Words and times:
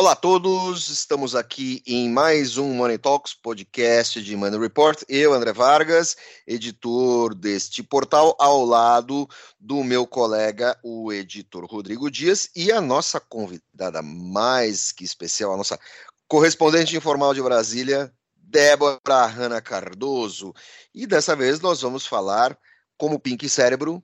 Olá 0.00 0.12
a 0.12 0.16
todos, 0.16 0.88
estamos 0.88 1.36
aqui 1.36 1.82
em 1.86 2.08
mais 2.08 2.56
um 2.56 2.72
Money 2.72 2.96
Talks, 2.96 3.34
podcast 3.34 4.22
de 4.22 4.34
Money 4.34 4.58
Report. 4.58 4.98
Eu, 5.06 5.34
André 5.34 5.52
Vargas, 5.52 6.16
editor 6.46 7.34
deste 7.34 7.82
portal, 7.82 8.34
ao 8.40 8.64
lado 8.64 9.28
do 9.60 9.84
meu 9.84 10.06
colega, 10.06 10.74
o 10.82 11.12
editor 11.12 11.66
Rodrigo 11.66 12.10
Dias, 12.10 12.48
e 12.56 12.72
a 12.72 12.80
nossa 12.80 13.20
convidada 13.20 14.00
mais 14.00 14.90
que 14.90 15.04
especial, 15.04 15.52
a 15.52 15.58
nossa 15.58 15.78
correspondente 16.26 16.96
informal 16.96 17.34
de 17.34 17.42
Brasília, 17.42 18.10
Débora 18.34 19.26
Hanna 19.26 19.60
Cardoso. 19.60 20.54
E 20.94 21.06
dessa 21.06 21.36
vez 21.36 21.60
nós 21.60 21.82
vamos 21.82 22.06
falar 22.06 22.58
como 22.96 23.20
Pink 23.20 23.46
Cérebro 23.50 24.02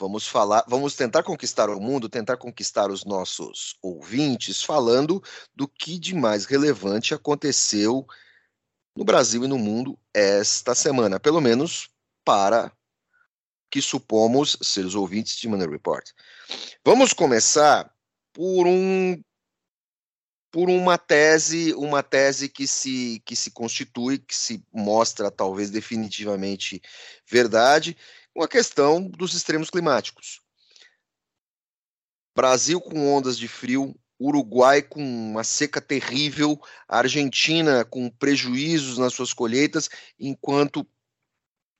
Vamos 0.00 0.26
falar, 0.26 0.64
vamos 0.66 0.94
tentar 0.94 1.22
conquistar 1.22 1.68
o 1.68 1.78
mundo, 1.78 2.08
tentar 2.08 2.38
conquistar 2.38 2.90
os 2.90 3.04
nossos 3.04 3.76
ouvintes, 3.82 4.62
falando 4.62 5.22
do 5.54 5.68
que 5.68 5.98
de 5.98 6.14
mais 6.14 6.46
relevante 6.46 7.12
aconteceu 7.12 8.06
no 8.96 9.04
Brasil 9.04 9.44
e 9.44 9.46
no 9.46 9.58
mundo 9.58 9.98
esta 10.14 10.74
semana, 10.74 11.20
pelo 11.20 11.38
menos 11.38 11.90
para 12.24 12.72
que 13.70 13.82
supomos 13.82 14.56
ser 14.62 14.86
os 14.86 14.94
ouvintes 14.94 15.36
de 15.36 15.46
Money 15.46 15.68
Report. 15.68 16.08
Vamos 16.82 17.12
começar 17.12 17.94
por 18.32 18.66
um 18.66 19.22
por 20.50 20.68
uma 20.68 20.98
tese, 20.98 21.72
uma 21.74 22.02
tese 22.02 22.48
que 22.48 22.66
se 22.66 23.22
que 23.24 23.36
se 23.36 23.50
constitui, 23.50 24.18
que 24.18 24.34
se 24.34 24.64
mostra 24.72 25.30
talvez 25.30 25.70
definitivamente 25.70 26.82
verdade, 27.24 27.96
com 28.34 28.42
a 28.42 28.48
questão 28.48 29.08
dos 29.08 29.34
extremos 29.34 29.70
climáticos. 29.70 30.40
Brasil 32.34 32.80
com 32.80 33.14
ondas 33.14 33.36
de 33.36 33.48
frio, 33.48 33.94
Uruguai 34.20 34.82
com 34.82 35.02
uma 35.02 35.42
seca 35.42 35.80
terrível, 35.80 36.60
Argentina 36.86 37.84
com 37.84 38.10
prejuízos 38.10 38.98
nas 38.98 39.14
suas 39.14 39.32
colheitas, 39.32 39.88
enquanto 40.18 40.86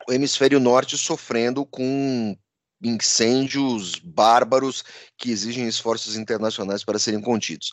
o 0.09 0.13
hemisfério 0.13 0.59
norte 0.59 0.97
sofrendo 0.97 1.67
com 1.67 2.37
incêndios 2.83 3.97
bárbaros 3.97 4.83
que 5.19 5.31
exigem 5.31 5.69
esforços 5.69 6.17
internacionais 6.17 6.83
para 6.83 6.99
serem 6.99 7.21
contidos. 7.21 7.73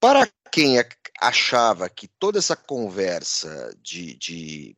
Para 0.00 0.28
quem 0.50 0.76
achava 1.20 1.88
que 1.88 2.08
toda 2.08 2.38
essa 2.38 2.56
conversa 2.56 3.74
de, 3.80 4.14
de 4.16 4.76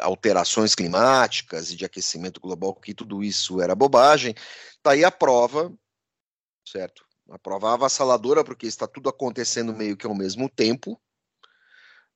alterações 0.00 0.74
climáticas 0.74 1.70
e 1.70 1.76
de 1.76 1.84
aquecimento 1.84 2.40
global, 2.40 2.74
que 2.74 2.94
tudo 2.94 3.22
isso 3.22 3.60
era 3.60 3.74
bobagem, 3.74 4.34
está 4.76 4.92
aí 4.92 5.04
a 5.04 5.10
prova, 5.10 5.72
certo? 6.66 7.04
A 7.30 7.38
prova 7.38 7.72
avassaladora, 7.72 8.44
porque 8.44 8.66
está 8.66 8.86
tudo 8.86 9.08
acontecendo 9.08 9.74
meio 9.74 9.96
que 9.96 10.06
ao 10.06 10.14
mesmo 10.14 10.48
tempo, 10.48 11.00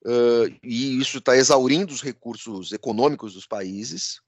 uh, 0.05 0.47
e 0.63 0.99
isso 0.99 1.17
está 1.19 1.35
exaurindo 1.35 1.93
os 1.93 2.01
recursos 2.01 2.71
econômicos 2.71 3.33
dos 3.33 3.47
países. 3.47 4.19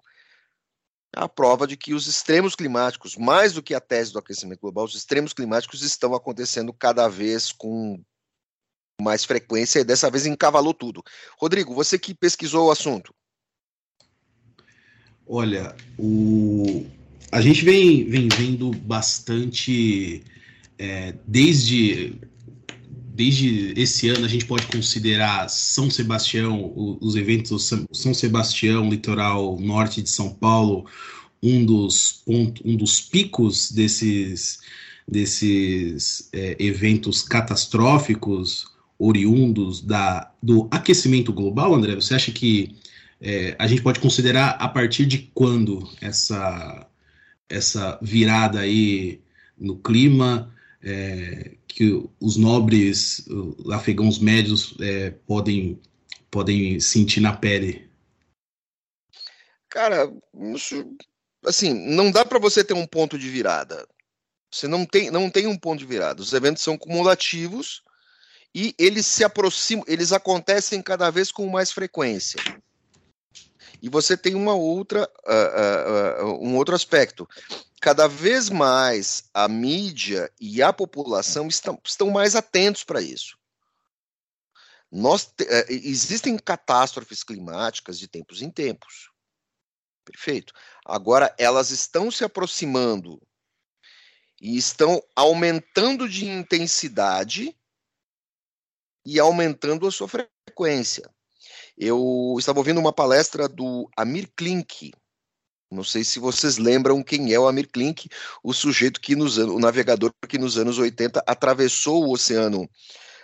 A 1.16 1.28
prova 1.28 1.66
de 1.66 1.76
que 1.76 1.94
os 1.94 2.08
extremos 2.08 2.56
climáticos, 2.56 3.18
mais 3.18 3.54
do 3.54 3.64
que 3.64 3.74
a 3.74 3.80
tese 3.80 4.14
do 4.14 4.20
aquecimento 4.20 4.62
global, 4.62 4.86
os 4.86 4.96
extremos 4.96 5.34
climáticos 5.34 5.82
estão 5.82 6.14
acontecendo 6.14 6.72
cada 6.72 7.08
vez 7.08 7.52
com 7.52 8.04
mais 9.02 9.26
frequência 9.26 9.80
e 9.80 9.84
dessa 9.84 10.10
vez 10.10 10.26
encavalou 10.26 10.74
tudo. 10.74 11.04
Rodrigo, 11.40 11.74
você 11.74 11.98
que 11.98 12.14
pesquisou 12.14 12.68
o 12.68 12.72
assunto. 12.72 13.14
Olha, 15.26 15.76
o... 15.98 16.86
a 17.32 17.40
gente 17.42 17.64
vem, 17.64 18.10
vem 18.10 18.28
vendo 18.28 18.72
bastante 18.72 20.24
é, 20.78 21.14
desde 21.28 22.16
desde 23.14 23.74
esse 23.76 24.08
ano 24.08 24.26
a 24.26 24.30
gente 24.30 24.46
pode 24.46 24.66
considerar 24.68 25.50
São 25.50 25.90
Sebastião, 25.90 26.72
os 27.02 27.18
eventos 27.18 27.70
São 27.92 28.14
Sebastião, 28.14 28.90
litoral 28.90 29.60
norte 29.60 30.02
de 30.02 30.10
São 30.10 30.34
Paulo, 30.34 30.86
um 31.44 31.66
dos 31.66 32.24
pontos, 32.26 32.62
um 32.66 32.78
dos 32.78 33.02
picos 33.02 33.72
desses 33.72 34.60
desses 35.06 36.30
é, 36.32 36.56
eventos 36.60 37.22
catastróficos 37.22 38.68
oriundos 39.00 39.82
da, 39.82 40.30
do 40.44 40.68
aquecimento 40.70 41.32
global, 41.32 41.74
André? 41.74 41.96
Você 41.96 42.14
acha 42.14 42.32
que 42.34 42.76
é, 43.22 43.56
a 43.58 43.66
gente 43.66 43.82
pode 43.82 44.00
considerar 44.02 44.58
a 44.60 44.68
partir 44.68 45.06
de 45.06 45.32
quando 45.34 45.90
essa, 46.02 46.86
essa 47.48 47.98
virada 48.02 48.60
aí 48.60 49.22
no 49.58 49.78
clima 49.78 50.54
é, 50.84 51.56
que 51.68 52.04
os 52.20 52.36
nobres 52.36 53.26
os 53.28 53.72
afegãos 53.72 54.20
médios 54.20 54.76
é, 54.82 55.12
podem, 55.26 55.80
podem 56.30 56.80
sentir 56.80 57.22
na 57.22 57.36
pele? 57.36 57.90
Cara, 59.70 60.12
assim, 61.46 61.74
não 61.74 62.12
dá 62.12 62.26
para 62.26 62.40
você 62.40 62.64
ter 62.64 62.74
um 62.74 62.88
ponto 62.88 63.18
de 63.18 63.30
virada. 63.30 63.88
Você 64.52 64.68
não 64.68 64.86
tem, 64.86 65.12
não 65.12 65.30
tem 65.30 65.46
um 65.46 65.58
ponto 65.58 65.80
de 65.80 65.86
virada. 65.86 66.22
Os 66.22 66.34
eventos 66.34 66.64
são 66.64 66.78
cumulativos 66.78 67.84
e 68.54 68.74
eles 68.78 69.06
se 69.06 69.24
aproximam, 69.24 69.84
eles 69.88 70.12
acontecem 70.12 70.82
cada 70.82 71.10
vez 71.10 71.32
com 71.32 71.48
mais 71.48 71.72
frequência. 71.72 72.40
E 73.82 73.88
você 73.88 74.18
tem 74.18 74.36
uma 74.36 74.54
outra, 74.54 75.10
uh, 75.26 76.26
uh, 76.26 76.28
uh, 76.28 76.46
um 76.46 76.56
outro 76.58 76.76
aspecto. 76.76 77.28
Cada 77.80 78.08
vez 78.08 78.50
mais 78.50 79.30
a 79.34 79.48
mídia 79.48 80.30
e 80.40 80.62
a 80.62 80.74
população 80.74 81.48
estão, 81.48 81.80
estão 81.84 82.10
mais 82.10 82.36
atentos 82.36 82.84
para 82.84 83.02
isso. 83.02 83.38
Nós 84.92 85.26
te, 85.26 85.46
eh, 85.48 85.68
existem 85.70 86.38
catástrofes 86.38 87.24
climáticas 87.24 88.00
de 88.00 88.08
tempos 88.08 88.42
em 88.42 88.50
tempos. 88.50 89.12
Perfeito. 90.04 90.52
Agora 90.84 91.34
elas 91.38 91.70
estão 91.70 92.10
se 92.10 92.24
aproximando 92.24 93.22
e 94.42 94.58
estão 94.58 95.02
aumentando 95.16 96.10
de 96.10 96.26
intensidade 96.26 97.56
e 99.10 99.20
aumentando 99.20 99.88
a 99.88 99.92
sua 99.92 100.08
frequência. 100.08 101.10
Eu 101.76 102.36
estava 102.38 102.60
ouvindo 102.60 102.80
uma 102.80 102.94
palestra 102.94 103.48
do 103.48 103.90
Amir 103.98 104.30
Klink. 104.36 104.92
Não 105.72 105.84
sei 105.84 106.04
se 106.04 106.20
vocês 106.20 106.58
lembram 106.58 107.02
quem 107.02 107.34
é 107.34 107.40
o 107.40 107.48
Amir 107.48 107.70
Klink, 107.72 108.08
o 108.44 108.54
sujeito 108.54 109.02
que 109.02 109.16
nos 109.16 109.38
o 109.38 109.60
navegador 109.60 110.12
que 110.28 110.38
nos 110.38 110.58
anos 110.58 110.78
80 110.78 111.24
atravessou 111.26 112.06
o 112.06 112.14
Oceano 112.14 112.70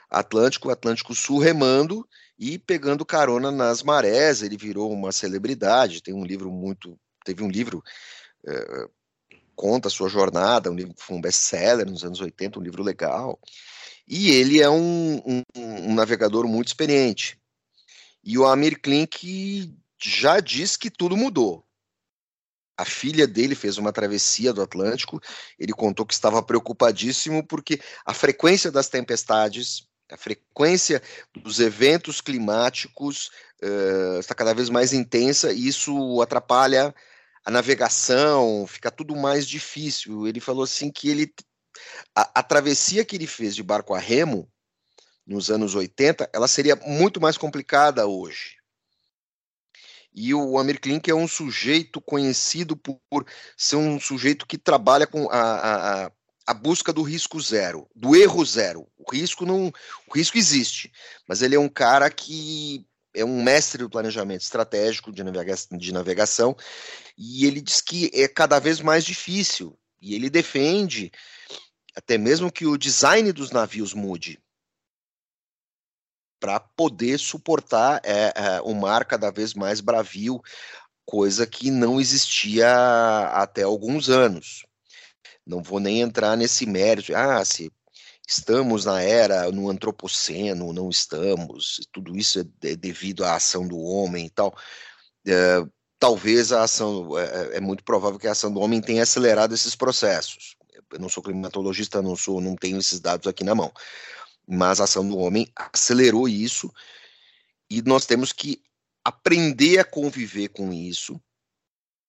Atlântico, 0.09 0.72
Atlântico 0.72 1.13
Sul 1.13 1.40
remando 1.40 2.07
e 2.38 2.57
pegando 2.57 3.06
carona 3.06 3.51
nas 3.51 3.84
marés. 3.84 4.41
Ele 4.41 4.57
virou 4.57 4.91
uma 4.91 5.12
celebridade. 5.12 6.01
Tem 6.01 6.13
um 6.13 6.25
livro 6.25 6.51
muito, 6.51 6.97
teve 7.24 7.44
um 7.44 7.50
livro 7.50 7.84
é, 8.47 8.88
conta 9.56 9.88
a 9.88 9.91
sua 9.91 10.09
jornada, 10.09 10.72
um 10.72 10.75
livro 10.75 10.94
foi 10.97 11.16
um 11.16 11.22
best-seller 11.22 11.85
nos 11.85 12.03
anos 12.03 12.19
80, 12.19 12.59
um 12.59 12.63
livro 12.63 12.84
legal. 12.84 13.40
E 14.08 14.32
ele 14.32 14.62
é 14.62 14.70
um, 14.70 15.18
um, 15.26 15.44
um 15.56 15.94
navegador 15.94 16.48
muito 16.48 16.68
experiente. 16.68 17.40
E 18.24 18.38
o 18.38 18.46
Amir 18.46 18.80
Klink 18.80 19.74
já 20.00 20.40
diz 20.40 20.78
que 20.78 20.90
tudo 20.90 21.18
mudou. 21.18 21.66
A 22.78 22.84
filha 22.84 23.26
dele 23.26 23.56
fez 23.56 23.78
uma 23.78 23.94
travessia 23.94 24.52
do 24.52 24.62
Atlântico. 24.62 25.22
Ele 25.58 25.72
contou 25.72 26.06
que 26.06 26.14
estava 26.14 26.44
preocupadíssimo 26.44 27.46
porque 27.46 27.80
a 28.06 28.14
frequência 28.14 28.72
das 28.72 28.90
tempestades, 28.90 29.88
a 30.12 30.18
frequência 30.18 31.02
dos 31.34 31.60
eventos 31.60 32.20
climáticos 32.20 33.30
uh, 33.63 34.19
está 34.19 34.36
cada 34.36 34.54
vez 34.54 34.69
mais 34.69 34.92
intensa 34.92 35.54
e 35.54 35.68
isso 35.68 36.22
atrapalha 36.22 36.94
a 37.46 37.51
navegação, 37.51 38.66
fica 38.68 38.92
tudo 38.92 39.16
mais 39.16 39.48
difícil. 39.48 40.28
Ele 40.28 40.40
falou 40.40 40.63
assim 40.63 40.92
que 40.92 41.10
ele 41.10 41.34
a, 42.16 42.40
a 42.40 42.44
travessia 42.44 43.06
que 43.06 43.16
ele 43.16 43.28
fez 43.28 43.56
de 43.56 43.64
barco 43.64 43.94
a 43.94 44.00
remo 44.00 44.50
nos 45.26 45.50
anos 45.50 45.74
80, 45.74 46.30
ela 46.34 46.48
seria 46.48 46.76
muito 46.76 47.20
mais 47.20 47.38
complicada 47.38 48.06
hoje. 48.06 48.58
E 50.14 50.34
o 50.34 50.58
Amir 50.58 50.80
Klink 50.80 51.10
é 51.10 51.16
um 51.16 51.28
sujeito 51.28 52.00
conhecido 52.00 52.78
por, 52.78 53.26
ser 53.58 53.76
um 53.76 54.00
sujeito 54.00 54.46
que 54.46 54.58
trabalha 54.58 55.06
com 55.06 55.28
a, 55.30 56.06
a, 56.06 56.12
a, 56.48 56.54
busca 56.54 56.94
do 56.94 57.02
risco 57.02 57.40
zero, 57.42 57.86
do 57.94 58.16
erro 58.16 58.46
zero. 58.46 58.88
O 58.98 59.12
risco 59.12 59.46
não, 59.46 59.74
o 60.08 60.14
risco 60.16 60.38
existe, 60.38 60.90
mas 61.28 61.42
ele 61.42 61.56
é 61.56 61.60
um 61.60 61.68
cara 61.68 62.10
que 62.10 62.88
é 63.14 63.26
um 63.26 63.44
mestre 63.44 63.84
do 63.84 63.90
planejamento 63.90 64.42
estratégico 64.42 65.12
de 65.12 65.22
de 65.78 65.94
navegação 65.94 66.56
e 67.18 67.46
ele 67.46 67.62
diz 67.62 67.82
que 67.82 68.10
é 68.14 68.28
cada 68.28 68.60
vez 68.60 68.80
mais 68.80 69.04
difícil. 69.04 69.78
E 70.02 70.14
ele 70.14 70.30
defende 70.30 71.12
até 71.95 72.18
mesmo 72.18 72.51
que 72.51 72.65
o 72.65 72.77
design 72.77 73.31
dos 73.31 73.51
navios 73.51 73.94
mude 73.94 74.39
para 76.39 76.59
poder 76.59 77.18
suportar 77.18 78.01
é, 78.03 78.33
é, 78.36 78.62
um 78.62 78.74
mar 78.74 79.06
cada 79.06 79.31
vez 79.31 79.53
mais 79.53 79.80
bravio, 79.80 80.42
coisa 81.06 81.47
que 81.47 81.71
não 81.71 82.00
existia 82.00 82.68
até 83.33 83.63
alguns 83.63 84.09
anos. 84.09 84.65
Não 85.45 85.63
vou 85.63 85.80
nem 85.80 86.01
entrar 86.01 86.36
nesse 86.36 86.65
mérito, 86.65 87.15
ah, 87.15 87.44
se 87.45 87.71
estamos 88.27 88.86
na 88.86 89.01
era, 89.01 89.51
no 89.51 89.69
antropoceno, 89.69 90.74
não 90.74 90.89
estamos, 90.89 91.80
tudo 91.91 92.18
isso 92.18 92.39
é 92.39 92.75
devido 92.75 93.24
à 93.24 93.36
ação 93.36 93.68
do 93.68 93.80
homem 93.80 94.25
e 94.25 94.30
tal. 94.30 94.56
É, 95.27 95.63
talvez 96.00 96.51
a 96.51 96.63
ação, 96.63 97.18
é, 97.18 97.57
é, 97.57 97.59
muito 97.59 97.83
provável 97.83 98.19
que 98.19 98.27
a 98.27 98.31
ação 98.31 98.51
do 98.51 98.59
homem 98.59 98.81
tenha 98.81 99.03
acelerado 99.03 99.53
esses 99.53 99.75
processos. 99.75 100.56
Eu 100.95 101.00
não 101.01 101.09
sou 101.09 101.21
climatologista, 101.21 102.01
não 102.01 102.15
sou, 102.15 102.39
não 102.39 102.56
tenho 102.56 102.77
esses 102.77 103.00
dados 103.00 103.27
aqui 103.27 103.44
na 103.44 103.53
mão, 103.53 103.71
mas 104.47 104.80
a 104.80 104.86
ação 104.86 105.07
do 105.07 105.18
homem 105.18 105.51
acelerou 105.56 106.27
isso 106.27 106.74
e 107.69 107.81
nós 107.81 108.06
temos 108.06 108.31
que 108.31 108.62
aprender 109.03 109.80
a 109.80 109.83
conviver 109.83 110.50
com 110.50 110.71
isso. 110.71 111.21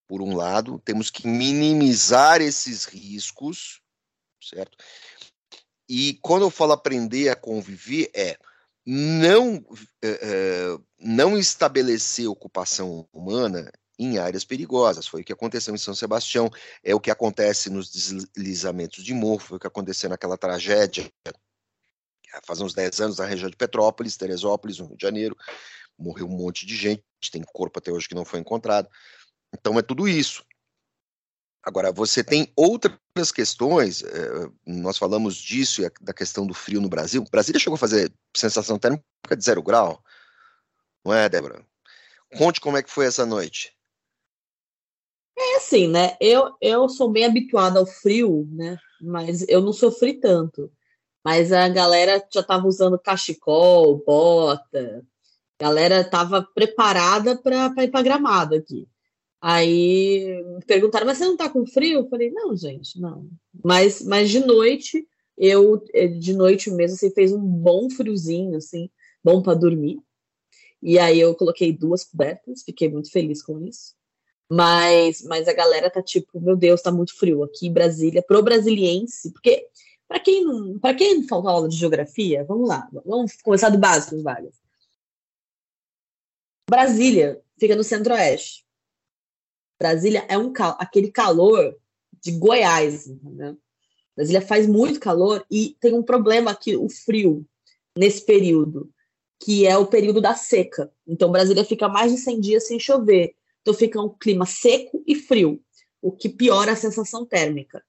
Por 0.06 0.22
um 0.22 0.36
lado, 0.36 0.80
temos 0.84 1.10
que 1.10 1.26
minimizar 1.26 2.40
esses 2.40 2.84
riscos, 2.84 3.80
certo? 4.40 4.78
E 5.88 6.14
quando 6.22 6.42
eu 6.42 6.50
falo 6.50 6.72
aprender 6.72 7.28
a 7.28 7.34
conviver, 7.34 8.10
é 8.14 8.38
não, 8.86 9.64
é, 10.00 10.78
não 11.00 11.36
estabelecer 11.36 12.28
ocupação 12.28 13.08
humana 13.12 13.68
em 13.98 14.18
áreas 14.18 14.44
perigosas. 14.44 15.06
Foi 15.06 15.22
o 15.22 15.24
que 15.24 15.32
aconteceu 15.32 15.74
em 15.74 15.78
São 15.78 15.94
Sebastião, 15.94 16.50
é 16.82 16.94
o 16.94 17.00
que 17.00 17.10
acontece 17.10 17.70
nos 17.70 17.90
deslizamentos 17.90 19.02
de 19.02 19.14
morro, 19.14 19.38
foi 19.38 19.56
o 19.56 19.60
que 19.60 19.66
aconteceu 19.66 20.10
naquela 20.10 20.36
tragédia 20.36 21.10
faz 22.44 22.60
uns 22.60 22.74
10 22.74 23.00
anos 23.00 23.18
na 23.18 23.24
região 23.24 23.48
de 23.48 23.56
Petrópolis, 23.56 24.16
Teresópolis, 24.16 24.78
no 24.78 24.86
Rio 24.86 24.96
de 24.96 25.02
Janeiro. 25.02 25.36
Morreu 25.98 26.26
um 26.26 26.36
monte 26.36 26.66
de 26.66 26.76
gente, 26.76 27.02
tem 27.30 27.42
corpo 27.42 27.78
até 27.78 27.90
hoje 27.90 28.08
que 28.08 28.14
não 28.14 28.24
foi 28.24 28.40
encontrado. 28.40 28.88
Então 29.54 29.78
é 29.78 29.82
tudo 29.82 30.06
isso. 30.08 30.44
Agora, 31.62 31.90
você 31.90 32.22
tem 32.22 32.52
outras 32.54 33.32
questões, 33.34 34.02
eh, 34.02 34.48
nós 34.64 34.98
falamos 34.98 35.34
disso, 35.34 35.82
da 36.00 36.12
questão 36.12 36.46
do 36.46 36.54
frio 36.54 36.80
no 36.80 36.88
Brasil. 36.88 37.24
Brasília 37.28 37.58
chegou 37.58 37.74
a 37.74 37.78
fazer 37.78 38.12
sensação 38.36 38.78
térmica 38.78 39.02
de 39.36 39.44
zero 39.44 39.62
grau, 39.62 40.00
não 41.04 41.12
é, 41.12 41.28
Débora? 41.28 41.66
Conte 42.36 42.60
como 42.60 42.76
é 42.76 42.82
que 42.84 42.90
foi 42.90 43.06
essa 43.06 43.26
noite. 43.26 43.75
É 45.56 45.58
assim, 45.58 45.88
né? 45.88 46.16
Eu, 46.20 46.54
eu 46.60 46.86
sou 46.86 47.10
bem 47.10 47.24
habituada 47.24 47.78
ao 47.78 47.86
frio, 47.86 48.46
né? 48.52 48.76
Mas 49.00 49.46
eu 49.48 49.62
não 49.62 49.72
sofri 49.72 50.12
tanto. 50.20 50.70
Mas 51.24 51.50
a 51.50 51.66
galera 51.68 52.22
já 52.30 52.40
estava 52.40 52.66
usando 52.68 52.98
cachecol, 52.98 54.02
bota. 54.04 55.02
A 55.58 55.64
galera 55.64 56.02
estava 56.02 56.42
preparada 56.42 57.36
para 57.36 57.84
ir 57.84 57.90
para 57.90 58.02
gramado 58.02 58.54
aqui. 58.54 58.86
Aí 59.40 60.44
perguntaram, 60.66 61.06
mas 61.06 61.16
você 61.18 61.24
não 61.24 61.38
tá 61.38 61.48
com 61.48 61.66
frio? 61.66 62.00
Eu 62.00 62.08
falei, 62.10 62.30
não, 62.30 62.54
gente, 62.54 63.00
não. 63.00 63.26
Mas, 63.64 64.02
mas 64.02 64.28
de 64.28 64.40
noite, 64.40 65.08
eu, 65.38 65.82
de 66.20 66.34
noite 66.34 66.70
mesmo, 66.70 66.96
assim, 66.96 67.10
fez 67.12 67.32
um 67.32 67.40
bom 67.40 67.88
friozinho, 67.88 68.56
assim, 68.56 68.90
bom 69.24 69.40
para 69.40 69.54
dormir. 69.54 69.98
E 70.82 70.98
aí 70.98 71.18
eu 71.18 71.34
coloquei 71.34 71.72
duas 71.72 72.04
cobertas, 72.04 72.62
fiquei 72.62 72.90
muito 72.90 73.10
feliz 73.10 73.42
com 73.42 73.58
isso. 73.64 73.95
Mas, 74.50 75.22
mas 75.22 75.48
a 75.48 75.52
galera 75.52 75.90
tá 75.90 76.02
tipo, 76.02 76.40
meu 76.40 76.56
Deus, 76.56 76.80
tá 76.80 76.92
muito 76.92 77.16
frio 77.16 77.42
aqui 77.42 77.66
em 77.66 77.72
Brasília, 77.72 78.22
pro 78.22 78.42
brasiliense, 78.42 79.32
porque 79.32 79.66
para 80.06 80.20
quem 80.20 80.78
para 80.78 80.94
quem 80.94 81.26
faltou 81.26 81.50
aula 81.50 81.68
de 81.68 81.76
geografia, 81.76 82.44
vamos 82.44 82.68
lá, 82.68 82.88
vamos 83.04 83.36
começar 83.42 83.70
do 83.70 83.78
básico, 83.78 84.22
Vargas. 84.22 84.54
Brasília 86.68 87.42
fica 87.58 87.74
no 87.74 87.82
centro-oeste. 87.82 88.64
Brasília 89.78 90.24
é 90.28 90.38
um 90.38 90.52
aquele 90.78 91.10
calor 91.10 91.76
de 92.20 92.32
Goiás, 92.32 93.06
entendeu? 93.06 93.58
Brasília 94.16 94.40
faz 94.40 94.66
muito 94.66 94.98
calor 94.98 95.44
e 95.50 95.76
tem 95.78 95.92
um 95.92 96.02
problema 96.02 96.50
aqui, 96.50 96.74
o 96.74 96.88
frio, 96.88 97.46
nesse 97.96 98.24
período, 98.24 98.90
que 99.38 99.66
é 99.66 99.76
o 99.76 99.86
período 99.86 100.20
da 100.20 100.34
seca. 100.34 100.90
Então, 101.06 101.30
Brasília 101.30 101.64
fica 101.64 101.88
mais 101.88 102.12
de 102.12 102.18
100 102.18 102.40
dias 102.40 102.66
sem 102.66 102.80
chover. 102.80 103.34
Então, 103.66 103.74
fica 103.74 104.00
um 104.00 104.08
clima 104.08 104.46
seco 104.46 105.02
e 105.04 105.16
frio, 105.16 105.60
o 106.00 106.12
que 106.12 106.28
piora 106.28 106.70
a 106.70 106.76
sensação 106.76 107.26
térmica. 107.26 107.82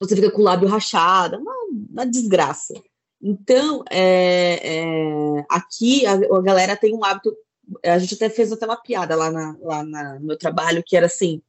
Você 0.00 0.16
fica 0.16 0.30
com 0.30 0.40
o 0.40 0.44
lábio 0.44 0.66
rachado, 0.66 1.36
uma, 1.36 1.54
uma 1.90 2.06
desgraça. 2.06 2.72
Então, 3.20 3.84
é, 3.90 4.60
é, 4.62 5.46
aqui 5.50 6.06
a, 6.06 6.12
a 6.12 6.40
galera 6.40 6.74
tem 6.78 6.94
um 6.94 7.04
hábito 7.04 7.36
a 7.84 7.98
gente 7.98 8.14
até 8.14 8.30
fez 8.30 8.50
até 8.50 8.64
uma 8.64 8.80
piada 8.80 9.14
lá, 9.14 9.30
na, 9.30 9.54
lá 9.60 9.84
na, 9.84 10.18
no 10.18 10.28
meu 10.28 10.38
trabalho, 10.38 10.82
que 10.82 10.96
era 10.96 11.04
assim, 11.04 11.42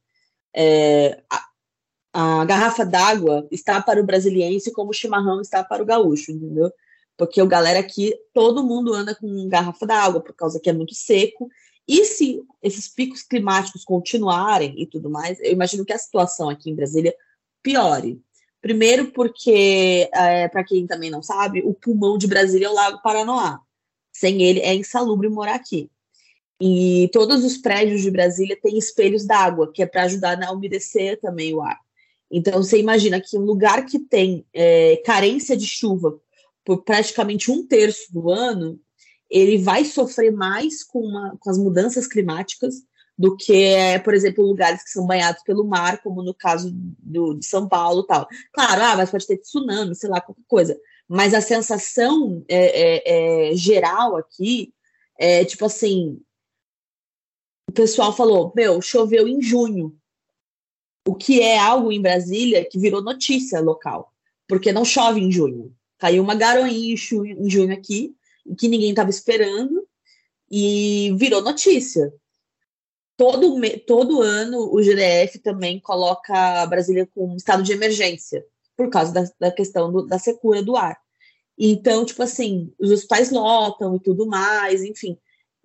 é, 0.54 1.22
a, 1.30 1.46
a, 2.12 2.44
garrafa 2.44 2.84
d'água 2.84 3.48
está 3.50 3.80
para 3.80 3.98
o 3.98 4.04
brasiliense 4.04 4.70
como 4.74 4.90
o 4.90 4.92
chimarrão 4.92 5.40
está 5.40 5.64
para 5.64 5.82
o 5.82 5.86
gaúcho, 5.86 6.32
entendeu? 6.32 6.70
Porque 7.16 7.40
o 7.40 7.46
galera 7.46 7.78
aqui, 7.78 8.14
todo 8.34 8.62
mundo 8.62 8.92
anda 8.92 9.14
com 9.14 9.48
garrafa 9.48 9.86
d'água, 9.86 10.20
por 10.20 10.34
causa 10.34 10.60
que 10.60 10.68
é 10.68 10.74
muito 10.74 10.94
seco, 10.94 11.48
e 11.86 12.04
se 12.04 12.42
esses 12.62 12.88
picos 12.88 13.22
climáticos 13.22 13.84
continuarem 13.84 14.74
e 14.80 14.86
tudo 14.86 15.10
mais, 15.10 15.40
eu 15.40 15.52
imagino 15.52 15.84
que 15.84 15.92
a 15.92 15.98
situação 15.98 16.48
aqui 16.48 16.70
em 16.70 16.74
Brasília 16.74 17.14
piore. 17.62 18.20
Primeiro 18.60 19.10
porque, 19.12 20.08
é, 20.12 20.48
para 20.48 20.62
quem 20.62 20.86
também 20.86 21.10
não 21.10 21.22
sabe, 21.22 21.62
o 21.64 21.72
pulmão 21.72 22.18
de 22.18 22.26
Brasília 22.26 22.66
é 22.66 22.70
o 22.70 22.74
Lago 22.74 23.00
Paranoá. 23.02 23.60
Sem 24.12 24.42
ele 24.42 24.60
é 24.60 24.74
insalubre 24.74 25.28
morar 25.28 25.54
aqui. 25.54 25.90
E 26.60 27.08
todos 27.12 27.42
os 27.42 27.56
prédios 27.56 28.02
de 28.02 28.10
Brasília 28.10 28.58
têm 28.60 28.76
espelhos 28.76 29.24
d'água, 29.24 29.72
que 29.72 29.82
é 29.82 29.86
para 29.86 30.02
ajudar 30.02 30.42
a 30.42 30.52
umedecer 30.52 31.18
também 31.18 31.54
o 31.54 31.62
ar. 31.62 31.80
Então, 32.30 32.62
você 32.62 32.78
imagina 32.78 33.20
que 33.20 33.36
um 33.38 33.44
lugar 33.44 33.86
que 33.86 33.98
tem 33.98 34.46
é, 34.52 34.96
carência 35.04 35.56
de 35.56 35.66
chuva 35.66 36.20
por 36.64 36.84
praticamente 36.84 37.50
um 37.50 37.66
terço 37.66 38.12
do 38.12 38.30
ano, 38.30 38.78
ele 39.30 39.58
vai 39.58 39.84
sofrer 39.84 40.32
mais 40.32 40.82
com, 40.82 41.00
uma, 41.00 41.36
com 41.38 41.50
as 41.50 41.58
mudanças 41.58 42.06
climáticas 42.06 42.74
do 43.16 43.36
que, 43.36 43.76
por 44.02 44.14
exemplo, 44.14 44.46
lugares 44.46 44.82
que 44.82 44.90
são 44.90 45.06
banhados 45.06 45.42
pelo 45.42 45.62
mar, 45.64 46.02
como 46.02 46.22
no 46.22 46.34
caso 46.34 46.70
do, 46.72 47.34
de 47.34 47.44
São 47.44 47.68
Paulo 47.68 48.02
tal. 48.02 48.26
Claro, 48.52 48.82
ah, 48.82 48.96
mas 48.96 49.10
pode 49.10 49.26
ter 49.26 49.36
tsunami, 49.36 49.94
sei 49.94 50.08
lá, 50.08 50.20
qualquer 50.20 50.44
coisa. 50.48 50.80
Mas 51.06 51.34
a 51.34 51.40
sensação 51.40 52.44
é, 52.48 53.48
é, 53.48 53.50
é 53.50 53.56
geral 53.56 54.16
aqui 54.16 54.72
é 55.18 55.44
tipo 55.44 55.66
assim, 55.66 56.18
o 57.68 57.72
pessoal 57.72 58.10
falou: 58.16 58.52
meu, 58.56 58.80
choveu 58.80 59.28
em 59.28 59.42
junho. 59.42 59.94
O 61.06 61.14
que 61.14 61.40
é 61.40 61.58
algo 61.58 61.92
em 61.92 62.00
Brasília 62.00 62.64
que 62.64 62.78
virou 62.78 63.02
notícia 63.02 63.60
local, 63.60 64.12
porque 64.48 64.72
não 64.72 64.84
chove 64.84 65.20
em 65.20 65.30
junho. 65.30 65.74
Caiu 65.98 66.22
uma 66.22 66.34
garoinha 66.34 66.94
em 66.94 67.50
junho 67.50 67.72
aqui, 67.72 68.14
que 68.54 68.68
ninguém 68.68 68.90
estava 68.90 69.10
esperando, 69.10 69.86
e 70.50 71.14
virou 71.16 71.42
notícia. 71.42 72.12
Todo, 73.16 73.60
todo 73.86 74.22
ano 74.22 74.74
o 74.74 74.82
GDF 74.82 75.38
também 75.40 75.78
coloca 75.78 76.66
Brasília 76.66 77.06
com 77.14 77.36
estado 77.36 77.62
de 77.62 77.72
emergência, 77.72 78.44
por 78.76 78.88
causa 78.88 79.12
da, 79.12 79.24
da 79.38 79.50
questão 79.52 79.92
do, 79.92 80.06
da 80.06 80.18
secura 80.18 80.62
do 80.62 80.76
ar. 80.76 80.98
Então, 81.58 82.04
tipo 82.06 82.22
assim, 82.22 82.72
os 82.78 82.90
hospitais 82.90 83.30
lotam 83.30 83.94
e 83.96 84.00
tudo 84.00 84.26
mais, 84.26 84.82
enfim. 84.82 85.18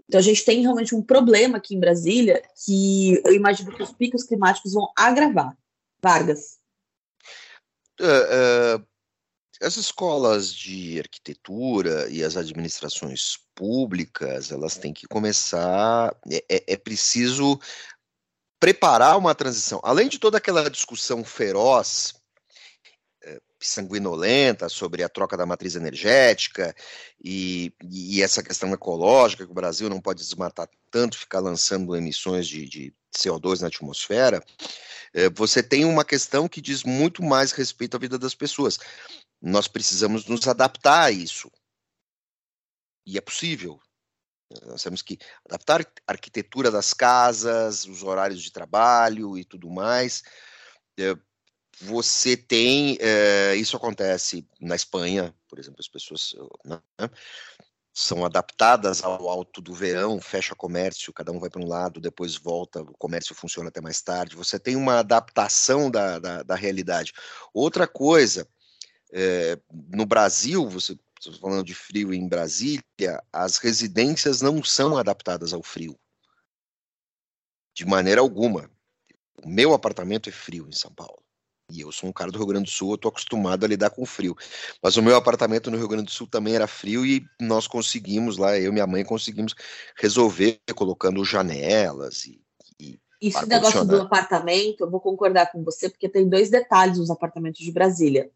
Então 0.07 0.19
a 0.19 0.23
gente 0.23 0.43
tem 0.43 0.61
realmente 0.61 0.93
um 0.93 1.01
problema 1.01 1.57
aqui 1.57 1.73
em 1.73 1.79
Brasília 1.79 2.43
que 2.63 3.21
eu 3.25 3.33
imagino 3.33 3.75
que 3.75 3.81
os 3.81 3.93
picos 3.93 4.23
climáticos 4.23 4.73
vão 4.73 4.91
agravar. 4.95 5.57
Vargas. 6.03 6.59
Uh, 7.99 8.77
uh, 8.77 8.87
as 9.61 9.77
escolas 9.77 10.53
de 10.53 10.99
arquitetura 10.99 12.09
e 12.09 12.23
as 12.23 12.35
administrações 12.35 13.37
públicas, 13.55 14.51
elas 14.51 14.77
têm 14.77 14.93
que 14.93 15.07
começar. 15.07 16.15
É, 16.29 16.43
é, 16.49 16.73
é 16.73 16.77
preciso 16.77 17.59
preparar 18.59 19.17
uma 19.17 19.35
transição. 19.35 19.79
Além 19.83 20.07
de 20.09 20.19
toda 20.19 20.37
aquela 20.37 20.69
discussão 20.69 21.23
feroz 21.23 22.13
sanguinolenta 23.59 24.69
sobre 24.69 25.03
a 25.03 25.09
troca 25.09 25.35
da 25.35 25.45
matriz 25.45 25.75
energética 25.75 26.75
e, 27.23 27.73
e, 27.83 28.21
essa 28.21 28.43
questão 28.43 28.71
ecológica, 28.73 29.45
que 29.45 29.51
o 29.51 29.55
Brasil 29.55 29.89
não 29.89 29.99
pode 29.99 30.21
desmatar 30.21 30.69
tanto, 30.91 31.17
ficar 31.17 31.39
lançando 31.39 31.95
emissões 31.95 32.47
de, 32.47 32.67
de 32.67 32.93
CO2 33.15 33.61
na 33.61 33.67
atmosfera, 33.67 34.43
é, 35.13 35.29
você 35.29 35.63
tem 35.63 35.85
uma 35.85 36.05
questão 36.05 36.47
que 36.47 36.61
diz 36.61 36.83
muito 36.83 37.23
mais 37.23 37.51
respeito 37.51 37.95
à 37.95 37.99
vida 37.99 38.19
das 38.19 38.35
pessoas. 38.35 38.77
Nós 39.45 39.67
precisamos 39.67 40.25
nos 40.25 40.47
adaptar 40.47 41.03
a 41.03 41.11
isso. 41.11 41.51
E 43.05 43.15
é 43.15 43.21
possível. 43.21 43.79
Nós 44.65 44.81
temos 44.81 45.03
que 45.03 45.19
adaptar 45.47 45.81
a 45.81 46.11
arquitetura 46.11 46.71
das 46.71 46.95
casas, 46.95 47.85
os 47.85 48.01
horários 48.01 48.41
de 48.41 48.51
trabalho 48.51 49.37
e 49.37 49.45
tudo 49.45 49.69
mais. 49.69 50.23
É, 50.99 51.15
você 51.79 52.35
tem. 52.35 52.97
É, 52.99 53.55
isso 53.55 53.77
acontece 53.77 54.47
na 54.59 54.75
Espanha, 54.75 55.31
por 55.47 55.59
exemplo, 55.59 55.79
as 55.79 55.87
pessoas 55.87 56.33
né, 56.65 56.81
são 57.93 58.25
adaptadas 58.25 59.03
ao 59.03 59.29
alto 59.29 59.61
do 59.61 59.75
verão, 59.75 60.19
fecha 60.19 60.55
comércio, 60.55 61.13
cada 61.13 61.31
um 61.31 61.39
vai 61.39 61.51
para 61.51 61.61
um 61.61 61.67
lado, 61.67 62.01
depois 62.01 62.35
volta, 62.35 62.81
o 62.81 62.97
comércio 62.97 63.35
funciona 63.35 63.69
até 63.69 63.79
mais 63.79 64.01
tarde. 64.01 64.35
Você 64.35 64.57
tem 64.57 64.75
uma 64.75 64.99
adaptação 64.99 65.91
da, 65.91 66.17
da, 66.17 66.43
da 66.43 66.55
realidade. 66.55 67.13
Outra 67.53 67.87
coisa, 67.87 68.47
é, 69.17 69.57
no 69.71 70.05
Brasil, 70.05 70.67
você 70.67 70.97
está 71.17 71.31
falando 71.39 71.63
de 71.63 71.73
frio 71.73 72.13
em 72.13 72.27
Brasília, 72.27 72.83
as 73.31 73.57
residências 73.57 74.41
não 74.41 74.61
são 74.61 74.97
adaptadas 74.97 75.53
ao 75.53 75.63
frio. 75.63 75.97
De 77.73 77.85
maneira 77.85 78.19
alguma. 78.19 78.69
O 79.41 79.47
meu 79.47 79.73
apartamento 79.73 80.27
é 80.27 80.33
frio 80.33 80.67
em 80.67 80.73
São 80.73 80.93
Paulo. 80.93 81.23
E 81.71 81.79
eu 81.79 81.91
sou 81.93 82.09
um 82.09 82.13
cara 82.13 82.29
do 82.29 82.37
Rio 82.37 82.47
Grande 82.47 82.65
do 82.65 82.71
Sul, 82.71 82.91
eu 82.91 82.97
tô 82.97 83.07
acostumado 83.07 83.63
a 83.63 83.67
lidar 83.67 83.89
com 83.89 84.05
frio. 84.05 84.35
Mas 84.83 84.97
o 84.97 85.01
meu 85.01 85.15
apartamento 85.15 85.71
no 85.71 85.77
Rio 85.77 85.87
Grande 85.87 86.05
do 86.05 86.11
Sul 86.11 86.27
também 86.27 86.53
era 86.53 86.67
frio 86.67 87.05
e 87.05 87.25
nós 87.39 87.67
conseguimos 87.67 88.37
lá, 88.37 88.59
eu 88.59 88.69
e 88.69 88.73
minha 88.73 88.85
mãe 88.85 89.03
conseguimos 89.03 89.55
resolver 89.97 90.59
colocando 90.75 91.23
janelas 91.23 92.25
e. 92.25 92.41
e 92.79 92.99
Esse 93.21 93.47
negócio 93.47 93.85
do 93.85 94.01
apartamento, 94.01 94.81
eu 94.81 94.91
vou 94.91 94.99
concordar 94.99 95.51
com 95.51 95.63
você, 95.63 95.89
porque 95.89 96.09
tem 96.09 96.27
dois 96.27 96.49
detalhes 96.49 96.97
nos 96.97 97.09
apartamentos 97.09 97.61
de 97.61 97.71
Brasília. 97.71 98.29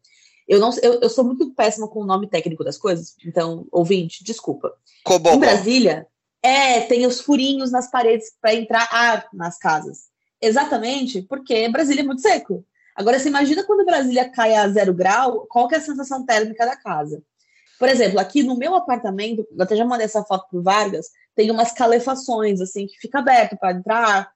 Eu, 0.50 0.58
não, 0.58 0.70
eu, 0.82 0.94
eu 1.00 1.08
sou 1.08 1.22
muito 1.22 1.54
péssima 1.54 1.86
com 1.86 2.00
o 2.00 2.04
nome 2.04 2.26
técnico 2.26 2.64
das 2.64 2.76
coisas, 2.76 3.14
então, 3.24 3.68
ouvinte, 3.70 4.24
desculpa. 4.24 4.74
Cobol. 5.04 5.34
Em 5.34 5.38
Brasília, 5.38 6.08
é, 6.42 6.80
tem 6.80 7.06
os 7.06 7.20
furinhos 7.20 7.70
nas 7.70 7.88
paredes 7.88 8.32
para 8.40 8.52
entrar 8.52 8.88
ar 8.90 9.28
nas 9.32 9.56
casas. 9.56 10.08
Exatamente 10.42 11.22
porque 11.22 11.68
Brasília 11.68 12.00
é 12.00 12.04
muito 12.04 12.20
seco. 12.20 12.64
Agora, 12.96 13.16
você 13.16 13.28
imagina 13.28 13.62
quando 13.62 13.86
Brasília 13.86 14.28
cai 14.28 14.56
a 14.56 14.68
zero 14.68 14.92
grau, 14.92 15.46
qual 15.48 15.68
que 15.68 15.76
é 15.76 15.78
a 15.78 15.80
sensação 15.80 16.26
térmica 16.26 16.66
da 16.66 16.74
casa? 16.74 17.22
Por 17.78 17.88
exemplo, 17.88 18.18
aqui 18.18 18.42
no 18.42 18.58
meu 18.58 18.74
apartamento, 18.74 19.46
eu 19.56 19.62
até 19.62 19.76
já 19.76 19.84
mandei 19.84 20.06
essa 20.06 20.24
foto 20.24 20.48
pro 20.50 20.64
Vargas, 20.64 21.10
tem 21.36 21.48
umas 21.52 21.70
calefações, 21.70 22.60
assim, 22.60 22.88
que 22.88 22.98
fica 22.98 23.20
aberto 23.20 23.56
para 23.56 23.70
entrar 23.70 24.04
ar. 24.04 24.32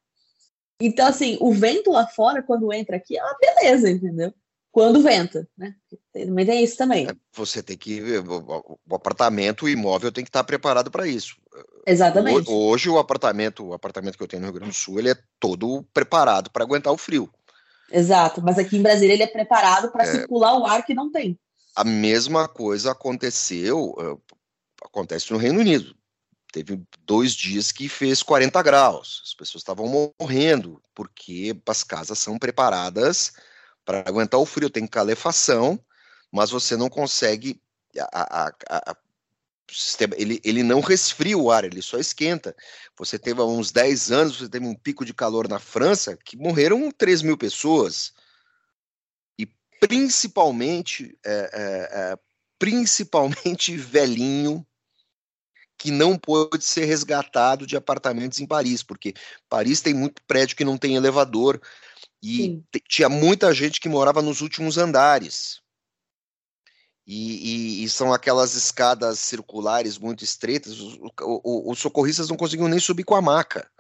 Então, 0.81 1.09
assim, 1.09 1.37
o 1.41 1.53
vento 1.53 1.91
lá 1.91 2.07
fora, 2.07 2.41
quando 2.41 2.73
entra 2.73 2.95
aqui, 2.97 3.19
é 3.19 3.23
uma 3.25 3.37
beleza, 3.37 3.91
entendeu? 3.91 4.33
Quando 4.75 5.01
venta, 5.01 5.49
né? 5.57 5.73
Também 6.13 6.45
tem 6.45 6.65
isso 6.65 6.77
também. 6.77 7.07
É, 7.07 7.15
você 7.33 7.63
tem 7.63 7.79
que. 7.79 8.03
O 8.91 8.95
apartamento, 8.97 9.67
o 9.67 9.69
imóvel 9.69 10.11
tem 10.11 10.25
que 10.25 10.29
estar 10.29 10.43
preparado 10.43 10.91
para 10.91 11.07
isso. 11.07 11.37
Exatamente. 11.87 12.51
Hoje, 12.51 12.91
o 12.91 12.99
apartamento, 12.99 13.67
o 13.67 13.73
apartamento 13.73 14.19
que 14.19 14.25
eu 14.25 14.27
tenho 14.27 14.41
no 14.41 14.49
Rio 14.49 14.55
Grande 14.55 14.73
do 14.73 14.77
Sul, 14.77 14.99
ele 14.99 15.11
é 15.11 15.17
todo 15.39 15.85
preparado 15.95 16.51
para 16.51 16.65
aguentar 16.65 16.93
o 16.93 16.99
frio. 16.99 17.31
Exato, 17.89 18.43
mas 18.43 18.59
aqui 18.59 18.77
em 18.77 18.83
Brasília 18.83 19.13
ele 19.13 19.23
é 19.23 19.29
preparado 19.29 19.93
para 19.93 20.03
é, 20.03 20.11
circular 20.11 20.59
o 20.59 20.67
ar 20.67 20.85
que 20.85 20.93
não 20.93 21.09
tem. 21.09 21.39
A 21.77 21.85
mesma 21.85 22.49
coisa 22.49 22.91
aconteceu, 22.91 23.95
uh, 23.97 24.21
acontece 24.83 25.33
no 25.33 25.39
Reino 25.39 25.61
Unido. 25.61 25.95
Teve 26.53 26.83
dois 27.07 27.33
dias 27.33 27.71
que 27.71 27.89
fez 27.89 28.25
40 28.25 28.61
graus, 28.61 29.23
as 29.25 29.35
pessoas 29.35 29.61
estavam 29.61 30.13
morrendo, 30.19 30.83
porque 30.93 31.57
as 31.65 31.85
casas 31.85 32.19
são 32.19 32.41
preparadas 32.41 33.35
para 33.85 34.01
aguentar 34.07 34.41
o 34.41 34.47
frio, 34.47 34.71
tem 34.71 34.87
calefação, 34.87 35.79
mas 36.33 36.51
você 36.51 36.77
não 36.77 36.89
consegue. 36.89 37.61
A, 38.13 38.49
a, 38.49 38.53
a, 38.91 38.97
sistema, 39.71 40.15
ele, 40.17 40.41
ele 40.45 40.63
não 40.63 40.81
resfria 40.81 41.37
o 41.37 41.51
ar, 41.51 41.65
ele 41.65 41.81
só 41.81 41.99
esquenta. 41.99 42.55
Você 42.99 43.19
teve 43.19 43.41
há 43.41 43.45
uns 43.45 43.71
10 43.71 44.13
anos, 44.13 44.39
você 44.39 44.49
teve 44.49 44.67
um 44.67 44.75
pico 44.75 45.05
de 45.05 45.15
calor 45.15 45.49
na 45.49 45.59
França 45.59 46.17
que 46.17 46.37
morreram 46.37 46.91
3 46.91 47.23
mil 47.23 47.37
pessoas. 47.37 48.13
E 49.39 49.47
principalmente, 49.81 51.17
é, 51.25 51.33
é, 51.33 52.13
é, 52.13 52.19
principalmente 52.59 53.77
velhinho 53.77 54.67
que 55.77 55.91
não 55.91 56.17
pôde 56.17 56.65
ser 56.65 56.85
resgatado 56.85 57.67
de 57.67 57.77
apartamentos 57.77 58.41
em 58.41 58.47
Paris, 58.47 58.83
porque 58.83 59.13
Paris 59.49 59.81
tem 59.81 59.93
muito 59.93 60.23
prédio 60.27 60.57
que 60.57 60.65
não 60.65 60.79
tem 60.79 60.95
elevador 60.95 61.61
e 62.25 62.65
tinha 62.89 63.09
muita 63.09 63.53
gente 63.53 63.79
que 63.79 63.89
morava 63.89 64.23
nos 64.23 64.41
últimos 64.41 64.79
andares. 64.79 65.61
E, 67.07 67.83
e, 67.83 67.85
e, 67.85 67.89
são 67.91 68.15
aquelas 68.15 68.55
escadas 68.55 69.19
circulares 69.19 69.99
muito 69.99 70.25
estreitas, 70.25 70.81
os, 70.81 70.99
os, 71.21 71.79
socorristas 71.79 72.31
não 72.31 72.37
conseguiam 72.37 72.67
nem 72.67 72.81
subir 72.81 73.05
com 73.05 73.15
a 73.15 73.21
maca. 73.21 73.71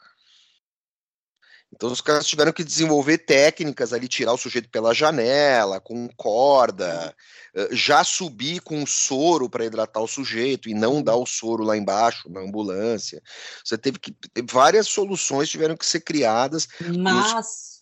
Então 1.73 1.91
os 1.91 2.03
caras 2.03 2.27
tiveram 2.27 2.53
que 2.53 2.63
desenvolver 2.63 3.19
técnicas 3.19 3.95
ali, 3.95 4.07
tirar 4.09 4.35
o 4.35 4.39
sujeito 4.39 4.69
pela 4.69 4.95
janela, 4.95 5.81
com 5.81 6.07
corda, 6.17 7.17
eh, 7.55 7.69
já 7.73 8.05
subir 8.05 8.61
com 8.61 8.87
soro 8.87 9.49
para 9.49 9.65
hidratar 9.65 10.01
o 10.01 10.07
sujeito 10.07 10.69
e 10.69 10.75
não 10.75 11.03
dar 11.03 11.17
o 11.17 11.27
soro 11.27 11.65
lá 11.65 11.77
embaixo, 11.77 12.31
na 12.31 12.41
ambulância. 12.41 13.21
Você 13.65 13.77
teve 13.77 13.99
que. 13.99 14.15
Várias 14.49 14.87
soluções 14.87 15.49
tiveram 15.49 15.77
que 15.77 15.87
ser 15.87 16.01
criadas. 16.01 16.69
Mas. 16.97 17.74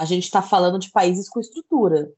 A 0.00 0.06
gente 0.06 0.24
está 0.24 0.40
falando 0.40 0.78
de 0.78 0.90
países 0.90 1.28
com 1.28 1.40
estrutura. 1.40 2.10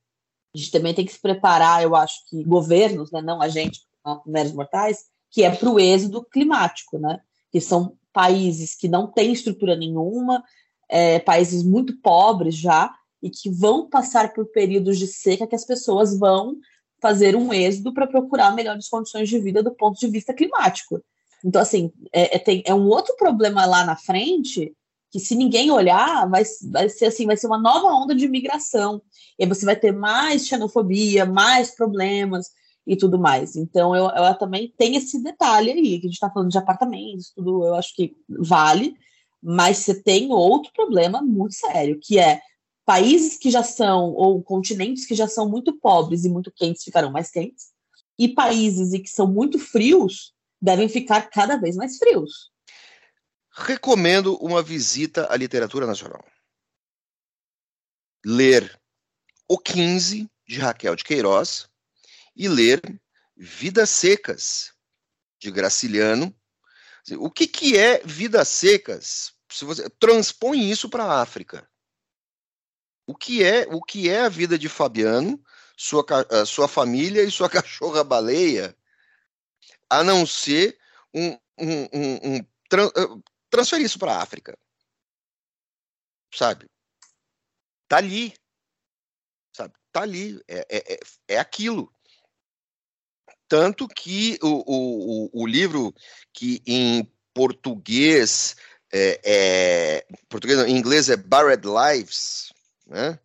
A 0.54 0.58
gente 0.58 0.70
também 0.70 0.94
tem 0.94 1.04
que 1.04 1.12
se 1.12 1.20
preparar, 1.20 1.82
eu 1.82 1.96
acho 1.96 2.24
que 2.28 2.44
governos, 2.44 3.10
né, 3.10 3.20
não 3.20 3.42
a 3.42 3.48
gente, 3.48 3.80
meros 4.24 4.52
mortais, 4.52 5.06
que 5.32 5.42
é 5.42 5.50
para 5.50 5.68
o 5.68 5.80
êxodo 5.80 6.24
climático, 6.24 6.96
né? 6.96 7.18
Que 7.50 7.60
são 7.60 7.96
países 8.12 8.76
que 8.76 8.86
não 8.86 9.08
têm 9.08 9.32
estrutura 9.32 9.74
nenhuma, 9.74 10.44
é, 10.88 11.18
países 11.18 11.64
muito 11.64 12.00
pobres 12.00 12.54
já, 12.54 12.94
e 13.20 13.28
que 13.28 13.50
vão 13.50 13.88
passar 13.88 14.32
por 14.32 14.46
períodos 14.46 14.96
de 14.96 15.08
seca 15.08 15.46
que 15.46 15.56
as 15.56 15.64
pessoas 15.64 16.16
vão 16.16 16.56
fazer 17.00 17.34
um 17.34 17.52
êxodo 17.52 17.92
para 17.92 18.06
procurar 18.06 18.54
melhores 18.54 18.88
condições 18.88 19.28
de 19.28 19.40
vida 19.40 19.60
do 19.60 19.74
ponto 19.74 19.98
de 19.98 20.06
vista 20.06 20.32
climático. 20.32 21.02
Então, 21.44 21.60
assim, 21.60 21.90
é, 22.12 22.36
é, 22.36 22.38
tem, 22.38 22.62
é 22.64 22.72
um 22.72 22.86
outro 22.86 23.16
problema 23.16 23.66
lá 23.66 23.84
na 23.84 23.96
frente 23.96 24.72
que 25.12 25.21
se 25.21 25.35
ninguém 25.35 25.71
olhar, 25.71 26.26
vai, 26.28 26.42
vai 26.71 26.88
ser 26.88 27.04
assim, 27.04 27.26
vai 27.26 27.37
ser 27.37 27.47
uma 27.47 27.59
nova 27.59 27.88
onda 27.88 28.14
de 28.14 28.25
imigração. 28.25 29.02
E 29.38 29.45
você 29.45 29.66
vai 29.66 29.76
ter 29.76 29.92
mais 29.92 30.47
xenofobia, 30.47 31.26
mais 31.26 31.71
problemas 31.71 32.50
e 32.87 32.97
tudo 32.97 33.19
mais. 33.19 33.54
Então, 33.54 33.95
eu, 33.95 34.07
eu 34.09 34.35
também 34.38 34.73
tenho 34.76 34.97
esse 34.97 35.23
detalhe 35.23 35.71
aí, 35.71 36.00
que 36.00 36.07
a 36.07 36.09
gente 36.09 36.14
está 36.14 36.31
falando 36.31 36.50
de 36.50 36.57
apartamentos, 36.57 37.31
tudo, 37.37 37.66
eu 37.66 37.75
acho 37.75 37.95
que 37.95 38.16
vale, 38.26 38.97
mas 39.42 39.78
você 39.78 40.02
tem 40.02 40.33
outro 40.33 40.73
problema 40.73 41.21
muito 41.21 41.54
sério, 41.54 42.00
que 42.00 42.19
é 42.19 42.40
países 42.87 43.37
que 43.37 43.50
já 43.50 43.62
são, 43.62 44.14
ou 44.14 44.42
continentes 44.42 45.04
que 45.04 45.14
já 45.14 45.28
são 45.28 45.47
muito 45.47 45.78
pobres 45.78 46.25
e 46.25 46.31
muito 46.31 46.50
quentes 46.50 46.83
ficarão 46.83 47.12
mais 47.12 47.31
quentes, 47.31 47.66
e 48.19 48.28
países 48.28 48.99
que 48.99 49.11
são 49.11 49.26
muito 49.26 49.59
frios 49.59 50.33
devem 50.61 50.88
ficar 50.88 51.28
cada 51.28 51.57
vez 51.57 51.76
mais 51.76 51.99
frios 51.99 52.51
recomendo 53.52 54.37
uma 54.37 54.62
visita 54.62 55.30
à 55.30 55.37
literatura 55.37 55.87
nacional. 55.87 56.25
Ler 58.25 58.80
O 59.49 59.59
15, 59.59 60.30
de 60.47 60.59
Raquel 60.59 60.97
de 60.97 61.04
Queiroz, 61.04 61.68
e 62.35 62.49
ler 62.49 62.80
Vidas 63.37 63.90
Secas, 63.90 64.73
de 65.38 65.50
Graciliano. 65.50 66.35
O 67.18 67.30
que, 67.30 67.47
que 67.47 67.76
é 67.76 68.02
Vidas 68.04 68.49
Secas? 68.49 69.35
Se 69.50 69.64
você 69.64 69.90
transpõe 69.90 70.71
isso 70.71 70.88
para 70.88 71.04
a 71.04 71.21
África. 71.21 71.68
O 73.06 73.14
que 73.14 73.42
é 73.42 73.66
o 73.68 73.82
que 73.82 74.09
é 74.09 74.21
a 74.21 74.28
vida 74.28 74.59
de 74.59 74.68
Fabiano, 74.68 75.42
sua, 75.76 76.04
sua 76.47 76.68
família 76.68 77.23
e 77.23 77.30
sua 77.30 77.50
cachorra 77.50 78.04
baleia, 78.04 78.76
a 79.90 80.02
não 80.02 80.25
ser 80.25 80.78
um, 81.12 81.32
um, 81.59 81.82
um, 81.92 82.37
um 82.37 82.52
transferir 83.52 83.85
isso 83.85 83.99
para 83.99 84.14
a 84.14 84.23
África. 84.23 84.59
Sabe? 86.35 86.66
Tá 87.87 87.99
ali. 87.99 88.35
Sabe? 89.54 89.75
Tá 89.92 90.02
ali. 90.02 90.42
É, 90.49 90.66
é, 90.71 90.94
é, 90.94 91.00
é 91.28 91.38
aquilo. 91.38 91.94
Tanto 93.47 93.87
que 93.87 94.38
o, 94.42 94.49
o, 94.49 95.42
o 95.42 95.47
livro 95.47 95.94
que 96.32 96.62
em 96.66 97.04
português 97.35 98.56
é, 98.90 99.21
é 99.23 100.06
português 100.28 100.59
não, 100.59 100.66
em 100.66 100.76
inglês 100.76 101.11
é 101.11 101.16
Barred 101.16 101.66
Lives, 101.66 102.50
né? 102.87 103.18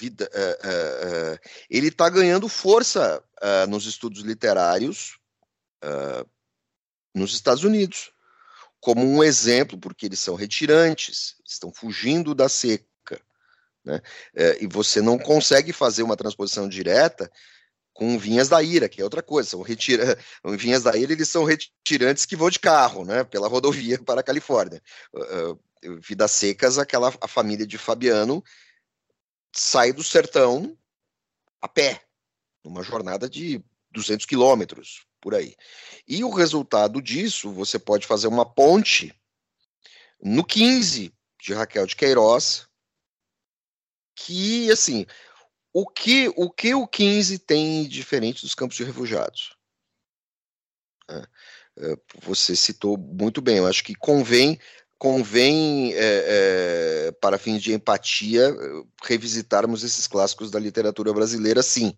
Vida, 0.00 0.30
uh, 0.32 0.66
uh, 0.66 1.34
uh, 1.34 1.38
ele 1.68 1.88
está 1.88 2.08
ganhando 2.08 2.48
força 2.48 3.22
nos 3.68 3.86
estudos 3.86 4.22
literários 4.22 5.18
nos 7.14 7.32
Estados 7.32 7.64
Unidos 7.64 8.12
como 8.80 9.04
um 9.04 9.22
exemplo, 9.22 9.78
porque 9.78 10.06
eles 10.06 10.20
são 10.20 10.34
retirantes, 10.34 11.36
estão 11.46 11.72
fugindo 11.72 12.34
da 12.34 12.48
seca. 12.48 12.86
Né? 13.84 14.00
É, 14.34 14.62
e 14.62 14.66
você 14.66 15.00
não 15.00 15.18
consegue 15.18 15.72
fazer 15.72 16.02
uma 16.02 16.16
transposição 16.16 16.68
direta 16.68 17.30
com 17.92 18.16
vinhas 18.16 18.48
da 18.48 18.62
ira, 18.62 18.88
que 18.88 19.00
é 19.00 19.04
outra 19.04 19.22
coisa. 19.22 19.50
São 19.50 19.62
retira... 19.62 20.16
vinhas 20.56 20.84
da 20.84 20.96
ira, 20.96 21.12
eles 21.12 21.28
são 21.28 21.44
retirantes 21.44 22.24
que 22.24 22.36
vão 22.36 22.48
de 22.48 22.60
carro, 22.60 23.04
né, 23.04 23.24
pela 23.24 23.48
rodovia 23.48 23.98
para 24.04 24.20
a 24.20 24.24
Califórnia. 24.24 24.80
Uh, 25.12 25.52
uh, 25.52 26.00
vidas 26.00 26.30
secas, 26.30 26.78
aquela 26.78 27.12
a 27.20 27.28
família 27.28 27.66
de 27.66 27.76
Fabiano 27.76 28.42
sai 29.52 29.92
do 29.92 30.04
sertão 30.04 30.76
a 31.60 31.66
pé, 31.66 32.00
numa 32.64 32.82
jornada 32.82 33.28
de 33.28 33.60
200 33.90 34.26
quilômetros, 34.26 35.07
por 35.20 35.34
aí. 35.34 35.54
E 36.06 36.22
o 36.24 36.30
resultado 36.30 37.00
disso, 37.02 37.50
você 37.52 37.78
pode 37.78 38.06
fazer 38.06 38.26
uma 38.28 38.46
ponte 38.46 39.14
no 40.20 40.44
15 40.44 41.12
de 41.40 41.52
Raquel 41.54 41.86
de 41.86 41.96
Queiroz, 41.96 42.66
que, 44.14 44.70
assim, 44.70 45.06
o 45.72 45.86
que 45.86 46.28
o 46.36 46.50
que 46.50 46.74
o 46.74 46.86
15 46.86 47.38
tem 47.38 47.86
diferente 47.86 48.42
dos 48.42 48.54
campos 48.54 48.76
de 48.76 48.84
refugiados? 48.84 49.56
É, 51.08 51.26
é, 51.78 51.96
você 52.20 52.56
citou 52.56 52.96
muito 52.96 53.40
bem. 53.40 53.58
Eu 53.58 53.66
acho 53.66 53.84
que 53.84 53.94
convém 53.94 54.58
convém, 54.98 55.94
é, 55.94 57.06
é, 57.06 57.12
para 57.12 57.38
fins 57.38 57.62
de 57.62 57.72
empatia, 57.72 58.52
revisitarmos 59.04 59.84
esses 59.84 60.06
clássicos 60.08 60.50
da 60.50 60.58
literatura 60.58 61.12
brasileira, 61.12 61.62
sim. 61.62 61.96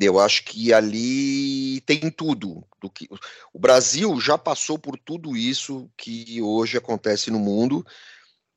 Eu 0.00 0.18
acho 0.18 0.44
que 0.44 0.72
ali 0.72 1.80
tem 1.82 2.10
tudo. 2.10 2.66
Do 2.80 2.90
que, 2.90 3.08
o 3.52 3.58
Brasil 3.58 4.18
já 4.20 4.38
passou 4.38 4.78
por 4.78 4.98
tudo 4.98 5.36
isso 5.36 5.90
que 5.96 6.40
hoje 6.40 6.78
acontece 6.78 7.30
no 7.30 7.38
mundo, 7.38 7.86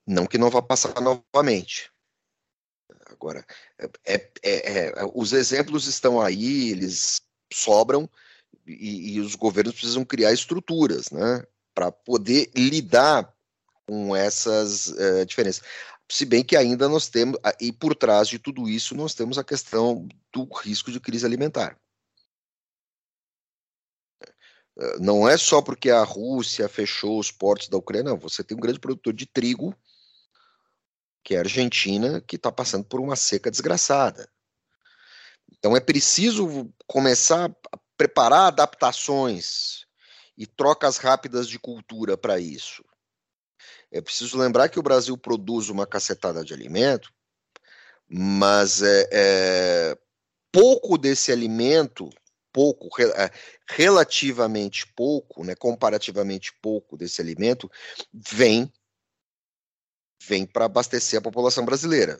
não 0.07 0.25
que 0.25 0.37
não 0.37 0.49
vá 0.49 0.61
passar 0.61 0.99
novamente. 1.01 1.91
Agora, 3.07 3.45
é, 3.77 3.89
é, 4.05 4.31
é, 4.43 4.93
os 5.13 5.33
exemplos 5.33 5.87
estão 5.87 6.21
aí, 6.21 6.69
eles 6.69 7.21
sobram, 7.51 8.09
e, 8.65 9.15
e 9.15 9.19
os 9.19 9.35
governos 9.35 9.73
precisam 9.73 10.03
criar 10.03 10.31
estruturas, 10.31 11.11
né, 11.11 11.43
para 11.73 11.91
poder 11.91 12.49
lidar 12.55 13.31
com 13.87 14.15
essas 14.15 14.87
uh, 14.87 15.25
diferenças. 15.25 15.63
Se 16.09 16.25
bem 16.25 16.43
que 16.43 16.55
ainda 16.55 16.87
nós 16.87 17.07
temos, 17.07 17.39
e 17.59 17.71
por 17.71 17.95
trás 17.95 18.27
de 18.27 18.37
tudo 18.37 18.69
isso, 18.69 18.95
nós 18.95 19.13
temos 19.13 19.37
a 19.37 19.43
questão 19.43 20.07
do 20.31 20.43
risco 20.53 20.91
de 20.91 20.99
crise 20.99 21.25
alimentar. 21.25 21.79
Eh, 24.77 24.99
não 24.99 25.27
é 25.27 25.37
só 25.37 25.61
porque 25.61 25.89
a 25.89 26.03
Rússia 26.03 26.67
fechou 26.69 27.19
os 27.19 27.31
portos 27.31 27.69
da 27.69 27.77
Ucrânia, 27.77 28.11
não. 28.11 28.19
Você 28.19 28.43
tem 28.43 28.55
um 28.57 28.59
grande 28.59 28.79
produtor 28.79 29.13
de 29.13 29.25
trigo, 29.25 29.75
que 31.23 31.33
é 31.33 31.37
a 31.37 31.41
Argentina, 31.41 32.21
que 32.21 32.35
está 32.35 32.51
passando 32.51 32.85
por 32.85 32.99
uma 32.99 33.15
seca 33.15 33.49
desgraçada. 33.49 34.29
Então 35.51 35.75
é 35.75 35.79
preciso 35.79 36.71
começar 36.85 37.49
a 37.71 37.79
preparar 37.97 38.47
adaptações 38.47 39.85
e 40.37 40.45
trocas 40.45 40.97
rápidas 40.97 41.47
de 41.47 41.57
cultura 41.57 42.17
para 42.17 42.39
isso. 42.39 42.83
É 43.95 44.01
preciso 44.01 44.37
lembrar 44.37 44.67
que 44.67 44.77
o 44.77 44.83
Brasil 44.83 45.17
produz 45.17 45.69
uma 45.69 45.87
cacetada 45.87 46.43
de 46.43 46.53
alimento, 46.53 47.13
mas 48.09 48.81
é, 48.81 49.09
é 49.09 49.97
pouco 50.51 50.97
desse 50.97 51.31
alimento, 51.31 52.09
pouco, 52.51 52.89
é, 53.01 53.31
relativamente 53.69 54.85
pouco, 54.93 55.45
né, 55.45 55.55
comparativamente 55.55 56.51
pouco 56.61 56.97
desse 56.97 57.21
alimento, 57.21 57.71
vem 58.13 58.69
vem 60.27 60.45
para 60.45 60.65
abastecer 60.65 61.19
a 61.19 61.23
população 61.23 61.63
brasileira. 61.63 62.19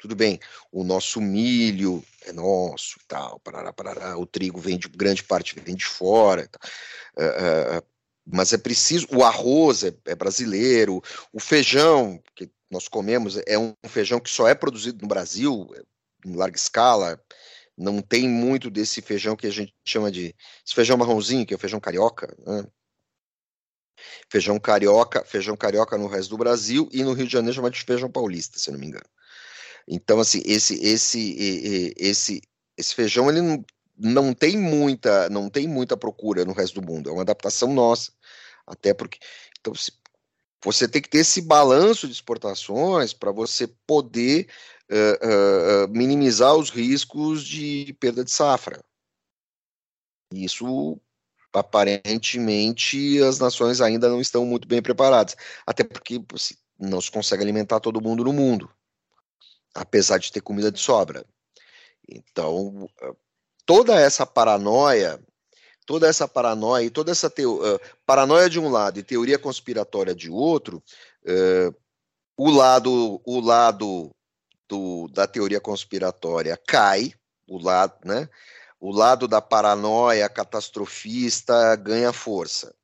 Tudo 0.00 0.16
bem, 0.16 0.40
o 0.72 0.82
nosso 0.82 1.20
milho 1.20 2.04
é 2.22 2.32
nosso, 2.32 2.98
tal, 3.06 3.38
parará, 3.38 3.72
parará, 3.72 4.18
o 4.18 4.26
trigo 4.26 4.58
vem 4.58 4.76
de 4.76 4.88
grande 4.88 5.22
parte 5.22 5.60
vem 5.60 5.76
de 5.76 5.86
fora. 5.86 6.50
Uh, 7.16 7.78
uh, 7.78 7.97
mas 8.30 8.52
é 8.52 8.58
preciso. 8.58 9.06
O 9.12 9.24
arroz 9.24 9.84
é, 9.84 9.92
é, 10.06 10.14
brasileiro, 10.14 11.02
o 11.32 11.40
feijão 11.40 12.22
que 12.34 12.50
nós 12.70 12.86
comemos 12.86 13.40
é 13.46 13.58
um 13.58 13.74
feijão 13.86 14.20
que 14.20 14.30
só 14.30 14.46
é 14.46 14.54
produzido 14.54 15.00
no 15.02 15.08
Brasil, 15.08 15.68
é, 15.74 15.82
em 16.28 16.36
larga 16.36 16.56
escala. 16.56 17.20
Não 17.76 18.02
tem 18.02 18.28
muito 18.28 18.70
desse 18.70 19.00
feijão 19.00 19.36
que 19.36 19.46
a 19.46 19.50
gente 19.50 19.74
chama 19.84 20.10
de 20.10 20.34
esse 20.64 20.74
feijão 20.74 20.96
marronzinho, 20.96 21.46
que 21.46 21.54
é 21.54 21.56
o 21.56 21.60
feijão 21.60 21.80
carioca. 21.80 22.34
Né? 22.46 22.66
Feijão 24.30 24.58
carioca, 24.58 25.24
feijão 25.24 25.56
carioca 25.56 25.96
no 25.96 26.06
resto 26.06 26.30
do 26.30 26.38
Brasil 26.38 26.88
e 26.92 27.02
no 27.02 27.12
Rio 27.12 27.26
de 27.26 27.32
Janeiro 27.32 27.54
chama 27.54 27.70
de 27.70 27.82
feijão 27.82 28.10
paulista, 28.10 28.58
se 28.58 28.70
não 28.70 28.78
me 28.78 28.86
engano. 28.86 29.06
Então, 29.86 30.20
assim, 30.20 30.42
esse 30.44 30.74
esse 30.84 31.94
esse 31.96 32.42
esse 32.76 32.94
feijão 32.94 33.30
ele 33.30 33.40
não, 33.40 33.64
não 33.96 34.34
tem 34.34 34.56
muita 34.56 35.28
não 35.30 35.48
tem 35.48 35.66
muita 35.66 35.96
procura 35.96 36.44
no 36.44 36.52
resto 36.52 36.80
do 36.80 36.86
mundo. 36.86 37.08
É 37.08 37.12
uma 37.12 37.22
adaptação 37.22 37.72
nossa. 37.72 38.12
Até 38.68 38.92
porque. 38.92 39.18
Então, 39.58 39.72
você 40.62 40.88
tem 40.88 41.00
que 41.00 41.08
ter 41.08 41.18
esse 41.18 41.40
balanço 41.40 42.06
de 42.06 42.12
exportações 42.12 43.12
para 43.12 43.32
você 43.32 43.66
poder 43.86 44.48
uh, 44.90 45.84
uh, 45.84 45.88
minimizar 45.88 46.54
os 46.54 46.70
riscos 46.70 47.44
de 47.44 47.96
perda 47.98 48.24
de 48.24 48.30
safra. 48.30 48.84
Isso, 50.32 51.00
aparentemente, 51.52 53.22
as 53.22 53.38
nações 53.38 53.80
ainda 53.80 54.08
não 54.08 54.20
estão 54.20 54.44
muito 54.44 54.68
bem 54.68 54.82
preparadas. 54.82 55.36
Até 55.66 55.84
porque 55.84 56.20
assim, 56.34 56.54
não 56.78 57.00
se 57.00 57.10
consegue 57.10 57.42
alimentar 57.42 57.80
todo 57.80 58.02
mundo 58.02 58.24
no 58.24 58.32
mundo, 58.32 58.70
apesar 59.74 60.18
de 60.18 60.32
ter 60.32 60.40
comida 60.40 60.70
de 60.70 60.80
sobra. 60.80 61.24
Então, 62.08 62.88
toda 63.64 63.98
essa 63.98 64.26
paranoia 64.26 65.20
toda 65.88 66.06
essa 66.06 66.28
paranoia 66.28 66.84
e 66.84 66.90
toda 66.90 67.10
essa 67.10 67.30
teo, 67.30 67.62
uh, 67.62 67.80
paranoia 68.04 68.50
de 68.50 68.60
um 68.60 68.68
lado 68.68 68.98
e 68.98 69.02
teoria 69.02 69.38
conspiratória 69.38 70.14
de 70.14 70.28
outro, 70.30 70.82
uh, 71.24 71.74
o 72.36 72.50
lado, 72.50 73.22
o 73.24 73.40
lado 73.40 74.14
do, 74.68 75.08
da 75.08 75.26
teoria 75.26 75.58
conspiratória 75.58 76.60
cai, 76.68 77.14
o 77.48 77.56
lado, 77.56 77.94
né? 78.04 78.28
O 78.78 78.92
lado 78.92 79.26
da 79.26 79.40
paranoia 79.40 80.28
catastrofista 80.28 81.74
ganha 81.76 82.12
força. 82.12 82.74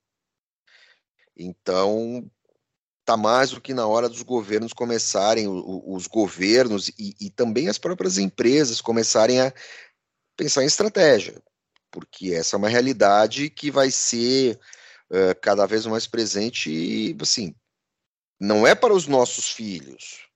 Então, 1.36 2.26
tá 3.04 3.18
mais 3.18 3.50
do 3.50 3.60
que 3.60 3.74
na 3.74 3.86
hora 3.86 4.08
dos 4.08 4.22
governos 4.22 4.72
começarem, 4.72 5.46
os 5.46 6.06
governos 6.06 6.88
e, 6.98 7.14
e 7.20 7.28
também 7.28 7.68
as 7.68 7.76
próprias 7.76 8.16
empresas 8.16 8.80
começarem 8.80 9.42
a 9.42 9.52
pensar 10.36 10.62
em 10.62 10.66
estratégia 10.66 11.40
porque 11.94 12.35
essa 12.35 12.57
é 12.57 12.59
uma 12.59 12.68
realidade 12.68 13.48
que 13.48 13.70
vai 13.70 13.88
ser 13.88 14.59
uh, 15.11 15.40
cada 15.40 15.64
vez 15.64 15.87
mais 15.87 16.09
presente 16.09 16.68
e, 16.68 17.16
assim, 17.22 17.54
não 18.40 18.66
é 18.66 18.74
para 18.74 18.92
os 18.92 19.07
nossos 19.07 19.48
filhos, 19.52 20.28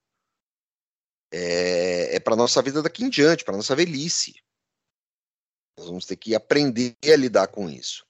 é, 1.33 2.15
é 2.15 2.21
para 2.21 2.35
a 2.35 2.37
nossa 2.37 2.63
vida 2.63 2.81
daqui 2.81 3.03
em 3.03 3.11
diante, 3.11 3.45
para 3.45 3.55
a 3.55 3.57
nossa 3.57 3.75
velhice. 3.75 4.37
Nós 5.77 5.89
vamos 5.89 6.07
ter 6.07 6.15
que 6.15 6.33
aprender 6.33 6.95
a 7.13 7.17
lidar 7.17 7.49
com 7.49 7.69
isso. 7.69 8.07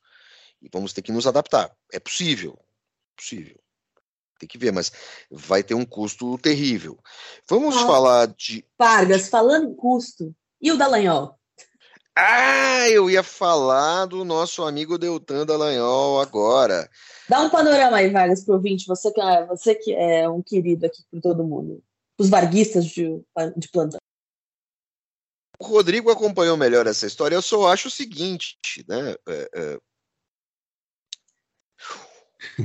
E 0.60 0.68
vamos 0.70 0.92
ter 0.92 1.00
que 1.00 1.10
nos 1.10 1.26
adaptar. 1.26 1.74
É 1.90 1.98
possível. 1.98 2.58
Possível. 3.16 3.58
Tem 4.38 4.46
que 4.46 4.58
ver, 4.58 4.72
mas 4.72 4.92
vai 5.30 5.62
ter 5.62 5.74
um 5.74 5.86
custo 5.86 6.36
terrível. 6.36 7.02
Vamos 7.48 7.78
ah, 7.78 7.86
falar 7.86 8.26
de. 8.26 8.62
Vargas, 8.78 9.30
falando 9.30 9.70
em 9.70 9.74
custo, 9.74 10.36
e 10.60 10.70
o 10.70 10.76
Dallagnol? 10.76 11.38
Ah, 12.20 12.88
eu 12.90 13.08
ia 13.08 13.22
falar 13.22 14.06
do 14.06 14.24
nosso 14.24 14.64
amigo 14.64 14.98
Deltan 14.98 15.46
Dallagnol 15.46 16.20
agora. 16.20 16.90
Dá 17.28 17.42
um 17.42 17.48
panorama 17.48 17.98
aí, 17.98 18.10
Vargas, 18.10 18.44
pro 18.44 18.54
ouvinte, 18.54 18.88
você 18.88 19.12
que 19.12 19.20
é, 19.20 19.46
você 19.46 19.72
que 19.76 19.94
é 19.94 20.28
um 20.28 20.42
querido 20.42 20.84
aqui 20.84 21.00
por 21.08 21.20
todo 21.20 21.44
mundo. 21.44 21.80
Os 22.18 22.28
varguistas 22.28 22.86
de, 22.86 23.22
de 23.56 23.68
plantão. 23.68 24.00
O 25.60 25.64
Rodrigo 25.64 26.10
acompanhou 26.10 26.56
melhor 26.56 26.88
essa 26.88 27.06
história. 27.06 27.36
Eu 27.36 27.42
só 27.42 27.68
acho 27.68 27.86
o 27.86 27.90
seguinte, 27.90 28.58
né? 28.88 29.14
É, 29.28 29.50
é... 29.54 29.78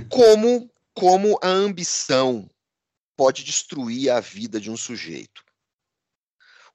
Como, 0.09 0.67
como 0.95 1.37
a 1.43 1.47
ambição 1.47 2.49
pode 3.15 3.43
destruir 3.43 4.09
a 4.09 4.19
vida 4.19 4.59
de 4.59 4.71
um 4.71 4.77
sujeito 4.77 5.42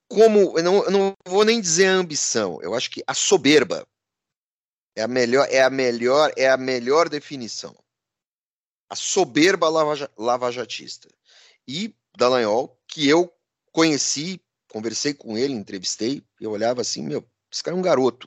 como 0.08 0.58
eu 0.58 0.64
não, 0.64 0.84
eu 0.84 0.90
não 0.90 1.12
vou 1.26 1.44
nem 1.44 1.60
dizer 1.60 1.86
a 1.86 1.94
ambição, 1.94 2.58
eu 2.62 2.74
acho 2.74 2.90
que 2.90 3.02
a 3.06 3.14
soberba 3.14 3.86
é 4.96 5.02
a 5.02 5.08
melhor 5.08 5.46
é 5.50 5.62
a 5.62 5.70
melhor 5.70 6.32
é 6.36 6.48
a 6.48 6.56
melhor 6.56 7.08
definição. 7.08 7.76
A 8.90 8.96
soberba 8.96 9.68
lava, 9.68 10.10
lavajatista. 10.16 11.08
E 11.66 11.94
Dallagnol, 12.16 12.80
que 12.88 13.06
eu 13.06 13.30
conheci, 13.70 14.40
conversei 14.68 15.12
com 15.12 15.36
ele, 15.36 15.52
entrevistei, 15.52 16.22
eu 16.40 16.50
olhava 16.50 16.80
assim, 16.80 17.02
meu, 17.02 17.22
esse 17.52 17.62
cara 17.62 17.76
é 17.76 17.78
um 17.78 17.82
garoto. 17.82 18.26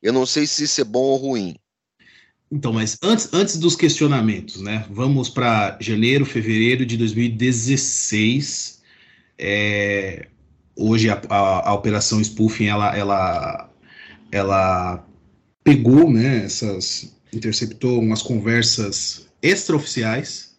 Eu 0.00 0.12
não 0.12 0.24
sei 0.24 0.46
se 0.46 0.64
isso 0.64 0.80
é 0.80 0.84
bom 0.84 1.02
ou 1.02 1.16
ruim. 1.16 1.56
Então, 2.50 2.72
mas 2.72 2.98
antes, 3.02 3.32
antes 3.32 3.58
dos 3.58 3.76
questionamentos, 3.76 4.60
né? 4.60 4.86
Vamos 4.90 5.28
para 5.28 5.78
janeiro, 5.80 6.24
fevereiro 6.24 6.86
de 6.86 6.96
2016. 6.96 8.82
É, 9.38 10.28
hoje 10.76 11.08
a, 11.10 11.20
a, 11.28 11.70
a, 11.70 11.74
operação 11.74 12.20
spoofing 12.22 12.66
ela, 12.66 12.96
ela, 12.96 13.70
ela 14.30 15.06
pegou, 15.62 16.10
né, 16.10 16.44
essas 16.44 17.14
interceptou 17.32 18.00
umas 18.00 18.22
conversas 18.22 19.28
extraoficiais 19.42 20.56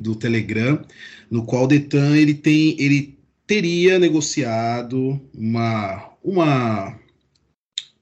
do 0.00 0.14
Telegram, 0.14 0.80
no 1.30 1.44
qual 1.44 1.64
o 1.64 1.66
Detan 1.66 2.16
ele 2.16 2.34
tem 2.34 2.76
ele 2.80 3.18
teria 3.46 3.98
negociado 3.98 5.20
uma 5.34 6.10
uma 6.22 6.98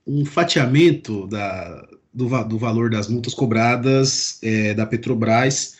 um 0.07 0.25
fatiamento 0.25 1.27
da, 1.27 1.87
do, 2.13 2.45
do 2.45 2.59
valor 2.59 2.91
das 2.91 3.09
multas 3.09 3.35
cobradas 3.35 4.39
é, 4.43 4.75
da 4.75 4.85
Petrobras 4.85 5.77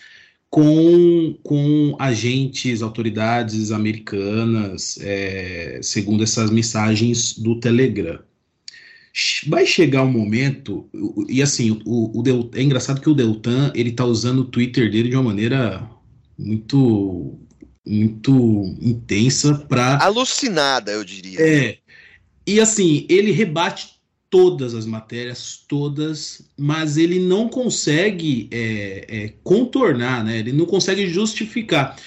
com, 0.53 1.35
com 1.43 1.97
agentes, 1.99 2.83
autoridades 2.83 3.73
americanas, 3.73 4.99
é, 5.01 5.81
segundo 5.83 6.23
essas 6.23 6.51
mensagens 6.51 7.39
do 7.39 7.59
Telegram. 7.59 8.19
Vai 9.47 9.65
chegar 9.65 10.03
um 10.03 10.13
momento, 10.13 10.91
e 11.27 11.41
assim, 11.41 11.81
o, 11.87 12.19
o 12.19 12.23
Del, 12.23 12.51
é 12.55 12.63
engraçado 12.63 13.01
que 13.01 13.09
o 13.09 13.15
Deltan 13.15 13.73
ele 13.75 13.93
tá 13.93 14.05
usando 14.05 14.41
o 14.41 14.45
Twitter 14.45 14.91
dele 14.91 15.09
de 15.09 15.17
uma 15.17 15.23
maneira 15.23 15.89
muito 16.39 17.39
muito 17.85 18.77
intensa 18.81 19.55
para 19.55 20.05
alucinada, 20.05 20.93
eu 20.93 21.03
diria. 21.03 21.41
É. 21.41 21.79
E 22.47 22.61
assim, 22.61 23.07
ele 23.09 23.33
rebate 23.33 23.92
todas 24.33 24.75
as 24.75 24.87
matérias, 24.87 25.63
todas, 25.69 26.41
mas 26.59 26.97
ele 26.97 27.19
não 27.19 27.51
consegue 27.51 28.49
é, 28.51 29.05
é, 29.07 29.35
contornar, 29.45 30.25
né? 30.25 30.39
Ele 30.39 30.53
não 30.53 30.65
consegue 30.65 31.07
justificar. 31.07 31.99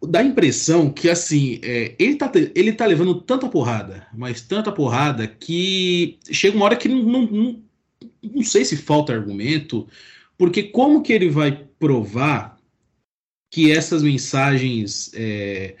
Dá 0.00 0.20
a 0.20 0.24
impressão 0.24 0.92
que 0.92 1.10
assim, 1.10 1.58
é, 1.60 1.96
ele, 1.98 2.14
tá, 2.14 2.30
ele 2.54 2.72
tá 2.72 2.86
levando 2.86 3.20
tanta 3.20 3.48
porrada, 3.48 4.06
mas 4.14 4.40
tanta 4.40 4.70
porrada, 4.70 5.26
que 5.26 6.20
chega 6.30 6.56
uma 6.56 6.66
hora 6.66 6.76
que 6.76 6.88
não, 6.88 7.02
não, 7.02 7.22
não, 7.26 7.62
não 8.22 8.42
sei 8.44 8.64
se 8.64 8.76
falta 8.76 9.12
argumento, 9.12 9.88
porque 10.38 10.62
como 10.62 11.02
que 11.02 11.12
ele 11.12 11.28
vai 11.28 11.66
provar 11.80 12.56
que 13.50 13.72
essas 13.72 14.04
mensagens. 14.04 15.10
É, 15.14 15.74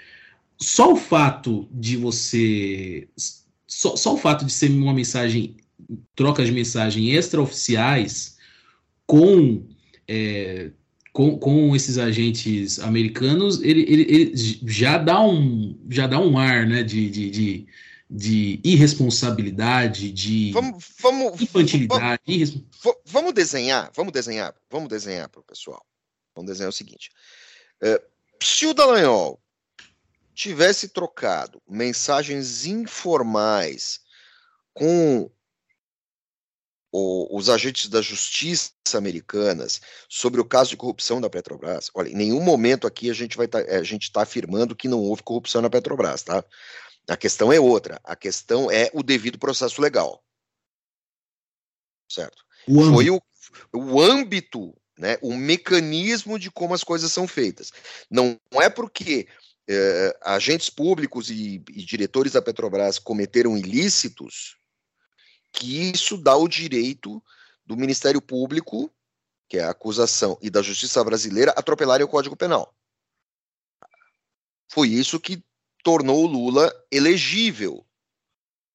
só 0.58 0.92
o 0.92 0.96
fato 0.96 1.66
de 1.70 1.96
você 1.96 3.08
só, 3.70 3.94
só 3.94 4.14
o 4.14 4.18
fato 4.18 4.44
de 4.44 4.52
ser 4.52 4.70
uma 4.70 4.92
mensagem, 4.92 5.56
troca 6.16 6.44
de 6.44 6.50
mensagem 6.50 7.12
extraoficiais 7.14 8.36
com, 9.06 9.64
é, 10.08 10.70
com, 11.12 11.38
com 11.38 11.74
esses 11.74 11.96
agentes 11.96 12.80
americanos, 12.80 13.62
ele, 13.62 13.82
ele, 13.82 14.02
ele, 14.02 14.32
já, 14.66 14.98
dá 14.98 15.22
um, 15.22 15.78
já 15.88 16.08
dá 16.08 16.18
um 16.18 16.36
ar 16.36 16.66
né, 16.66 16.82
de, 16.82 17.08
de, 17.08 17.30
de, 17.30 17.66
de 18.10 18.60
irresponsabilidade, 18.64 20.10
de 20.10 20.50
vamos, 20.50 20.84
vamos, 21.00 21.40
infantilidade. 21.40 22.66
Vamos, 22.82 23.00
vamos 23.06 23.32
desenhar, 23.32 23.90
vamos 23.94 24.12
desenhar, 24.12 24.52
vamos 24.68 24.88
desenhar 24.88 25.28
para 25.28 25.40
o 25.40 25.44
pessoal. 25.44 25.84
Vamos 26.34 26.50
desenhar 26.50 26.70
o 26.70 26.72
seguinte. 26.72 27.10
É, 27.80 28.02
se 28.42 28.66
o 28.66 28.74
Dallagnol 28.74 29.40
tivesse 30.40 30.88
trocado 30.88 31.60
mensagens 31.68 32.64
informais 32.64 34.00
com 34.72 35.30
o, 36.90 37.36
os 37.36 37.50
agentes 37.50 37.90
da 37.90 38.00
justiça 38.00 38.72
americanas 38.94 39.82
sobre 40.08 40.40
o 40.40 40.44
caso 40.44 40.70
de 40.70 40.78
corrupção 40.78 41.20
da 41.20 41.28
Petrobras, 41.28 41.90
olha, 41.94 42.08
em 42.08 42.14
nenhum 42.14 42.40
momento 42.40 42.86
aqui 42.86 43.10
a 43.10 43.12
gente 43.12 43.36
vai 43.36 43.46
tá, 43.46 43.58
a 43.58 43.82
gente 43.82 44.04
está 44.04 44.22
afirmando 44.22 44.74
que 44.74 44.88
não 44.88 45.00
houve 45.00 45.22
corrupção 45.22 45.60
na 45.60 45.68
Petrobras, 45.68 46.22
tá? 46.22 46.42
A 47.06 47.18
questão 47.18 47.52
é 47.52 47.60
outra. 47.60 48.00
A 48.02 48.16
questão 48.16 48.70
é 48.70 48.90
o 48.94 49.02
devido 49.02 49.38
processo 49.38 49.82
legal, 49.82 50.24
certo? 52.08 52.42
O 52.66 52.94
Foi 52.94 53.10
o, 53.10 53.20
o 53.74 54.00
âmbito, 54.00 54.74
né? 54.98 55.18
O 55.20 55.36
mecanismo 55.36 56.38
de 56.38 56.50
como 56.50 56.72
as 56.72 56.82
coisas 56.82 57.12
são 57.12 57.28
feitas. 57.28 57.72
Não 58.10 58.40
é 58.54 58.70
porque 58.70 59.28
é, 59.72 60.18
agentes 60.22 60.68
públicos 60.68 61.30
e, 61.30 61.62
e 61.70 61.84
diretores 61.84 62.32
da 62.32 62.42
Petrobras 62.42 62.98
cometeram 62.98 63.56
ilícitos, 63.56 64.56
que 65.52 65.90
isso 65.92 66.16
dá 66.16 66.34
o 66.34 66.48
direito 66.48 67.22
do 67.64 67.76
Ministério 67.76 68.20
Público, 68.20 68.92
que 69.48 69.58
é 69.58 69.62
a 69.62 69.70
acusação, 69.70 70.36
e 70.42 70.50
da 70.50 70.60
Justiça 70.60 71.02
Brasileira 71.04 71.52
atropelarem 71.56 72.04
o 72.04 72.08
Código 72.08 72.36
Penal. 72.36 72.74
Foi 74.68 74.88
isso 74.88 75.20
que 75.20 75.42
tornou 75.84 76.24
o 76.24 76.26
Lula 76.26 76.72
elegível. 76.90 77.86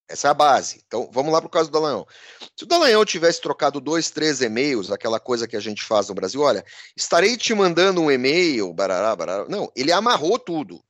Essa 0.08 0.28
é 0.28 0.32
a 0.32 0.36
base. 0.36 0.84
Então, 0.86 1.10
vamos 1.12 1.34
lá 1.34 1.42
para 1.42 1.48
o 1.48 1.52
caso 1.52 1.70
do 1.70 1.74
Dallagnol. 1.74 2.08
Se 2.56 2.64
o 2.64 2.68
Dallagnol 2.68 3.06
tivesse 3.06 3.42
trocado 3.42 3.82
dois, 3.82 4.12
três 4.12 4.42
e-mails, 4.42 4.92
aquela 4.92 5.20
coisa 5.20 5.48
que 5.48 5.56
a 5.56 5.60
gente 5.60 5.84
faz 5.84 6.10
no 6.10 6.16
Brasil, 6.16 6.42
olha, 6.42 6.64
estarei 6.96 7.36
te 7.36 7.54
mandando 7.56 8.02
um 8.02 8.12
e-mail, 8.12 8.72
barará, 8.72 9.16
barará. 9.16 9.50
Não, 9.50 9.72
ele 9.76 9.92
amarrou 9.92 10.38
tudo. 10.38 10.84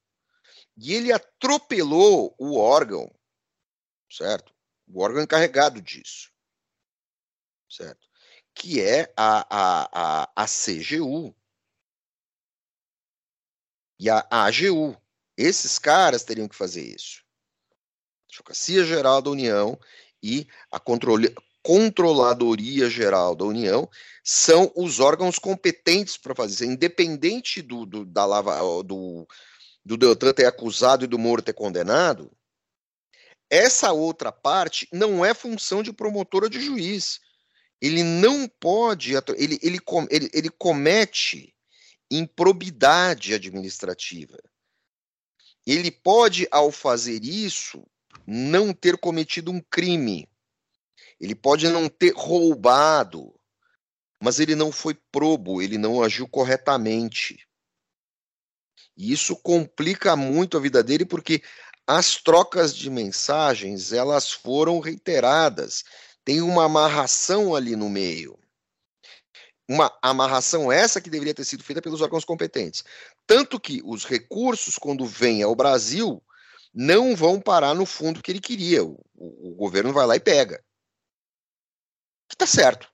E 0.78 0.93
ele 0.93 1.13
atropelou 1.13 2.36
o 2.38 2.58
órgão, 2.58 3.10
certo? 4.12 4.54
O 4.88 5.01
órgão 5.01 5.23
encarregado 5.23 5.82
disso, 5.82 6.30
certo? 7.69 8.08
Que 8.54 8.82
é 8.82 9.12
a, 9.15 9.47
a, 9.49 9.89
a, 9.93 10.43
a 10.43 10.45
CGU 10.45 11.34
e 13.97 14.10
a 14.10 14.25
AGU. 14.30 14.95
Esses 15.38 15.80
caras 15.80 16.23
teriam 16.23 16.47
que 16.47 16.56
fazer 16.56 16.84
isso. 16.84 17.24
Advocacia 18.36 18.84
Geral 18.84 19.21
da 19.21 19.30
União 19.30 19.80
e 20.21 20.48
a 20.71 20.80
controle, 20.80 21.34
Controladoria 21.62 22.89
Geral 22.89 23.36
da 23.36 23.45
União 23.45 23.89
são 24.24 24.71
os 24.76 25.00
órgãos 25.00 25.39
competentes 25.39 26.17
para 26.17 26.36
fazer 26.36 26.54
isso, 26.54 26.63
independente 26.65 27.62
do, 27.62 27.86
do, 27.86 28.06
da 28.06 28.26
lava, 28.26 28.60
do, 28.84 29.28
do 29.84 29.98
Deltan 29.98 30.34
ter 30.34 30.45
acusado 30.45 31.06
e 31.06 31.08
do 31.08 31.17
Moro 31.17 31.41
ter 31.41 31.54
condenado, 31.54 32.32
essa 33.50 33.91
outra 33.91 34.32
parte 34.32 34.88
não 34.91 35.24
é 35.24 35.34
função 35.34 35.82
de 35.82 35.93
promotor 35.93 36.43
ou 36.43 36.50
de 36.50 36.60
juiz. 36.60 37.19
Ele 37.82 38.04
não 38.04 38.48
pode, 38.48 39.13
ele, 39.38 39.60
ele, 39.62 39.80
ele, 40.10 40.30
ele 40.34 40.50
comete 40.50 41.56
improbidade 42.12 43.34
administrativa. 43.34 44.38
Ele 45.65 45.89
pode, 45.89 46.48
ao 46.52 46.71
fazer 46.71 47.24
isso, 47.24 47.86
não 48.25 48.73
ter 48.73 48.97
cometido 48.97 49.51
um 49.51 49.61
crime. 49.61 50.27
Ele 51.19 51.35
pode 51.35 51.67
não 51.69 51.88
ter 51.88 52.13
roubado, 52.15 53.33
mas 54.21 54.39
ele 54.39 54.55
não 54.55 54.71
foi 54.71 54.93
probo, 55.11 55.61
ele 55.61 55.77
não 55.77 56.01
agiu 56.01 56.27
corretamente. 56.27 57.47
E 58.97 59.11
isso 59.11 59.35
complica 59.35 60.15
muito 60.15 60.57
a 60.57 60.59
vida 60.59 60.81
dele 60.83 61.05
porque 61.05 61.41
as 61.88 62.15
trocas 62.15 62.75
de 62.75 62.89
mensagens, 62.89 63.91
elas 63.91 64.31
foram 64.31 64.79
reiteradas. 64.79 65.83
Tem 66.23 66.41
uma 66.41 66.65
amarração 66.65 67.53
ali 67.53 67.75
no 67.75 67.89
meio. 67.89 68.39
Uma 69.69 69.95
amarração 70.01 70.71
essa 70.71 71.01
que 71.01 71.09
deveria 71.09 71.33
ter 71.33 71.43
sido 71.43 71.63
feita 71.63 71.81
pelos 71.81 72.01
órgãos 72.01 72.25
competentes. 72.25 72.83
Tanto 73.27 73.59
que 73.59 73.81
os 73.83 74.05
recursos, 74.05 74.77
quando 74.77 75.05
vêm 75.05 75.43
ao 75.43 75.55
Brasil, 75.55 76.23
não 76.75 77.15
vão 77.15 77.39
parar 77.39 77.73
no 77.73 77.85
fundo 77.85 78.21
que 78.21 78.29
ele 78.29 78.41
queria. 78.41 78.83
O, 78.83 78.99
o, 79.15 79.51
o 79.51 79.55
governo 79.55 79.93
vai 79.93 80.05
lá 80.05 80.15
e 80.17 80.19
pega. 80.19 80.61
Que 82.29 82.35
tá 82.35 82.45
certo. 82.45 82.89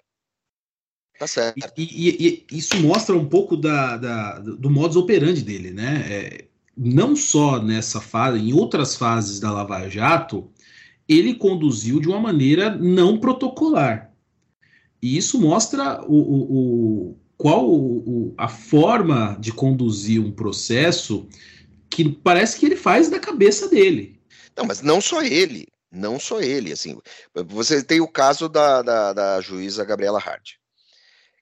Tá 1.17 1.25
certo. 1.25 1.73
E, 1.77 1.83
e, 1.83 2.45
e, 2.51 2.57
isso 2.57 2.79
mostra 2.81 3.15
um 3.15 3.27
pouco 3.27 3.57
da, 3.57 3.97
da, 3.97 4.39
do 4.39 4.69
modus 4.69 4.97
operandi 4.97 5.41
dele, 5.41 5.71
né? 5.71 6.05
É, 6.09 6.45
não 6.75 7.15
só 7.15 7.61
nessa 7.61 7.99
fase, 7.99 8.39
em 8.39 8.53
outras 8.53 8.95
fases 8.95 9.39
da 9.39 9.51
Lava 9.51 9.89
Jato, 9.89 10.49
ele 11.07 11.35
conduziu 11.35 11.99
de 11.99 12.07
uma 12.07 12.19
maneira 12.19 12.75
não 12.75 13.17
protocolar. 13.17 14.11
E 15.01 15.17
isso 15.17 15.39
mostra 15.39 16.03
o, 16.03 16.15
o, 16.15 17.09
o 17.09 17.17
qual 17.37 17.67
o, 17.69 18.33
a 18.37 18.47
forma 18.47 19.35
de 19.39 19.51
conduzir 19.51 20.21
um 20.23 20.31
processo 20.31 21.27
que 21.91 22.09
parece 22.09 22.57
que 22.57 22.65
ele 22.65 22.75
faz 22.75 23.09
da 23.09 23.19
cabeça 23.19 23.67
dele. 23.67 24.19
Não, 24.55 24.65
mas 24.65 24.81
não 24.81 24.99
só 25.01 25.21
ele, 25.21 25.67
não 25.91 26.19
só 26.19 26.41
ele. 26.41 26.71
Assim, 26.71 26.99
você 27.45 27.83
tem 27.83 28.01
o 28.01 28.07
caso 28.07 28.49
da, 28.49 28.81
da, 28.81 29.13
da 29.13 29.41
juíza 29.41 29.85
Gabriela 29.85 30.19
Hart 30.19 30.53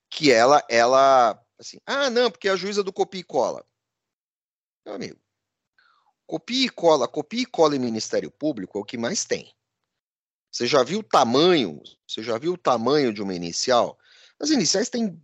que 0.10 0.32
ela, 0.32 0.64
ela, 0.68 1.40
assim, 1.58 1.80
ah, 1.86 2.10
não, 2.10 2.32
porque 2.32 2.48
é 2.48 2.52
a 2.52 2.56
juíza 2.56 2.84
do 2.84 2.92
copia 2.92 3.22
e 3.22 3.24
cola. 3.24 3.64
Meu 4.86 4.96
amigo, 4.96 5.20
copia 6.26 6.66
e 6.66 6.70
cola, 6.70 7.08
copia 7.08 7.44
e 7.44 7.46
cola 7.46 7.76
em 7.76 7.80
Ministério 7.80 8.32
Público 8.32 8.78
é 8.78 8.82
o 8.82 8.86
que 8.86 8.98
mais 8.98 9.24
tem. 9.24 9.54
Você 10.52 10.66
já 10.66 10.84
viu 10.84 11.00
o 11.00 11.04
tamanho, 11.04 11.80
você 12.08 12.24
já 12.24 12.38
viu 12.40 12.54
o 12.54 12.58
tamanho 12.58 13.14
de 13.14 13.22
uma 13.22 13.36
inicial? 13.36 14.00
As 14.40 14.50
iniciais 14.50 14.90
têm 14.90 15.22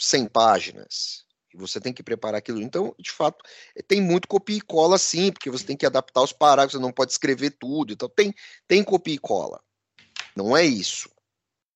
100 0.00 0.28
páginas, 0.28 1.26
e 1.52 1.56
você 1.56 1.80
tem 1.80 1.92
que 1.92 2.02
preparar 2.02 2.38
aquilo. 2.38 2.60
Então, 2.60 2.94
de 2.98 3.10
fato, 3.10 3.44
é, 3.76 3.82
tem 3.82 4.00
muito 4.00 4.28
copia 4.28 4.56
e 4.56 4.60
cola 4.60 4.98
sim, 4.98 5.32
porque 5.32 5.50
você 5.50 5.64
tem 5.64 5.76
que 5.76 5.86
adaptar 5.86 6.22
os 6.22 6.32
parágrafos, 6.32 6.72
você 6.72 6.82
não 6.82 6.92
pode 6.92 7.12
escrever 7.12 7.50
tudo, 7.58 7.92
então 7.92 8.08
tem, 8.08 8.34
tem 8.66 8.82
copia 8.84 9.14
e 9.14 9.18
cola. 9.18 9.60
Não 10.36 10.56
é 10.56 10.64
isso 10.64 11.10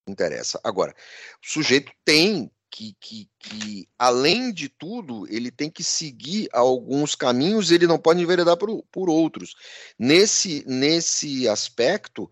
interessa. 0.06 0.60
Agora, 0.62 0.94
o 1.42 1.46
sujeito 1.46 1.92
tem 2.04 2.50
que, 2.70 2.96
que, 2.98 3.30
que, 3.38 3.88
além 3.98 4.52
de 4.52 4.68
tudo, 4.68 5.26
ele 5.28 5.50
tem 5.50 5.70
que 5.70 5.84
seguir 5.84 6.48
alguns 6.52 7.14
caminhos, 7.14 7.70
ele 7.70 7.86
não 7.86 7.98
pode 7.98 8.22
enveredar 8.22 8.56
por, 8.56 8.82
por 8.90 9.10
outros. 9.10 9.54
Nesse, 9.98 10.64
nesse 10.66 11.46
aspecto, 11.48 12.30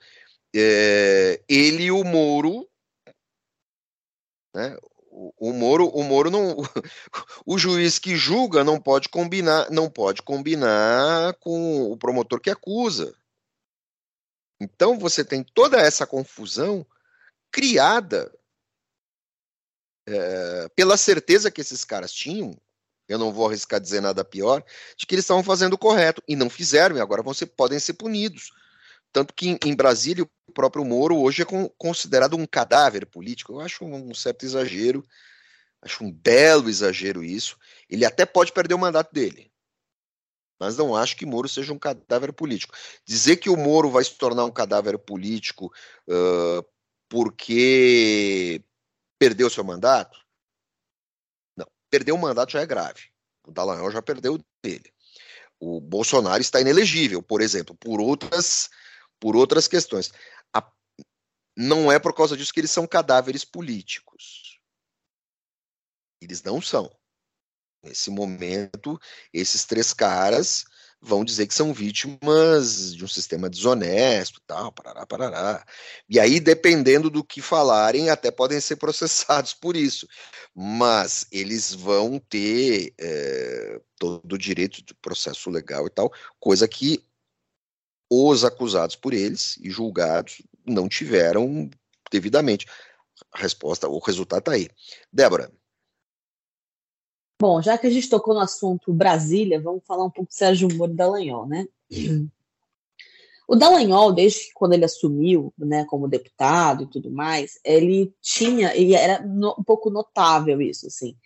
é, 0.54 1.42
ele 1.48 1.84
e 1.84 1.90
o 1.90 2.02
Moro, 2.04 2.66
né, 4.54 4.76
o, 5.36 5.52
Moro, 5.52 5.88
o 5.88 6.02
Moro 6.02 6.30
não, 6.30 6.56
o 7.44 7.58
juiz 7.58 7.98
que 7.98 8.16
julga 8.16 8.64
não 8.64 8.80
pode 8.80 9.08
combinar, 9.08 9.70
não 9.70 9.90
pode 9.90 10.22
combinar 10.22 11.34
com 11.34 11.90
o 11.92 11.96
promotor 11.96 12.40
que 12.40 12.50
acusa. 12.50 13.14
Então 14.60 14.98
você 14.98 15.24
tem 15.24 15.42
toda 15.42 15.78
essa 15.78 16.06
confusão 16.06 16.86
criada 17.50 18.32
é, 20.06 20.68
pela 20.74 20.96
certeza 20.96 21.50
que 21.50 21.60
esses 21.60 21.84
caras 21.84 22.12
tinham. 22.12 22.56
Eu 23.08 23.18
não 23.18 23.32
vou 23.32 23.48
arriscar 23.48 23.80
dizer 23.80 24.00
nada 24.00 24.24
pior, 24.24 24.64
de 24.96 25.04
que 25.04 25.14
eles 25.14 25.24
estavam 25.24 25.42
fazendo 25.42 25.74
o 25.74 25.78
correto 25.78 26.22
e 26.28 26.36
não 26.36 26.48
fizeram, 26.48 26.96
e 26.96 27.00
agora 27.00 27.22
vão 27.22 27.34
ser, 27.34 27.46
podem 27.46 27.78
ser 27.78 27.94
punidos. 27.94 28.52
Tanto 29.12 29.34
que 29.34 29.58
em, 29.64 29.74
Brasília, 29.74 30.24
o 30.24 30.52
próprio 30.52 30.84
Moro 30.84 31.18
hoje 31.18 31.42
é 31.42 31.46
considerado 31.76 32.36
um 32.36 32.46
cadáver 32.46 33.06
político. 33.06 33.54
Eu 33.54 33.60
acho 33.60 33.84
um, 33.84 34.10
um 34.10 34.14
certo 34.14 34.44
exagero, 34.44 35.04
acho 35.82 36.04
um 36.04 36.12
belo 36.12 36.68
exagero 36.68 37.24
isso. 37.24 37.58
Ele 37.88 38.04
até 38.04 38.24
pode 38.24 38.52
perder 38.52 38.74
o 38.74 38.78
mandato 38.78 39.12
dele, 39.12 39.50
mas 40.60 40.76
não 40.76 40.94
acho 40.94 41.16
que 41.16 41.26
Moro 41.26 41.48
seja 41.48 41.72
um 41.72 41.78
cadáver 41.78 42.32
político. 42.32 42.74
Dizer 43.04 43.36
que 43.38 43.50
o 43.50 43.56
Moro 43.56 43.90
vai 43.90 44.04
se 44.04 44.14
tornar 44.14 44.44
um 44.44 44.52
cadáver 44.52 44.98
político 44.98 45.72
uh, 46.06 46.64
porque 47.08 48.62
perdeu 49.18 49.50
seu 49.50 49.64
mandato? 49.64 50.18
Não, 51.56 51.66
perder 51.90 52.12
o 52.12 52.18
mandato 52.18 52.52
já 52.52 52.60
é 52.60 52.66
grave. 52.66 53.10
O 53.44 53.50
Dallagnol 53.50 53.90
já 53.90 54.02
perdeu 54.02 54.38
dele. 54.62 54.92
O 55.58 55.80
Bolsonaro 55.80 56.40
está 56.40 56.60
inelegível, 56.60 57.22
por 57.22 57.40
exemplo, 57.40 57.74
por 57.74 58.00
outras 58.00 58.70
por 59.20 59.36
outras 59.36 59.68
questões. 59.68 60.10
A, 60.52 60.66
não 61.56 61.92
é 61.92 61.98
por 61.98 62.14
causa 62.14 62.36
disso 62.36 62.52
que 62.52 62.60
eles 62.60 62.70
são 62.70 62.86
cadáveres 62.86 63.44
políticos. 63.44 64.58
Eles 66.20 66.42
não 66.42 66.60
são. 66.60 66.90
Nesse 67.82 68.10
momento, 68.10 68.98
esses 69.32 69.64
três 69.64 69.92
caras 69.92 70.64
vão 71.00 71.24
dizer 71.24 71.46
que 71.46 71.54
são 71.54 71.72
vítimas 71.72 72.94
de 72.94 73.02
um 73.02 73.08
sistema 73.08 73.48
desonesto, 73.48 74.40
tal, 74.46 74.70
parará, 74.70 75.06
parará. 75.06 75.66
E 76.08 76.20
aí, 76.20 76.38
dependendo 76.38 77.08
do 77.08 77.24
que 77.24 77.40
falarem, 77.40 78.10
até 78.10 78.30
podem 78.30 78.60
ser 78.60 78.76
processados 78.76 79.54
por 79.54 79.76
isso. 79.76 80.06
Mas 80.54 81.26
eles 81.32 81.72
vão 81.72 82.18
ter 82.18 82.92
é, 83.00 83.80
todo 83.98 84.34
o 84.34 84.38
direito 84.38 84.84
de 84.84 84.92
processo 84.94 85.48
legal 85.48 85.86
e 85.86 85.90
tal, 85.90 86.12
coisa 86.38 86.68
que 86.68 87.02
os 88.10 88.44
acusados 88.44 88.96
por 88.96 89.14
eles 89.14 89.56
e 89.62 89.70
julgados 89.70 90.42
não 90.66 90.88
tiveram 90.88 91.70
devidamente. 92.10 92.66
A 93.32 93.38
resposta, 93.38 93.88
o 93.88 93.98
resultado 94.00 94.40
está 94.40 94.52
aí. 94.52 94.68
Débora. 95.12 95.52
Bom, 97.40 97.62
já 97.62 97.78
que 97.78 97.86
a 97.86 97.90
gente 97.90 98.08
tocou 98.08 98.34
no 98.34 98.40
assunto 98.40 98.92
Brasília, 98.92 99.60
vamos 99.60 99.84
falar 99.86 100.04
um 100.04 100.10
pouco 100.10 100.30
do 100.30 100.34
Sérgio 100.34 100.68
Moro 100.74 100.92
Dallagnol, 100.92 101.46
né? 101.46 101.66
O 103.48 103.56
Dallagnol, 103.56 104.12
desde 104.12 104.52
quando 104.54 104.74
ele 104.74 104.84
assumiu, 104.84 105.52
né, 105.58 105.84
como 105.86 106.06
deputado 106.06 106.84
e 106.84 106.86
tudo 106.86 107.10
mais, 107.10 107.58
ele 107.64 108.14
tinha, 108.20 108.76
e 108.76 108.94
era 108.94 109.26
no, 109.26 109.56
um 109.58 109.64
pouco 109.64 109.90
notável 109.90 110.60
isso, 110.62 110.86
assim, 110.86 111.16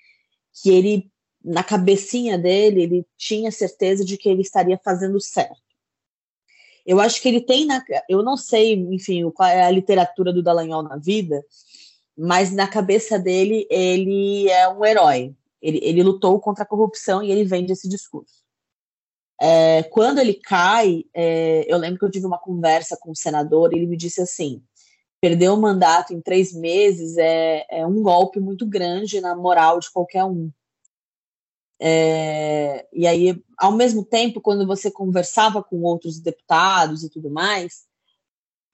que 0.51 0.71
ele, 0.71 1.13
na 1.45 1.63
cabecinha 1.63 2.39
dele, 2.39 2.83
ele 2.83 3.07
tinha 3.19 3.53
certeza 3.53 4.03
de 4.07 4.17
que 4.17 4.27
ele 4.27 4.41
estaria 4.41 4.81
fazendo 4.83 5.21
certo. 5.21 5.61
Eu 6.87 7.01
acho 7.01 7.21
que 7.21 7.29
ele 7.29 7.41
tem, 7.41 7.67
na, 7.67 7.83
eu 8.09 8.23
não 8.23 8.37
sei, 8.37 8.75
enfim, 8.75 9.29
qual 9.31 9.49
é 9.49 9.65
a 9.65 9.71
literatura 9.71 10.33
do 10.33 10.43
Dallagnol 10.43 10.83
na 10.83 10.97
vida, 10.97 11.43
mas 12.17 12.53
na 12.53 12.69
cabeça 12.69 13.19
dele 13.19 13.67
ele 13.71 14.49
é 14.49 14.69
um 14.69 14.85
herói. 14.85 15.35
Ele, 15.63 15.81
ele 15.83 16.03
lutou 16.03 16.39
contra 16.41 16.63
a 16.63 16.67
corrupção 16.67 17.23
e 17.23 17.31
ele 17.31 17.45
vende 17.45 17.73
esse 17.73 17.89
discurso. 17.89 18.45
É, 19.41 19.83
quando 19.85 20.19
ele 20.19 20.35
cai, 20.35 21.05
é, 21.13 21.65
eu 21.67 21.79
lembro 21.79 21.99
que 21.99 22.05
eu 22.05 22.11
tive 22.11 22.27
uma 22.27 22.39
conversa 22.39 22.97
com 23.01 23.11
o 23.11 23.17
senador 23.17 23.73
e 23.73 23.77
ele 23.77 23.87
me 23.87 23.97
disse 23.97 24.21
assim: 24.21 24.63
perder 25.21 25.49
o 25.49 25.57
mandato 25.57 26.13
em 26.13 26.21
três 26.21 26.53
meses 26.53 27.17
é, 27.17 27.67
é 27.71 27.87
um 27.87 28.03
golpe 28.03 28.39
muito 28.39 28.67
grande 28.67 29.21
na 29.21 29.35
moral 29.35 29.81
de 29.81 29.91
qualquer 29.91 30.25
um. 30.25 30.51
É, 31.81 32.87
e 32.93 33.07
aí, 33.07 33.43
ao 33.59 33.73
mesmo 33.73 34.05
tempo, 34.05 34.41
quando 34.41 34.67
você 34.67 34.91
conversava 34.91 35.63
com 35.63 35.83
outros 35.83 36.19
deputados 36.21 37.03
e 37.03 37.11
tudo 37.11 37.31
mais, 37.31 37.85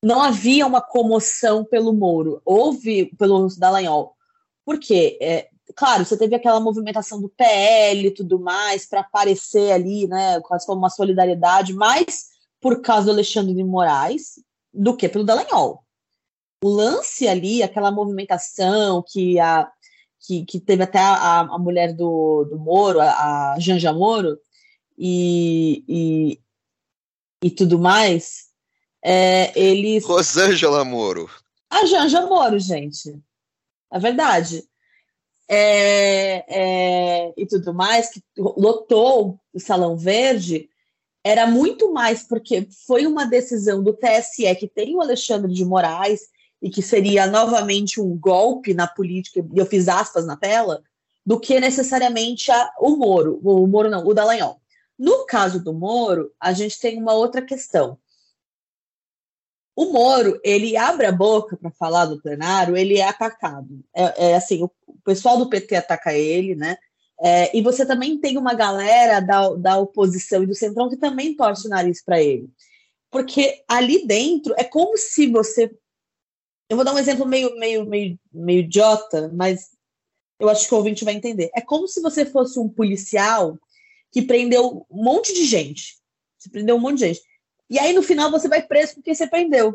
não 0.02 0.22
havia 0.22 0.66
uma 0.66 0.80
comoção 0.80 1.64
pelo 1.64 1.92
Moro, 1.92 2.40
houve 2.44 3.06
pelo 3.16 3.48
Dallagnol. 3.56 4.16
Por 4.64 4.78
quê? 4.78 5.18
É, 5.20 5.48
claro, 5.74 6.04
você 6.04 6.16
teve 6.16 6.34
aquela 6.34 6.60
movimentação 6.60 7.20
do 7.20 7.28
PL 7.28 8.06
e 8.06 8.10
tudo 8.10 8.38
mais, 8.38 8.86
para 8.86 9.00
aparecer 9.00 9.72
ali, 9.72 10.06
né, 10.06 10.40
quase 10.40 10.66
como 10.66 10.78
uma 10.78 10.90
solidariedade, 10.90 11.74
mais 11.74 12.30
por 12.60 12.80
causa 12.80 13.06
do 13.06 13.12
Alexandre 13.12 13.54
de 13.54 13.64
Moraes 13.64 14.42
do 14.72 14.96
que 14.96 15.08
pelo 15.08 15.24
Dallagnol. 15.24 15.84
O 16.62 16.68
lance 16.68 17.26
ali, 17.26 17.62
aquela 17.62 17.90
movimentação 17.90 19.02
que 19.06 19.40
a, 19.40 19.70
que, 20.20 20.44
que 20.44 20.60
teve 20.60 20.82
até 20.82 20.98
a, 20.98 21.40
a 21.40 21.58
mulher 21.58 21.92
do, 21.94 22.44
do 22.44 22.58
Moro, 22.58 23.00
a, 23.00 23.54
a 23.54 23.56
Janja 23.58 23.92
Moro, 23.92 24.38
e, 24.96 25.82
e, 25.88 26.40
e 27.42 27.50
tudo 27.50 27.78
mais, 27.78 28.48
é, 29.02 29.58
eles. 29.58 30.04
Rosângela 30.04 30.84
Moro. 30.84 31.30
A 31.70 31.86
Janja 31.86 32.26
Moro, 32.26 32.58
gente. 32.58 33.18
É 33.90 33.98
verdade. 33.98 34.62
É, 35.48 36.44
é, 36.48 37.32
e 37.36 37.46
tudo 37.46 37.74
mais, 37.74 38.10
que 38.10 38.22
lotou 38.36 39.40
o 39.52 39.58
Salão 39.58 39.96
Verde, 39.96 40.68
era 41.24 41.46
muito 41.46 41.92
mais 41.92 42.22
porque 42.22 42.68
foi 42.86 43.06
uma 43.06 43.24
decisão 43.24 43.82
do 43.82 43.92
TSE 43.92 44.54
que 44.56 44.68
tem 44.68 44.94
o 44.94 45.00
Alexandre 45.00 45.52
de 45.52 45.64
Moraes 45.64 46.20
e 46.62 46.68
que 46.68 46.82
seria 46.82 47.26
novamente 47.26 48.00
um 48.00 48.16
golpe 48.16 48.74
na 48.74 48.86
política, 48.86 49.44
e 49.54 49.58
eu 49.58 49.66
fiz 49.66 49.88
aspas 49.88 50.26
na 50.26 50.36
tela, 50.36 50.82
do 51.24 51.38
que 51.38 51.60
necessariamente 51.60 52.50
a, 52.50 52.72
o 52.80 52.96
Moro, 52.96 53.40
o 53.42 53.66
Moro 53.66 53.90
não, 53.90 54.06
o 54.06 54.14
Dallagnol. 54.14 54.60
No 54.98 55.24
caso 55.24 55.62
do 55.62 55.72
Moro, 55.72 56.32
a 56.38 56.52
gente 56.52 56.78
tem 56.78 56.98
uma 56.98 57.14
outra 57.14 57.40
questão. 57.40 57.98
O 59.74 59.86
Moro, 59.86 60.38
ele 60.44 60.76
abre 60.76 61.06
a 61.06 61.12
boca 61.12 61.56
para 61.56 61.70
falar 61.70 62.04
do 62.04 62.20
plenário, 62.20 62.76
ele 62.76 62.98
é 62.98 63.08
atacado. 63.08 63.82
É, 63.94 64.32
é 64.32 64.36
assim, 64.36 64.62
o, 64.62 64.70
o, 64.86 64.94
pessoal 65.02 65.38
do 65.38 65.48
PT 65.48 65.76
ataca 65.76 66.12
ele, 66.12 66.54
né? 66.54 66.76
É, 67.22 67.56
e 67.56 67.62
você 67.62 67.86
também 67.86 68.18
tem 68.18 68.36
uma 68.36 68.52
galera 68.52 69.20
da, 69.20 69.48
da 69.54 69.78
oposição 69.78 70.42
e 70.42 70.46
do 70.46 70.54
Centrão 70.54 70.88
que 70.88 70.96
também 70.96 71.34
torce 71.34 71.66
o 71.66 71.70
nariz 71.70 72.02
para 72.02 72.20
ele. 72.20 72.50
Porque 73.10 73.62
ali 73.66 74.06
dentro 74.06 74.54
é 74.58 74.64
como 74.64 74.96
se 74.98 75.30
você 75.30 75.70
eu 76.70 76.76
vou 76.76 76.84
dar 76.84 76.94
um 76.94 76.98
exemplo 76.98 77.26
meio, 77.26 77.58
meio, 77.58 77.84
meio, 77.84 78.18
meio 78.32 78.60
idiota, 78.60 79.28
mas 79.34 79.70
eu 80.38 80.48
acho 80.48 80.68
que 80.68 80.72
o 80.72 80.76
ouvinte 80.76 81.04
vai 81.04 81.14
entender. 81.14 81.50
É 81.52 81.60
como 81.60 81.88
se 81.88 82.00
você 82.00 82.24
fosse 82.24 82.60
um 82.60 82.68
policial 82.68 83.58
que 84.12 84.22
prendeu 84.22 84.86
um 84.88 85.04
monte 85.04 85.34
de 85.34 85.44
gente. 85.44 85.98
Você 86.38 86.48
prendeu 86.48 86.76
um 86.76 86.78
monte 86.78 86.98
de 86.98 87.08
gente. 87.08 87.22
E 87.68 87.76
aí, 87.76 87.92
no 87.92 88.04
final, 88.04 88.30
você 88.30 88.48
vai 88.48 88.62
preso 88.62 88.94
porque 88.94 89.12
você 89.12 89.26
prendeu. 89.26 89.74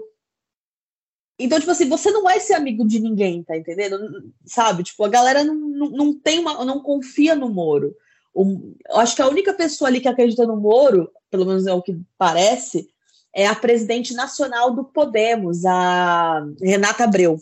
Então, 1.38 1.60
tipo 1.60 1.71
assim, 1.71 1.89
você 1.89 2.10
não 2.12 2.23
vai 2.23 2.39
ser 2.39 2.53
amigo 2.53 2.88
de 2.88 2.99
ninguém, 2.99 3.43
tá 3.43 3.58
entendendo? 3.58 4.34
Sabe? 4.45 4.84
Tipo, 4.84 5.03
a 5.03 5.10
galera 5.10 5.43
não, 5.43 5.53
não, 5.53 5.89
não 5.89 6.17
tem 6.17 6.39
uma. 6.39 6.63
não 6.63 6.81
confia 6.81 7.36
no 7.36 7.49
Moro. 7.49 7.93
O, 8.34 8.73
eu 8.89 8.97
acho 8.99 9.17
que 9.17 9.21
a 9.21 9.27
única 9.27 9.53
pessoa 9.53 9.89
ali 9.89 9.99
que 9.99 10.08
acredita 10.08 10.47
no 10.47 10.55
Moro, 10.55 11.12
pelo 11.29 11.45
menos 11.45 11.67
é 11.67 11.73
o 11.73 11.81
que 11.81 11.99
parece, 12.17 12.89
é 13.35 13.45
a 13.45 13.53
presidente 13.53 14.13
nacional 14.13 14.73
do 14.73 14.85
Podemos, 14.85 15.65
a 15.65 16.47
Renata 16.61 17.03
Abreu. 17.03 17.37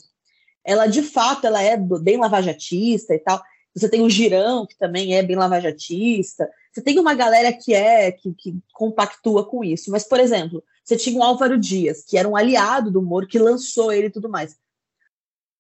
Ela, 0.66 0.88
de 0.88 1.04
fato, 1.04 1.46
ela 1.46 1.62
é 1.62 1.78
bem 1.78 2.18
lavajatista 2.18 3.14
e 3.14 3.20
tal. 3.20 3.40
Você 3.76 3.88
tem 3.88 4.02
o 4.02 4.10
Girão, 4.10 4.66
que 4.66 4.76
também 4.76 5.16
é 5.16 5.22
bem 5.22 5.36
lavajatista. 5.36 6.50
Você 6.72 6.82
tem 6.82 6.98
uma 6.98 7.14
galera 7.14 7.54
que 7.54 7.76
é, 7.76 8.12
que, 8.12 8.34
que 8.34 8.58
compactua 8.74 9.46
com 9.46 9.64
isso. 9.64 9.92
Mas, 9.92 10.04
por 10.04 10.20
exemplo, 10.20 10.64
você 10.84 10.98
tinha 10.98 11.20
o 11.20 11.24
Álvaro 11.24 11.60
Dias, 11.60 12.04
que 12.04 12.18
era 12.18 12.28
um 12.28 12.36
aliado 12.36 12.90
do 12.90 13.02
Moro, 13.02 13.28
que 13.28 13.38
lançou 13.38 13.94
ele 13.94 14.08
e 14.08 14.12
tudo 14.12 14.28
mais. 14.28 14.58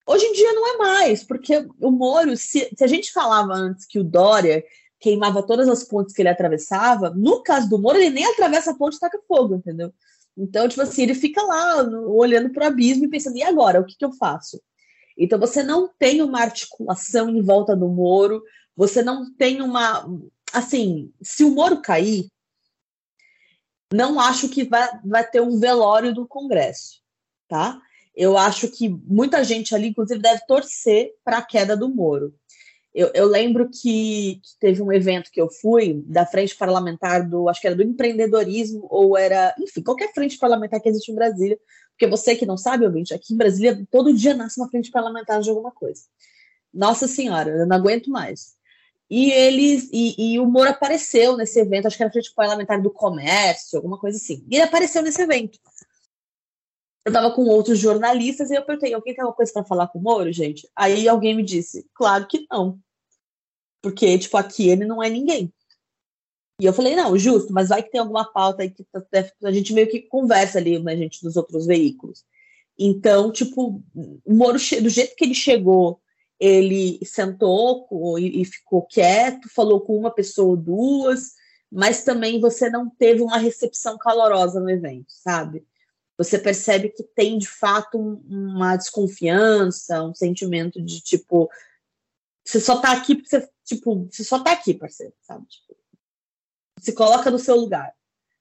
Hoje 0.07 0.25
em 0.25 0.33
dia 0.33 0.51
não 0.53 0.73
é 0.73 0.77
mais, 0.77 1.23
porque 1.23 1.67
o 1.79 1.91
Moro, 1.91 2.35
se, 2.35 2.69
se 2.75 2.83
a 2.83 2.87
gente 2.87 3.13
falava 3.13 3.53
antes 3.53 3.85
que 3.85 3.99
o 3.99 4.03
Dória 4.03 4.63
queimava 4.99 5.43
todas 5.43 5.69
as 5.69 5.83
pontes 5.83 6.13
que 6.13 6.21
ele 6.21 6.29
atravessava, 6.29 7.11
no 7.11 7.43
caso 7.43 7.69
do 7.69 7.79
Moro, 7.79 7.97
ele 7.97 8.09
nem 8.09 8.25
atravessa 8.25 8.71
a 8.71 8.75
ponte 8.75 8.97
e 8.97 8.99
taca 8.99 9.19
fogo, 9.27 9.55
entendeu? 9.55 9.93
Então, 10.37 10.67
tipo 10.67 10.81
assim, 10.81 11.03
ele 11.03 11.13
fica 11.13 11.41
lá 11.41 11.83
no, 11.83 12.11
olhando 12.11 12.51
para 12.51 12.65
o 12.65 12.67
abismo 12.67 13.05
e 13.05 13.09
pensando, 13.09 13.37
e 13.37 13.43
agora? 13.43 13.79
O 13.79 13.85
que, 13.85 13.95
que 13.95 14.05
eu 14.05 14.11
faço? 14.13 14.61
Então, 15.17 15.39
você 15.39 15.61
não 15.61 15.87
tem 15.87 16.21
uma 16.21 16.41
articulação 16.41 17.29
em 17.29 17.41
volta 17.41 17.75
do 17.75 17.87
Moro, 17.87 18.43
você 18.75 19.03
não 19.03 19.31
tem 19.33 19.61
uma. 19.61 20.07
Assim, 20.51 21.11
se 21.21 21.43
o 21.43 21.51
Moro 21.51 21.81
cair, 21.81 22.27
não 23.93 24.19
acho 24.19 24.49
que 24.49 24.63
vai, 24.63 24.89
vai 25.05 25.27
ter 25.27 25.41
um 25.41 25.59
velório 25.59 26.13
do 26.13 26.27
Congresso, 26.27 27.01
tá? 27.47 27.79
Eu 28.15 28.37
acho 28.37 28.67
que 28.69 28.89
muita 28.89 29.43
gente 29.43 29.73
ali, 29.73 29.87
inclusive, 29.87 30.19
deve 30.19 30.45
torcer 30.47 31.11
para 31.23 31.37
a 31.37 31.45
queda 31.45 31.77
do 31.77 31.89
Moro. 31.89 32.35
Eu, 32.93 33.10
eu 33.13 33.25
lembro 33.25 33.69
que, 33.69 34.39
que, 34.43 34.60
teve 34.60 34.82
um 34.82 34.91
evento 34.91 35.32
que 35.32 35.41
eu 35.41 35.49
fui 35.49 36.03
da 36.06 36.25
frente 36.25 36.56
parlamentar 36.56 37.27
do, 37.27 37.49
acho 37.49 37.60
que 37.60 37.67
era 37.67 37.75
do 37.75 37.82
empreendedorismo, 37.82 38.88
ou 38.89 39.17
era, 39.17 39.53
enfim, 39.60 39.82
qualquer 39.82 40.13
frente 40.13 40.38
parlamentar 40.38 40.79
que 40.79 40.89
existe 40.89 41.12
em 41.12 41.15
Brasília, 41.15 41.58
porque 41.91 42.08
você 42.08 42.36
que 42.36 42.45
não 42.45 42.58
sabe, 42.58 42.86
ouvinte, 42.86 43.13
aqui 43.13 43.34
em 43.34 43.38
Brasília 43.38 43.84
todo 43.89 44.13
dia 44.13 44.36
nasce 44.36 44.60
uma 44.60 44.69
frente 44.69 44.91
parlamentar 44.91 45.41
de 45.41 45.49
alguma 45.49 45.71
coisa. 45.71 46.03
Nossa 46.73 47.08
Senhora, 47.08 47.49
eu 47.49 47.67
não 47.67 47.75
aguento 47.75 48.10
mais. 48.10 48.53
E 49.10 49.32
eles 49.32 49.89
e, 49.91 50.34
e, 50.34 50.39
o 50.39 50.45
Moro 50.45 50.69
apareceu 50.69 51.38
nesse 51.38 51.60
evento, 51.60 51.86
acho 51.86 51.97
que 51.97 52.03
era 52.03 52.12
frente 52.12 52.34
parlamentar 52.34 52.82
do 52.82 52.91
comércio, 52.91 53.77
alguma 53.77 53.99
coisa 53.99 54.17
assim. 54.17 54.45
E 54.49 54.56
ele 54.56 54.63
apareceu 54.63 55.01
nesse 55.03 55.21
evento. 55.21 55.60
Eu 57.06 57.10
estava 57.10 57.32
com 57.32 57.43
outros 57.43 57.77
jornalistas 57.77 58.49
e 58.49 58.56
eu 58.56 58.63
perguntei: 58.65 58.93
alguém 58.93 59.13
tem 59.13 59.21
alguma 59.21 59.36
coisa 59.36 59.51
para 59.51 59.65
falar 59.65 59.88
com 59.88 59.99
o 59.99 60.01
Moro, 60.01 60.32
gente? 60.32 60.67
Aí 60.75 61.08
alguém 61.08 61.36
me 61.36 61.43
disse: 61.43 61.86
claro 61.93 62.25
que 62.27 62.47
não. 62.49 62.79
Porque, 63.83 64.17
tipo, 64.17 64.37
aqui 64.37 64.69
ele 64.69 64.85
não 64.85 65.03
é 65.03 65.09
ninguém. 65.09 65.53
E 66.59 66.65
eu 66.65 66.73
falei: 66.73 66.95
não, 66.95 67.17
justo, 67.17 67.53
mas 67.53 67.69
vai 67.69 67.83
que 67.83 67.91
tem 67.91 68.01
alguma 68.01 68.25
pauta 68.25 68.63
aí 68.63 68.71
que 68.71 68.83
tá, 68.85 69.03
a 69.43 69.51
gente 69.51 69.73
meio 69.73 69.87
que 69.89 70.01
conversa 70.01 70.57
ali, 70.57 70.79
né, 70.79 70.97
gente, 70.97 71.21
dos 71.21 71.35
outros 71.35 71.67
veículos. 71.67 72.25
Então, 72.79 73.31
tipo, 73.31 73.83
o 73.93 74.33
Moro, 74.33 74.57
do 74.57 74.89
jeito 74.89 75.15
que 75.15 75.25
ele 75.25 75.35
chegou, 75.35 76.01
ele 76.39 76.99
sentou 77.05 77.87
e, 78.17 78.43
ficou 78.45 78.81
quieto, 78.83 79.49
falou 79.53 79.81
com 79.81 79.95
uma 79.97 80.09
pessoa 80.11 80.51
ou 80.51 80.57
duas, 80.57 81.33
mas 81.71 82.03
também 82.03 82.39
você 82.39 82.69
não 82.69 82.89
teve 82.89 83.21
uma 83.21 83.37
recepção 83.37 83.97
calorosa 83.97 84.59
no 84.59 84.69
evento, 84.69 85.07
sabe? 85.09 85.63
você 86.17 86.37
percebe 86.37 86.89
que 86.89 87.03
tem 87.03 87.37
de 87.37 87.47
fato 87.47 87.97
uma 87.97 88.75
desconfiança, 88.75 90.03
um 90.03 90.13
sentimento 90.13 90.81
de 90.81 91.01
tipo, 91.01 91.49
você 92.45 92.59
só 92.59 92.79
tá 92.79 92.91
aqui 92.91 93.15
porque 93.15 93.29
você, 93.29 93.49
tipo, 93.63 94.08
você 94.12 94.23
só 94.23 94.39
tá 94.39 94.52
aqui, 94.52 94.73
parceiro, 94.73 95.13
sabe? 95.21 95.45
Tipo, 95.47 95.76
se 96.80 96.93
coloca 96.93 97.32
no 97.32 97.39
seu 97.39 97.56
lugar. 97.56 97.93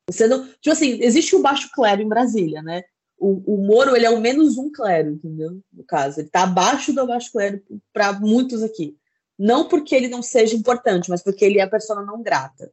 Você 0.09 0.27
não, 0.27 0.47
tipo 0.47 0.71
assim, 0.71 0.99
existe 1.01 1.37
um 1.37 1.43
baixo 1.43 1.71
clero 1.73 2.03
em 2.03 2.09
Brasília, 2.09 2.63
né? 2.63 2.83
O, 3.17 3.55
o 3.55 3.65
Moro, 3.65 3.95
ele 3.95 4.05
é 4.05 4.11
o 4.11 4.21
menos 4.21 4.59
um 4.59 4.71
clero, 4.71 5.11
entendeu? 5.11 5.63
No 5.73 5.85
caso, 5.85 6.21
ele 6.21 6.29
tá 6.29 6.43
abaixo 6.43 6.93
do 6.93 7.07
baixo 7.07 7.31
clero 7.31 7.63
para 7.93 8.13
muitos 8.13 8.63
aqui. 8.63 8.99
Não 9.39 9.69
porque 9.69 9.95
ele 9.95 10.09
não 10.09 10.23
seja 10.23 10.57
importante, 10.57 11.09
mas 11.09 11.23
porque 11.23 11.45
ele 11.45 11.59
é 11.59 11.63
a 11.63 11.71
pessoa 11.71 12.05
não 12.05 12.23
grata. 12.23 12.73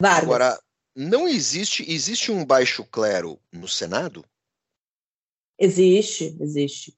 Vargas. 0.00 0.24
Agora, 0.24 0.60
não 0.94 1.28
existe, 1.28 1.88
existe 1.88 2.32
um 2.32 2.44
baixo 2.44 2.84
clero 2.84 3.40
no 3.52 3.68
Senado? 3.68 4.24
Existe, 5.58 6.36
existe. 6.40 6.96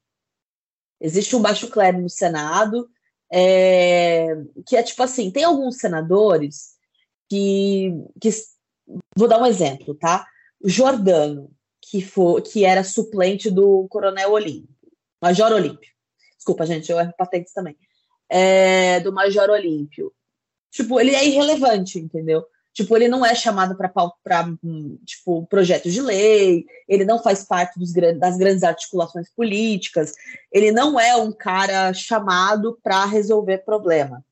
Existe 1.01 1.37
um 1.37 1.43
baixo 1.43 1.69
clero 1.69 2.01
no 2.01 2.09
Senado, 2.09 2.89
é, 3.33 4.27
que 4.67 4.77
é 4.77 4.83
tipo 4.83 5.03
assim, 5.03 5.31
tem 5.31 5.43
alguns 5.43 5.79
senadores 5.79 6.73
que, 7.31 7.91
que 8.21 8.29
vou 9.17 9.27
dar 9.27 9.41
um 9.41 9.47
exemplo, 9.47 9.95
tá? 9.95 10.27
Jordano, 10.63 11.51
que, 11.81 12.03
for, 12.03 12.43
que 12.43 12.65
era 12.65 12.85
suplente 12.85 13.51
do 13.51 13.89
Coronel 13.89 14.33
Olímpio, 14.33 14.69
Major 15.21 15.51
Olímpio. 15.51 15.91
Desculpa, 16.37 16.67
gente, 16.67 16.93
eu 16.93 17.01
erro 17.01 17.15
patentes 17.17 17.55
também. 17.55 17.77
É, 18.29 19.01
do 19.01 19.13
Major 19.13 19.49
Olímpio. 19.49 20.13
Tipo, 20.71 21.01
ele 21.01 21.15
é 21.15 21.27
irrelevante, 21.27 21.99
entendeu? 21.99 22.45
Tipo, 22.75 22.97
ele 22.97 23.07
não 23.07 23.25
é 23.25 23.35
chamado 23.35 23.77
para 23.77 23.93
tipo, 25.05 25.47
projetos 25.47 25.93
de 25.93 26.01
lei, 26.01 26.65
ele 26.89 27.05
não 27.05 27.23
faz 27.23 27.45
parte 27.45 27.79
dos, 27.79 27.93
das 28.19 28.39
grandes 28.39 28.63
articulações 28.63 29.29
políticas, 29.31 30.15
ele 30.51 30.73
não 30.73 30.99
é 30.99 31.15
um 31.15 31.31
cara 31.33 31.93
chamado 31.93 32.79
para 32.83 33.05
resolver 33.05 33.59
problema. 33.59 34.25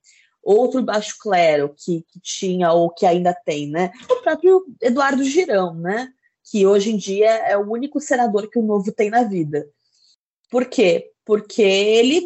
Outro 0.42 0.82
baixo 0.82 1.16
clero 1.20 1.74
que, 1.76 2.02
que 2.10 2.20
tinha 2.20 2.72
ou 2.72 2.88
que 2.88 3.04
ainda 3.04 3.34
tem, 3.44 3.68
né? 3.68 3.90
O 4.10 4.22
próprio 4.22 4.64
Eduardo 4.80 5.22
Girão, 5.22 5.74
né? 5.74 6.08
Que 6.50 6.66
hoje 6.66 6.92
em 6.92 6.96
dia 6.96 7.28
é 7.28 7.58
o 7.58 7.70
único 7.70 8.00
senador 8.00 8.48
que 8.48 8.58
o 8.58 8.62
novo 8.62 8.90
tem 8.90 9.10
na 9.10 9.22
vida. 9.22 9.68
Por 10.50 10.64
quê? 10.64 11.10
Porque 11.26 11.60
ele, 11.62 12.22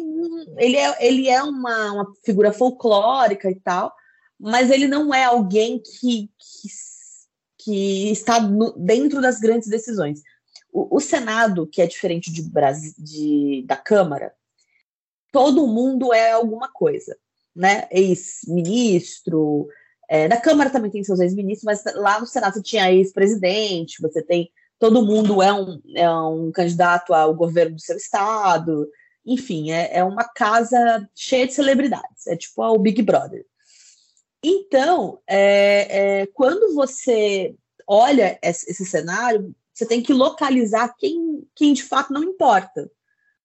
ele 0.57 0.77
é, 0.77 1.05
ele 1.05 1.29
é 1.29 1.43
uma, 1.43 1.91
uma 1.91 2.13
figura 2.23 2.53
folclórica 2.53 3.51
e 3.51 3.55
tal, 3.55 3.93
mas 4.39 4.69
ele 4.69 4.87
não 4.87 5.13
é 5.13 5.23
alguém 5.23 5.79
que, 5.79 6.29
que, 6.39 6.67
que 7.57 8.11
está 8.11 8.39
no, 8.39 8.73
dentro 8.77 9.21
das 9.21 9.39
grandes 9.39 9.67
decisões. 9.67 10.21
O, 10.71 10.97
o, 10.97 10.99
Senado, 10.99 11.67
que 11.67 11.81
é 11.81 11.87
diferente 11.87 12.31
de, 12.31 12.49
de, 12.97 13.63
da 13.65 13.77
Câmara, 13.77 14.33
todo 15.31 15.67
mundo 15.67 16.13
é 16.13 16.31
alguma 16.31 16.69
coisa, 16.69 17.17
né? 17.55 17.87
Ex-ministro, 17.91 19.67
é, 20.09 20.27
na 20.27 20.37
Câmara 20.37 20.69
também 20.69 20.91
tem 20.91 21.03
seus 21.03 21.19
ex-ministros, 21.19 21.63
mas 21.63 21.95
lá 21.95 22.19
no 22.19 22.27
Senado 22.27 22.53
você 22.53 22.61
tinha 22.61 22.91
ex-presidente, 22.91 24.01
você 24.01 24.21
tem. 24.21 24.51
Todo 24.77 25.05
mundo 25.05 25.41
é 25.41 25.53
um, 25.53 25.81
é 25.95 26.11
um 26.11 26.51
candidato 26.51 27.13
ao 27.13 27.33
governo 27.33 27.75
do 27.75 27.81
seu 27.81 27.95
estado, 27.95 28.87
enfim, 29.25 29.71
é, 29.71 29.97
é 29.97 30.03
uma 30.03 30.23
casa 30.23 31.09
cheia 31.15 31.47
de 31.47 31.53
celebridades, 31.53 32.27
é 32.27 32.35
tipo 32.35 32.61
o 32.61 32.77
Big 32.77 33.01
Brother. 33.01 33.45
Então, 34.47 35.17
é, 35.25 36.19
é, 36.19 36.25
quando 36.27 36.75
você 36.75 37.55
olha 37.87 38.37
esse, 38.43 38.85
cenário, 38.85 39.55
você 39.73 39.87
tem 39.87 40.03
que 40.03 40.13
localizar 40.13 40.95
quem, 40.99 41.47
quem 41.55 41.73
de 41.73 41.81
fato 41.81 42.13
não 42.13 42.23
importa. 42.23 42.91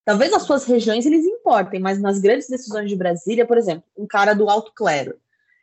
Talvez 0.05 0.31
nas 0.31 0.43
suas 0.43 0.67
regiões 0.67 1.07
eles 1.07 1.25
importem, 1.25 1.81
mas 1.81 1.99
nas 1.99 2.19
grandes 2.19 2.49
decisões 2.49 2.87
de 2.87 2.97
Brasília, 2.97 3.47
por 3.47 3.57
exemplo, 3.57 3.85
um 3.97 4.07
cara 4.07 4.35
do 4.35 4.51
alto 4.51 4.75
clero, 4.75 5.19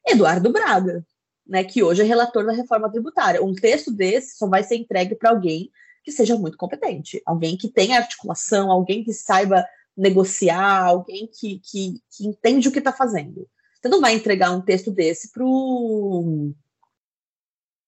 Eduardo 0.07 0.51
Braga, 0.51 1.05
né, 1.45 1.63
que 1.63 1.83
hoje 1.83 2.01
é 2.01 2.05
relator 2.05 2.43
da 2.43 2.51
reforma 2.51 2.91
tributária. 2.91 3.43
Um 3.43 3.53
texto 3.53 3.91
desse 3.91 4.39
só 4.39 4.47
vai 4.47 4.63
ser 4.63 4.77
entregue 4.77 5.13
para 5.13 5.29
alguém 5.29 5.69
que 6.03 6.11
seja 6.11 6.35
muito 6.35 6.57
competente, 6.57 7.21
alguém 7.23 7.55
que 7.55 7.69
tenha 7.69 7.97
articulação, 7.97 8.71
alguém 8.71 9.03
que 9.03 9.13
saiba 9.13 9.63
negociar, 9.95 10.85
alguém 10.85 11.27
que, 11.27 11.59
que, 11.59 12.01
que 12.09 12.25
entende 12.25 12.69
o 12.69 12.71
que 12.71 12.79
está 12.79 12.91
fazendo. 12.91 13.47
Você 13.87 13.89
não 13.89 14.01
vai 14.01 14.13
entregar 14.15 14.51
um 14.51 14.59
texto 14.59 14.91
desse 14.91 15.31
pro, 15.31 16.51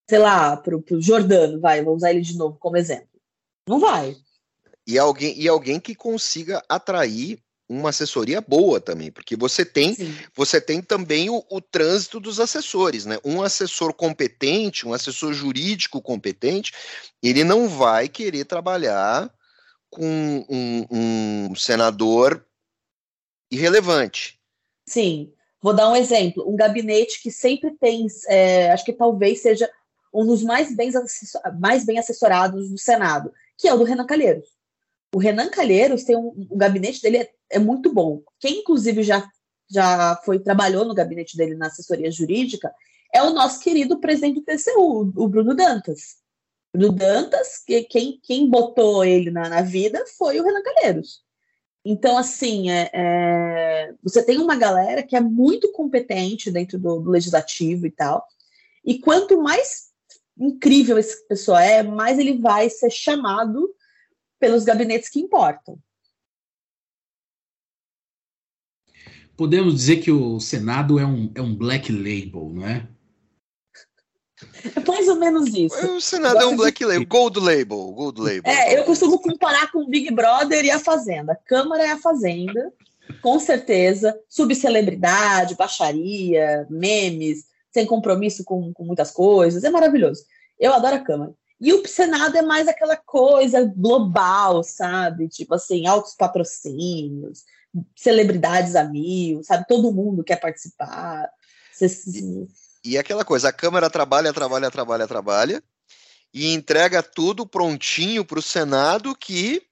sei 0.09 0.17
lá, 0.17 0.55
pro, 0.55 0.81
pro 0.81 1.01
Jordano, 1.01 1.59
vai, 1.59 1.83
vou 1.83 1.93
usar 1.93 2.11
ele 2.11 2.21
de 2.21 2.37
novo 2.37 2.57
como 2.57 2.77
exemplo. 2.77 3.09
Não 3.67 3.81
vai. 3.81 4.15
E 4.87 4.97
alguém, 4.97 5.37
e 5.37 5.45
alguém 5.45 5.77
que 5.77 5.93
consiga 5.93 6.63
atrair 6.69 7.43
uma 7.67 7.89
assessoria 7.89 8.39
boa 8.39 8.79
também, 8.79 9.11
porque 9.11 9.35
você 9.35 9.65
tem, 9.65 9.95
você 10.33 10.61
tem 10.61 10.81
também 10.81 11.29
o, 11.29 11.43
o, 11.51 11.59
trânsito 11.59 12.19
dos 12.19 12.39
assessores, 12.39 13.05
né? 13.05 13.19
Um 13.23 13.43
assessor 13.43 13.93
competente, 13.93 14.87
um 14.87 14.93
assessor 14.93 15.33
jurídico 15.33 16.01
competente, 16.01 16.71
ele 17.21 17.43
não 17.43 17.67
vai 17.67 18.07
querer 18.07 18.45
trabalhar 18.45 19.31
com 19.89 20.45
um, 20.49 21.49
um 21.49 21.55
senador 21.55 22.43
irrelevante. 23.51 24.39
Sim. 24.87 25.33
Vou 25.61 25.73
dar 25.73 25.89
um 25.89 25.95
exemplo: 25.95 26.49
um 26.49 26.55
gabinete 26.55 27.21
que 27.21 27.31
sempre 27.31 27.71
tem, 27.79 28.07
é, 28.27 28.71
acho 28.71 28.85
que 28.85 28.93
talvez 28.93 29.41
seja 29.41 29.69
um 30.13 30.25
dos 30.25 30.43
mais 30.43 30.75
bem, 30.75 30.91
mais 31.59 31.85
bem 31.85 31.99
assessorados 31.99 32.69
do 32.69 32.77
Senado, 32.77 33.31
que 33.57 33.67
é 33.67 33.73
o 33.73 33.77
do 33.77 33.83
Renan 33.83 34.05
Calheiros. 34.05 34.47
O 35.13 35.19
Renan 35.19 35.49
Calheiros 35.49 36.03
tem 36.03 36.15
um, 36.15 36.33
gabinete 36.51 37.01
dele 37.01 37.17
é, 37.17 37.29
é, 37.51 37.59
muito 37.59 37.91
bom. 37.91 38.21
Quem, 38.39 38.59
inclusive, 38.59 39.03
já, 39.03 39.27
já 39.69 40.19
foi 40.23 40.39
trabalhou 40.39 40.85
no 40.85 40.93
gabinete 40.93 41.35
dele 41.35 41.55
na 41.55 41.67
assessoria 41.67 42.11
jurídica 42.11 42.73
é 43.13 43.23
o 43.23 43.31
nosso 43.31 43.59
querido 43.59 43.99
presidente 43.99 44.35
do 44.35 44.43
TCU, 44.43 45.11
o 45.15 45.27
Bruno 45.27 45.55
Dantas. 45.55 46.17
Bruno 46.71 46.93
Dantas, 46.93 47.63
que, 47.65 47.83
quem, 47.83 48.19
quem 48.21 48.47
botou 48.47 49.03
ele 49.03 49.31
na, 49.31 49.49
na 49.49 49.61
vida 49.61 50.05
foi 50.15 50.39
o 50.39 50.43
Renan 50.43 50.61
Calheiros. 50.61 51.23
Então, 51.91 52.19
assim, 52.19 52.69
é, 52.69 52.87
é, 52.93 53.95
você 54.03 54.23
tem 54.23 54.37
uma 54.37 54.55
galera 54.55 55.01
que 55.01 55.15
é 55.15 55.19
muito 55.19 55.71
competente 55.71 56.51
dentro 56.51 56.77
do, 56.77 56.99
do, 56.99 57.09
legislativo 57.09 57.87
e 57.87 57.89
tal. 57.89 58.27
E 58.85 58.99
quanto 58.99 59.41
mais 59.41 59.89
incrível 60.37 60.99
esse 60.99 61.27
pessoa 61.27 61.63
é, 61.63 61.81
mais 61.81 62.19
ele 62.19 62.37
vai 62.37 62.69
ser 62.69 62.91
chamado 62.91 63.73
pelos 64.39 64.63
gabinetes 64.63 65.09
que 65.09 65.19
importam. 65.19 65.79
Podemos 69.35 69.73
dizer 69.73 69.97
que 69.97 70.11
o 70.11 70.39
Senado 70.39 70.99
é 70.99 71.05
um, 71.07 71.31
é 71.33 71.41
um 71.41 71.55
black 71.55 71.91
label, 71.91 72.51
não 72.53 72.67
é? 72.67 72.87
É 74.75 74.79
mais 74.87 75.07
ou 75.07 75.15
menos 75.15 75.53
isso. 75.53 75.95
O 75.95 76.01
Senado 76.01 76.39
é 76.39 76.45
um 76.45 76.55
black 76.55 76.83
label, 76.83 77.07
gold 77.07 77.39
label, 77.39 77.91
gold 77.91 78.19
label. 78.19 78.43
É, 78.45 78.77
eu 78.77 78.83
costumo 78.83 79.19
comparar 79.19 79.71
com 79.71 79.79
o 79.79 79.87
Big 79.87 80.11
Brother 80.13 80.63
e 80.65 80.71
a 80.71 80.79
Fazenda. 80.79 81.39
Câmara 81.45 81.83
é 81.83 81.91
a 81.91 81.97
Fazenda, 81.97 82.71
com 83.21 83.39
certeza. 83.39 84.17
Subcelebridade, 84.27 85.55
baixaria, 85.55 86.65
memes, 86.69 87.45
sem 87.71 87.85
compromisso 87.85 88.43
com, 88.43 88.73
com 88.73 88.83
muitas 88.83 89.11
coisas. 89.11 89.63
É 89.63 89.69
maravilhoso. 89.69 90.23
Eu 90.59 90.73
adoro 90.73 90.95
a 90.95 90.99
Câmara. 90.99 91.33
E 91.61 91.73
o 91.73 91.85
Senado 91.85 92.37
é 92.37 92.41
mais 92.41 92.67
aquela 92.67 92.95
coisa 92.95 93.65
global, 93.75 94.63
sabe? 94.63 95.27
Tipo 95.27 95.55
assim, 95.55 95.85
altos 95.85 96.15
patrocínios, 96.15 97.43
celebridades 97.95 98.75
a 98.75 98.85
mil, 98.85 99.43
sabe? 99.43 99.65
Todo 99.67 99.91
mundo 99.91 100.23
quer 100.23 100.37
participar. 100.37 101.29
E, 101.81 102.47
e 102.83 102.97
aquela 102.97 103.25
coisa, 103.25 103.49
a 103.49 103.53
Câmara 103.53 103.89
trabalha, 103.89 104.33
trabalha, 104.33 104.71
trabalha, 104.71 105.07
trabalha, 105.07 105.63
e 106.33 106.53
entrega 106.53 107.01
tudo 107.01 107.45
prontinho 107.45 108.23
para 108.23 108.39
o 108.39 108.43
Senado 108.43 109.15
que 109.15 109.63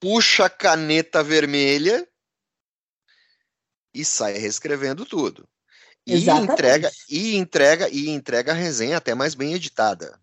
puxa 0.00 0.46
a 0.46 0.50
caneta 0.50 1.22
vermelha 1.22 2.06
e 3.92 4.04
sai 4.04 4.34
reescrevendo 4.34 5.04
tudo. 5.04 5.48
E 6.06 6.14
Exatamente. 6.14 6.52
entrega, 6.52 6.90
e 7.08 7.36
entrega, 7.36 7.88
e 7.88 8.10
entrega 8.10 8.52
a 8.52 8.54
resenha 8.54 8.98
até 8.98 9.14
mais 9.14 9.34
bem 9.34 9.54
editada. 9.54 10.20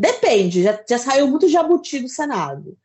Depende, 0.00 0.62
já, 0.62 0.82
já 0.88 0.98
saiu 0.98 1.28
muito 1.28 1.48
jabuti 1.48 2.00
do 2.00 2.08
Senado. 2.08 2.76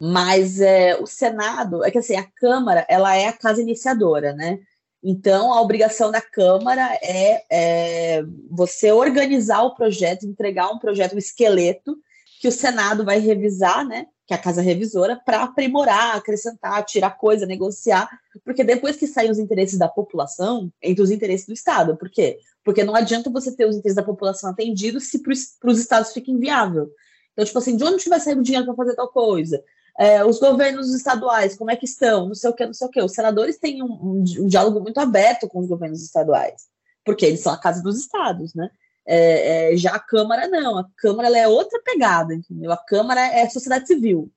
Mas 0.00 0.60
é, 0.60 0.96
o 0.96 1.06
Senado, 1.06 1.84
é 1.84 1.90
que 1.90 1.98
assim, 1.98 2.16
a 2.16 2.28
Câmara, 2.36 2.84
ela 2.88 3.14
é 3.14 3.28
a 3.28 3.32
casa 3.32 3.62
iniciadora, 3.62 4.32
né? 4.32 4.58
Então, 5.06 5.52
a 5.52 5.60
obrigação 5.60 6.10
da 6.10 6.20
Câmara 6.20 6.98
é, 7.02 7.44
é 7.50 8.24
você 8.50 8.90
organizar 8.90 9.62
o 9.62 9.74
projeto, 9.74 10.24
entregar 10.24 10.70
um 10.70 10.78
projeto, 10.78 11.14
um 11.14 11.18
esqueleto, 11.18 11.94
que 12.40 12.48
o 12.48 12.52
Senado 12.52 13.04
vai 13.04 13.18
revisar, 13.18 13.86
né? 13.86 14.06
Que 14.26 14.32
é 14.32 14.36
a 14.36 14.40
casa 14.40 14.62
revisora, 14.62 15.20
para 15.22 15.42
aprimorar, 15.42 16.16
acrescentar, 16.16 16.82
tirar 16.86 17.10
coisa, 17.18 17.44
negociar, 17.44 18.08
porque 18.42 18.64
depois 18.64 18.96
que 18.96 19.06
saem 19.06 19.30
os 19.30 19.38
interesses 19.38 19.78
da 19.78 19.88
população, 19.88 20.72
entre 20.82 21.02
os 21.02 21.10
interesses 21.10 21.46
do 21.46 21.52
Estado. 21.52 21.98
Por 21.98 22.08
quê? 22.08 22.38
Porque 22.64 22.82
não 22.82 22.94
adianta 22.94 23.28
você 23.28 23.54
ter 23.54 23.68
os 23.68 23.76
interesses 23.76 23.96
da 23.96 24.02
população 24.02 24.48
atendidos 24.48 25.10
se 25.10 25.22
para 25.22 25.70
os 25.70 25.78
estados 25.78 26.14
fica 26.14 26.30
inviável. 26.30 26.90
Então, 27.34 27.44
tipo 27.44 27.58
assim, 27.58 27.76
de 27.76 27.84
onde 27.84 28.08
vai 28.08 28.20
sair 28.20 28.38
o 28.38 28.42
dinheiro 28.42 28.64
para 28.64 28.74
fazer 28.74 28.94
tal 28.94 29.08
coisa? 29.08 29.62
É, 29.98 30.24
os 30.24 30.40
governos 30.40 30.92
estaduais, 30.92 31.56
como 31.56 31.70
é 31.70 31.76
que 31.76 31.84
estão? 31.84 32.26
Não 32.26 32.34
sei 32.34 32.50
o 32.50 32.52
que, 32.52 32.66
não 32.66 32.74
sei 32.74 32.86
o 32.86 32.90
que. 32.90 33.02
Os 33.02 33.12
senadores 33.12 33.58
têm 33.58 33.82
um, 33.82 33.86
um, 33.86 34.24
um 34.40 34.46
diálogo 34.46 34.80
muito 34.80 34.98
aberto 34.98 35.48
com 35.48 35.60
os 35.60 35.68
governos 35.68 36.02
estaduais, 36.02 36.66
porque 37.04 37.24
eles 37.24 37.40
são 37.40 37.52
a 37.52 37.58
casa 37.58 37.82
dos 37.82 37.98
estados, 37.98 38.54
né? 38.54 38.68
É, 39.06 39.72
é, 39.72 39.76
já 39.76 39.94
a 39.94 40.00
Câmara 40.00 40.48
não, 40.48 40.78
a 40.78 40.88
Câmara 40.96 41.28
é 41.36 41.46
outra 41.46 41.80
pegada, 41.82 42.34
entendeu? 42.34 42.72
A 42.72 42.76
Câmara 42.76 43.20
é 43.20 43.48
sociedade 43.48 43.86
civil, 43.86 44.32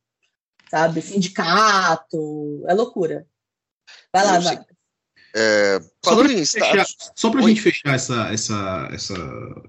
sabe? 0.69 1.01
Sindicato, 1.01 2.63
é 2.67 2.73
loucura. 2.73 3.25
Vai 4.13 4.25
lá, 4.25 4.39
vai. 4.39 4.65
É, 5.35 5.79
falando 6.03 6.31
em 6.31 6.45
fechar, 6.45 6.85
Só 7.15 7.29
para 7.29 7.39
a 7.41 7.47
gente 7.47 7.61
fechar 7.61 7.93
essa, 7.93 8.27
essa, 8.33 8.89
essa, 8.91 9.15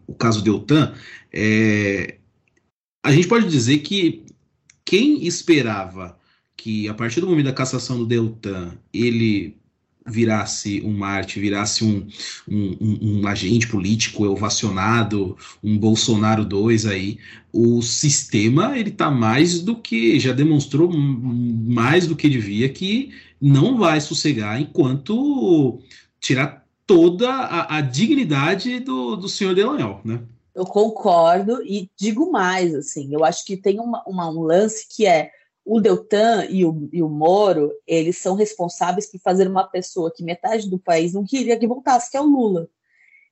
o 0.06 0.14
caso 0.14 0.42
Deltan, 0.42 0.94
é, 1.32 2.18
a 3.04 3.12
gente 3.12 3.28
pode 3.28 3.48
dizer 3.48 3.78
que 3.78 4.24
quem 4.88 5.26
esperava 5.26 6.18
que 6.56 6.88
a 6.88 6.94
partir 6.94 7.20
do 7.20 7.26
momento 7.26 7.44
da 7.44 7.52
cassação 7.52 7.98
do 7.98 8.06
Deltan 8.06 8.72
ele 8.90 9.54
virasse 10.06 10.80
um 10.80 10.96
Marte, 10.96 11.38
virasse 11.38 11.84
um, 11.84 12.06
um, 12.48 12.76
um, 12.80 13.20
um 13.20 13.26
agente 13.26 13.68
político 13.68 14.24
ovacionado, 14.24 15.36
um 15.62 15.76
Bolsonaro 15.76 16.42
2 16.42 16.86
aí, 16.86 17.18
o 17.52 17.82
sistema 17.82 18.78
ele 18.78 18.90
tá 18.90 19.10
mais 19.10 19.60
do 19.60 19.76
que, 19.76 20.18
já 20.18 20.32
demonstrou 20.32 20.90
mais 20.90 22.06
do 22.06 22.16
que 22.16 22.26
devia 22.26 22.70
que 22.70 23.10
não 23.38 23.76
vai 23.76 24.00
sossegar 24.00 24.58
enquanto 24.58 25.82
tirar 26.18 26.66
toda 26.86 27.30
a, 27.30 27.76
a 27.76 27.80
dignidade 27.82 28.80
do, 28.80 29.16
do 29.16 29.28
senhor 29.28 29.54
Delanhol, 29.54 30.00
né? 30.02 30.20
Eu 30.58 30.66
concordo 30.66 31.62
e 31.62 31.88
digo 31.96 32.32
mais, 32.32 32.74
assim, 32.74 33.14
eu 33.14 33.24
acho 33.24 33.44
que 33.44 33.56
tem 33.56 33.78
uma, 33.78 34.02
uma, 34.04 34.28
um 34.28 34.40
lance 34.40 34.88
que 34.88 35.06
é 35.06 35.30
o 35.64 35.80
Deltan 35.80 36.46
e 36.50 36.64
o, 36.64 36.88
e 36.92 37.00
o 37.00 37.08
Moro, 37.08 37.70
eles 37.86 38.18
são 38.18 38.34
responsáveis 38.34 39.08
por 39.08 39.20
fazer 39.20 39.46
uma 39.46 39.62
pessoa 39.68 40.12
que 40.12 40.24
metade 40.24 40.68
do 40.68 40.76
país 40.76 41.12
não 41.12 41.24
queria 41.24 41.56
que 41.56 41.64
voltasse, 41.64 42.10
que 42.10 42.16
é 42.16 42.20
o 42.20 42.26
Lula. 42.26 42.68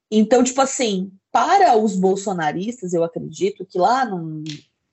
Então, 0.08 0.44
tipo 0.44 0.60
assim, 0.60 1.10
para 1.32 1.76
os 1.76 1.96
bolsonaristas, 1.96 2.94
eu 2.94 3.02
acredito 3.02 3.66
que 3.66 3.76
lá 3.76 4.04
não, 4.04 4.44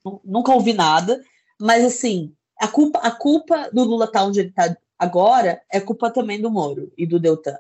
não, 0.04 0.20
nunca 0.26 0.56
ouvi 0.56 0.74
nada, 0.74 1.24
mas 1.62 1.86
assim, 1.86 2.34
a 2.60 2.68
culpa, 2.68 2.98
a 2.98 3.12
culpa 3.12 3.70
do 3.72 3.84
Lula 3.84 4.06
estar 4.06 4.22
tá 4.22 4.26
onde 4.26 4.40
ele 4.40 4.50
está 4.50 4.76
agora 4.98 5.62
é 5.72 5.80
culpa 5.80 6.10
também 6.10 6.42
do 6.42 6.50
Moro 6.50 6.92
e 6.98 7.06
do 7.06 7.20
Deltan. 7.20 7.60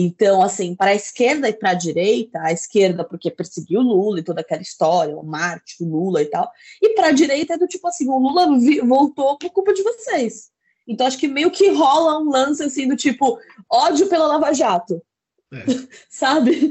Então, 0.00 0.40
assim, 0.40 0.76
para 0.76 0.92
a 0.92 0.94
esquerda 0.94 1.48
e 1.48 1.52
para 1.52 1.70
a 1.70 1.74
direita, 1.74 2.38
a 2.40 2.52
esquerda 2.52 3.02
porque 3.02 3.32
perseguiu 3.32 3.80
o 3.80 3.82
Lula 3.82 4.20
e 4.20 4.22
toda 4.22 4.42
aquela 4.42 4.62
história, 4.62 5.16
o 5.16 5.26
Marte, 5.26 5.82
o 5.82 5.88
Lula 5.88 6.22
e 6.22 6.26
tal, 6.26 6.48
e 6.80 6.90
para 6.90 7.08
a 7.08 7.12
direita 7.12 7.54
é 7.54 7.58
do 7.58 7.66
tipo 7.66 7.88
assim, 7.88 8.08
o 8.08 8.16
Lula 8.16 8.46
voltou 8.86 9.36
por 9.36 9.50
culpa 9.50 9.74
de 9.74 9.82
vocês. 9.82 10.52
Então, 10.86 11.04
acho 11.04 11.18
que 11.18 11.26
meio 11.26 11.50
que 11.50 11.70
rola 11.70 12.20
um 12.20 12.30
lance 12.30 12.62
assim 12.62 12.86
do 12.86 12.94
tipo 12.94 13.40
ódio 13.68 14.08
pela 14.08 14.28
Lava 14.28 14.54
Jato. 14.54 15.02
É. 15.52 15.64
Sabe? 16.08 16.70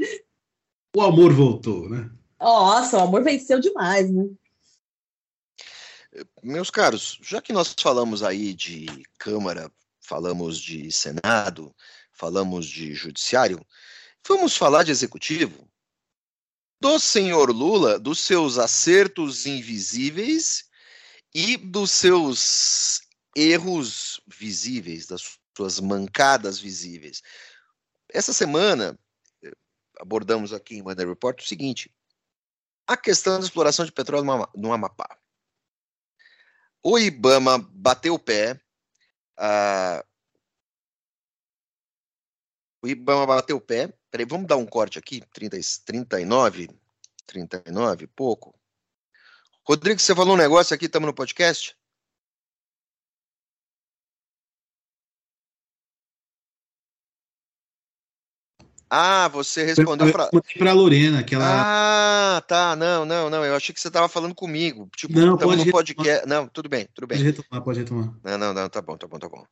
O 0.96 1.02
amor 1.02 1.30
voltou, 1.34 1.86
né? 1.86 2.10
Nossa, 2.40 2.96
o 2.96 3.02
amor 3.02 3.22
venceu 3.22 3.60
demais, 3.60 4.10
né? 4.10 4.24
Meus 6.42 6.70
caros, 6.70 7.18
já 7.22 7.42
que 7.42 7.52
nós 7.52 7.74
falamos 7.78 8.22
aí 8.22 8.54
de 8.54 8.86
Câmara, 9.18 9.70
falamos 10.00 10.58
de 10.58 10.90
Senado, 10.90 11.74
falamos 12.18 12.66
de 12.66 12.92
judiciário, 12.94 13.64
vamos 14.26 14.56
falar 14.56 14.82
de 14.82 14.90
executivo. 14.90 15.70
Do 16.80 16.98
senhor 16.98 17.50
Lula, 17.50 17.98
dos 17.98 18.18
seus 18.18 18.58
acertos 18.58 19.46
invisíveis 19.46 20.68
e 21.34 21.56
dos 21.56 21.92
seus 21.92 23.00
erros 23.36 24.20
visíveis, 24.26 25.06
das 25.06 25.38
suas 25.56 25.80
mancadas 25.80 26.58
visíveis. 26.58 27.22
Essa 28.08 28.32
semana, 28.32 28.98
eh, 29.42 29.52
abordamos 30.00 30.52
aqui 30.52 30.76
em 30.76 30.82
Monday 30.82 31.06
Report 31.06 31.40
o 31.40 31.46
seguinte: 31.46 31.92
a 32.86 32.96
questão 32.96 33.38
da 33.38 33.44
exploração 33.44 33.84
de 33.84 33.92
petróleo 33.92 34.48
no 34.56 34.72
Amapá. 34.72 35.18
O 36.82 36.98
Ibama 36.98 37.58
bateu 37.58 38.14
o 38.14 38.18
pé, 38.18 38.60
ah, 39.36 40.04
o 42.82 42.88
Ibama 42.88 43.26
bateu 43.26 43.56
o 43.56 43.60
pé. 43.60 43.92
Peraí, 44.10 44.26
vamos 44.26 44.46
dar 44.46 44.56
um 44.56 44.66
corte 44.66 44.98
aqui. 44.98 45.22
30, 45.32 45.58
39, 45.84 46.70
39, 47.26 48.06
pouco. 48.08 48.54
Rodrigo, 49.66 50.00
você 50.00 50.14
falou 50.14 50.34
um 50.34 50.38
negócio 50.38 50.74
aqui, 50.74 50.86
estamos 50.86 51.06
no 51.06 51.14
podcast? 51.14 51.76
Ah, 58.90 59.28
você 59.28 59.64
respondeu 59.64 60.10
para 60.10 60.30
para 60.30 60.72
Lorena, 60.72 61.20
aquela 61.20 61.44
Ah, 61.44 62.40
tá, 62.40 62.74
não, 62.74 63.04
não, 63.04 63.28
não, 63.28 63.44
eu 63.44 63.54
achei 63.54 63.74
que 63.74 63.80
você 63.80 63.88
estava 63.88 64.08
falando 64.08 64.34
comigo. 64.34 64.88
Tipo, 64.96 65.12
não, 65.12 65.36
pode 65.36 65.66
no 65.66 65.70
podcast. 65.70 66.26
Não, 66.26 66.48
tudo 66.48 66.70
bem, 66.70 66.88
tudo 66.94 67.06
bem. 67.06 67.18
Pode 67.18 67.30
retomar, 67.30 67.62
pode 67.62 67.80
retomar. 67.80 68.14
Não, 68.24 68.38
não, 68.38 68.54
não, 68.54 68.68
tá 68.70 68.80
bom, 68.80 68.96
tá 68.96 69.06
bom, 69.06 69.18
tá 69.18 69.28
bom. 69.28 69.44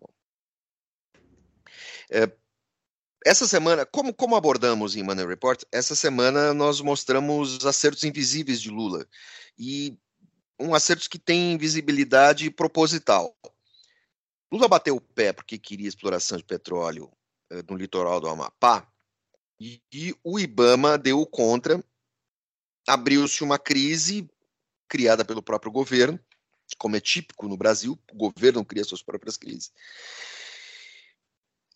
bom. 0.00 0.08
É, 2.10 2.32
essa 3.24 3.46
semana, 3.46 3.86
como, 3.86 4.12
como 4.12 4.36
abordamos 4.36 4.96
em 4.96 5.02
Money 5.02 5.26
Report, 5.26 5.62
essa 5.70 5.94
semana 5.94 6.52
nós 6.52 6.80
mostramos 6.80 7.64
acertos 7.64 8.04
invisíveis 8.04 8.60
de 8.60 8.70
Lula. 8.70 9.06
E 9.58 9.96
um 10.58 10.74
acerto 10.74 11.08
que 11.10 11.18
tem 11.18 11.56
visibilidade 11.58 12.50
proposital. 12.50 13.36
Lula 14.52 14.68
bateu 14.68 14.96
o 14.96 15.00
pé 15.00 15.32
porque 15.32 15.58
queria 15.58 15.88
exploração 15.88 16.36
de 16.36 16.44
petróleo 16.44 17.10
eh, 17.50 17.62
no 17.68 17.76
litoral 17.76 18.20
do 18.20 18.28
Amapá, 18.28 18.86
e, 19.58 19.80
e 19.92 20.14
o 20.24 20.40
Ibama 20.40 20.98
deu 20.98 21.24
contra, 21.24 21.82
abriu-se 22.86 23.44
uma 23.44 23.58
crise 23.58 24.28
criada 24.88 25.24
pelo 25.24 25.42
próprio 25.42 25.70
governo, 25.70 26.18
como 26.78 26.96
é 26.96 27.00
típico 27.00 27.48
no 27.48 27.56
Brasil, 27.56 27.98
o 28.12 28.16
governo 28.16 28.64
cria 28.64 28.84
suas 28.84 29.02
próprias 29.02 29.36
crises. 29.36 29.72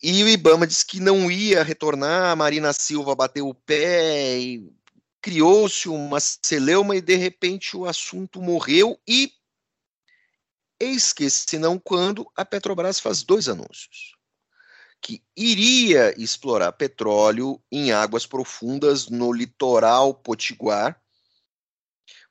E 0.01 0.23
o 0.23 0.29
Ibama 0.29 0.67
disse 0.67 0.85
que 0.85 0.99
não 0.99 1.29
ia 1.31 1.63
retornar, 1.63 2.31
a 2.31 2.35
Marina 2.35 2.71
Silva 2.71 3.15
bateu 3.15 3.47
o 3.47 3.53
pé 3.53 4.59
criou-se 5.27 5.89
uma 5.89 6.19
celeuma 6.21 6.95
e 6.95 7.01
de 7.01 7.15
repente 7.15 7.75
o 7.75 7.85
assunto 7.85 8.41
morreu 8.41 8.97
e 9.05 9.33
eis 10.79 11.11
que, 11.11 11.29
se 11.29 11.57
não 11.57 11.77
quando, 11.77 12.31
a 12.33 12.45
Petrobras 12.45 12.97
faz 12.97 13.23
dois 13.23 13.49
anúncios. 13.49 14.15
Que 15.01 15.21
iria 15.35 16.13
explorar 16.17 16.71
petróleo 16.71 17.61
em 17.69 17.91
águas 17.91 18.25
profundas 18.25 19.09
no 19.09 19.33
litoral 19.33 20.13
potiguar, 20.13 20.97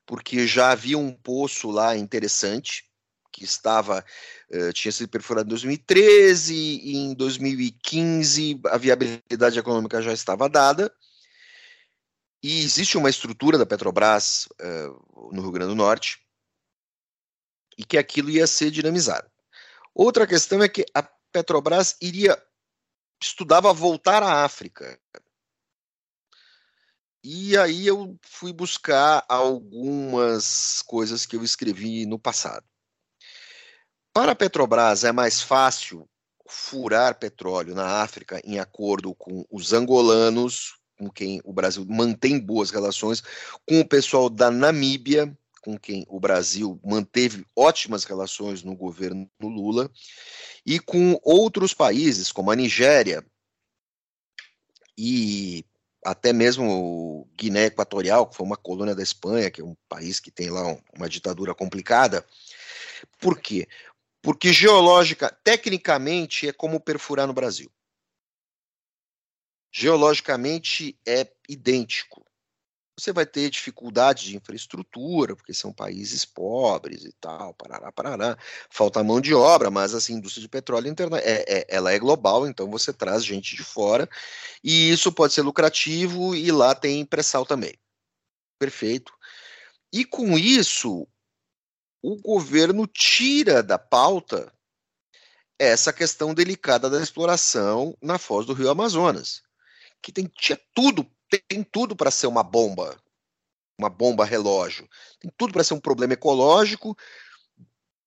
porque 0.07 0.47
já 0.47 0.71
havia 0.71 0.97
um 0.97 1.13
poço 1.13 1.71
lá 1.71 1.99
interessante, 1.99 2.91
que 3.37 3.45
estava 3.45 4.03
uh, 4.51 4.73
tinha 4.73 4.91
sido 4.91 5.11
perfurado 5.11 5.47
em 5.47 5.51
2013 5.51 6.55
e 6.55 6.97
em 6.97 7.15
2015 7.15 8.61
a 8.67 8.79
viabilidade 8.79 9.59
econômica 9.59 10.01
já 10.01 10.13
estava 10.13 10.49
dada 10.49 10.91
E 12.43 12.63
existe 12.63 12.97
uma 12.97 13.11
estrutura 13.11 13.59
da 13.59 13.67
Petrobras 13.67 14.49
uh, 14.61 15.35
no 15.35 15.43
Rio 15.43 15.53
Grande 15.53 15.69
do 15.69 15.77
Norte 15.77 16.19
e 17.77 17.85
que 17.85 17.99
aquilo 17.99 18.31
ia 18.31 18.47
ser 18.47 18.71
dinamizado. 18.71 19.31
Outra 19.95 20.27
questão 20.27 20.63
é 20.63 20.69
que 20.69 20.87
a 20.95 21.03
Petrobras 21.31 21.95
iria 22.01 22.43
estudava 23.21 23.73
voltar 23.75 24.23
à 24.23 24.45
África. 24.45 24.99
E 27.23 27.57
aí 27.59 27.87
eu 27.87 28.19
fui 28.23 28.53
buscar 28.53 29.25
algumas 29.29 30.81
coisas 30.83 31.27
que 31.27 31.37
eu 31.37 31.45
escrevi 31.45 32.07
no 32.07 32.19
passado. 32.19 32.65
Para 34.17 34.33
a 34.33 34.35
Petrobras 34.35 35.05
é 35.05 35.13
mais 35.13 35.43
fácil 35.43 36.09
furar 36.49 37.19
petróleo 37.19 37.75
na 37.75 38.01
África 38.01 38.41
em 38.47 38.59
acordo 38.59 39.15
com 39.15 39.45
os 39.51 39.75
angolanos, 39.75 40.79
com 40.99 41.11
quem 41.11 41.39
o 41.45 41.53
Brasil 41.53 41.85
mantém 41.87 42.41
boas 42.41 42.71
relações, 42.71 43.23
com 43.69 43.79
o 43.79 43.87
pessoal 43.87 44.31
da 44.31 44.51
Namíbia, 44.51 45.37
com 45.61 45.79
quem 45.79 46.07
o 46.09 46.19
Brasil 46.19 46.81
manteve 46.83 47.45
ótimas 47.55 48.05
relações 48.05 48.63
no 48.63 48.75
governo 48.75 49.29
Lula, 49.39 49.91
e 50.65 50.81
com 50.81 51.21
outros 51.23 51.75
países, 51.75 52.33
como 52.33 52.51
a 52.51 52.57
Nigéria 52.57 53.23
e 54.97 55.63
até 56.03 56.33
mesmo 56.33 57.29
Guiné 57.37 57.67
Equatorial, 57.67 58.27
que 58.27 58.37
foi 58.37 58.47
uma 58.47 58.57
colônia 58.57 58.95
da 58.95 59.03
Espanha, 59.03 59.51
que 59.51 59.61
é 59.61 59.65
um 59.65 59.77
país 59.87 60.19
que 60.19 60.31
tem 60.31 60.49
lá 60.49 60.75
uma 60.97 61.07
ditadura 61.07 61.55
complicada. 61.55 62.25
Por 63.21 63.39
quê? 63.39 63.69
Porque 64.27 64.53
geológica, 64.53 65.31
tecnicamente, 65.43 66.49
é 66.49 66.53
como 66.53 66.79
perfurar 66.79 67.27
no 67.27 67.33
Brasil 67.33 67.71
geologicamente 69.79 70.99
é 71.07 71.31
idêntico. 71.47 72.25
Você 72.99 73.13
vai 73.13 73.27
ter 73.27 73.51
dificuldade 73.51 74.25
de 74.25 74.35
infraestrutura, 74.35 75.37
porque 75.37 75.53
são 75.53 75.71
países 75.71 76.25
pobres 76.25 77.05
e 77.05 77.13
tal, 77.21 77.53
parará, 77.53 77.93
parará. 77.93 78.39
Falta 78.71 79.05
mão 79.05 79.21
de 79.21 79.35
obra, 79.35 79.71
mas 79.71 79.95
assim, 79.95 80.15
a 80.15 80.17
indústria 80.17 80.41
de 80.41 80.49
petróleo 80.49 80.89
interna 80.89 81.19
é, 81.19 81.45
é, 81.47 81.67
ela 81.69 81.93
é 81.93 81.99
global, 81.99 82.47
então 82.47 82.71
você 82.71 82.91
traz 82.91 83.23
gente 83.23 83.55
de 83.55 83.63
fora, 83.63 84.09
e 84.65 84.91
isso 84.91 85.13
pode 85.13 85.35
ser 85.35 85.43
lucrativo, 85.43 86.35
e 86.35 86.51
lá 86.51 86.75
tem 86.75 87.05
pré-sal 87.05 87.45
também. 87.45 87.75
Perfeito. 88.59 89.13
E 89.93 90.07
com 90.07 90.39
isso, 90.39 91.07
o 92.03 92.17
governo 92.17 92.87
tira 92.87 93.63
da 93.63 93.79
pauta 93.79 94.53
essa 95.59 95.93
questão 95.93 96.35
delicada 96.35 96.91
da 96.91 97.03
exploração 97.03 97.97
na 98.03 98.19
foz 98.19 98.47
do 98.47 98.53
rio 98.53 98.71
Amazonas 98.71 99.43
que 100.07 100.13
tem, 100.13 100.31
tinha 100.39 100.57
tudo, 100.73 101.05
tem 101.49 101.65
tudo 101.65 101.97
para 101.97 102.13
ser 102.13 102.29
uma 102.29 102.45
bomba, 102.45 102.97
uma 103.77 103.89
bomba 103.89 104.25
relógio. 104.25 104.89
Tem 105.19 105.29
tudo 105.37 105.53
para 105.53 105.65
ser 105.65 105.75
um 105.75 105.81
problema 105.81 106.13
ecológico. 106.13 106.97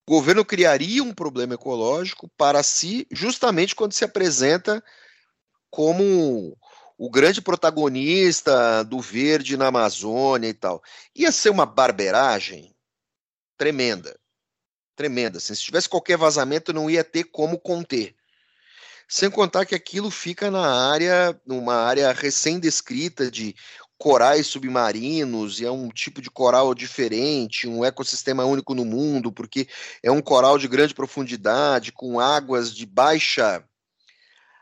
O 0.08 0.12
governo 0.12 0.46
criaria 0.46 1.04
um 1.04 1.14
problema 1.14 1.56
ecológico 1.56 2.30
para 2.38 2.64
si, 2.64 3.06
justamente 3.12 3.76
quando 3.76 3.92
se 3.92 4.06
apresenta 4.06 4.82
como 5.70 6.58
o 6.98 7.10
grande 7.10 7.42
protagonista 7.42 8.84
do 8.84 9.02
verde 9.02 9.58
na 9.58 9.68
Amazônia 9.68 10.48
e 10.48 10.54
tal. 10.54 10.82
Ia 11.14 11.34
ser 11.34 11.50
uma 11.50 11.66
barberagem 11.66 12.74
tremenda. 13.60 14.18
Tremenda. 14.96 15.38
Assim, 15.38 15.54
se 15.54 15.62
tivesse 15.62 15.88
qualquer 15.88 16.18
vazamento, 16.18 16.74
não 16.74 16.90
ia 16.90 17.04
ter 17.04 17.26
como 17.26 17.60
conter. 17.60 18.16
Sem 19.08 19.30
contar 19.30 19.66
que 19.66 19.76
aquilo 19.76 20.10
fica 20.10 20.50
na 20.50 20.90
área, 20.92 21.40
numa 21.46 21.76
área 21.76 22.12
recém-descrita 22.14 23.30
de 23.30 23.56
corais 23.98 24.48
submarinos, 24.48 25.60
e 25.60 25.66
é 25.66 25.72
um 25.72 25.90
tipo 25.90 26.22
de 26.22 26.30
coral 26.30 26.74
diferente, 26.74 27.68
um 27.68 27.84
ecossistema 27.84 28.46
único 28.46 28.74
no 28.74 28.86
mundo, 28.86 29.32
porque 29.32 29.68
é 30.02 30.10
um 30.10 30.22
coral 30.22 30.58
de 30.58 30.68
grande 30.68 30.94
profundidade, 30.94 31.92
com 31.92 32.20
águas 32.20 32.74
de 32.74 32.86
baixa 32.86 33.64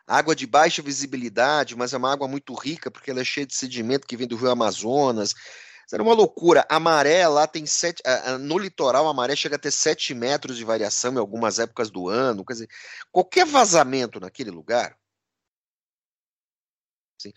água 0.07 0.33
de 0.33 0.47
baixa 0.47 0.81
visibilidade, 0.81 1.75
mas 1.75 1.93
é 1.93 1.97
uma 1.97 2.11
água 2.11 2.29
muito 2.29 2.53
rica, 2.53 2.89
porque 2.89 3.11
ela 3.11 3.19
é 3.19 3.25
cheia 3.25 3.45
de 3.45 3.53
sedimento 3.53 4.07
que 4.07 4.15
vem 4.15 4.25
do 4.25 4.37
rio 4.37 4.49
Amazonas. 4.49 5.35
Era 5.91 6.03
uma 6.03 6.13
loucura. 6.13 6.65
A 6.69 6.79
maré 6.79 7.27
lá 7.27 7.47
tem 7.47 7.65
sete. 7.65 8.03
No 8.41 8.57
litoral, 8.57 9.07
a 9.07 9.13
maré 9.13 9.35
chega 9.35 9.55
a 9.55 9.59
ter 9.59 9.71
sete 9.71 10.13
metros 10.13 10.57
de 10.57 10.65
variação 10.65 11.13
em 11.13 11.17
algumas 11.17 11.59
épocas 11.59 11.89
do 11.89 12.09
ano. 12.09 12.45
Quer 12.45 12.53
dizer, 12.53 12.69
qualquer 13.11 13.45
vazamento 13.45 14.19
naquele 14.19 14.51
lugar. 14.51 14.97
Assim, 17.19 17.33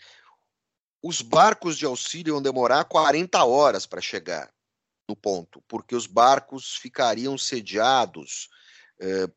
os 1.01 1.21
barcos 1.21 1.77
de 1.77 1.85
auxílio 1.85 2.35
iam 2.35 2.41
demorar 2.41 2.83
40 2.85 3.43
horas 3.43 3.85
para 3.85 4.01
chegar 4.01 4.53
no 5.07 5.15
ponto, 5.15 5.61
porque 5.67 5.95
os 5.95 6.05
barcos 6.05 6.75
ficariam 6.75 7.37
sediados. 7.37 8.49
Eh, 8.99 9.27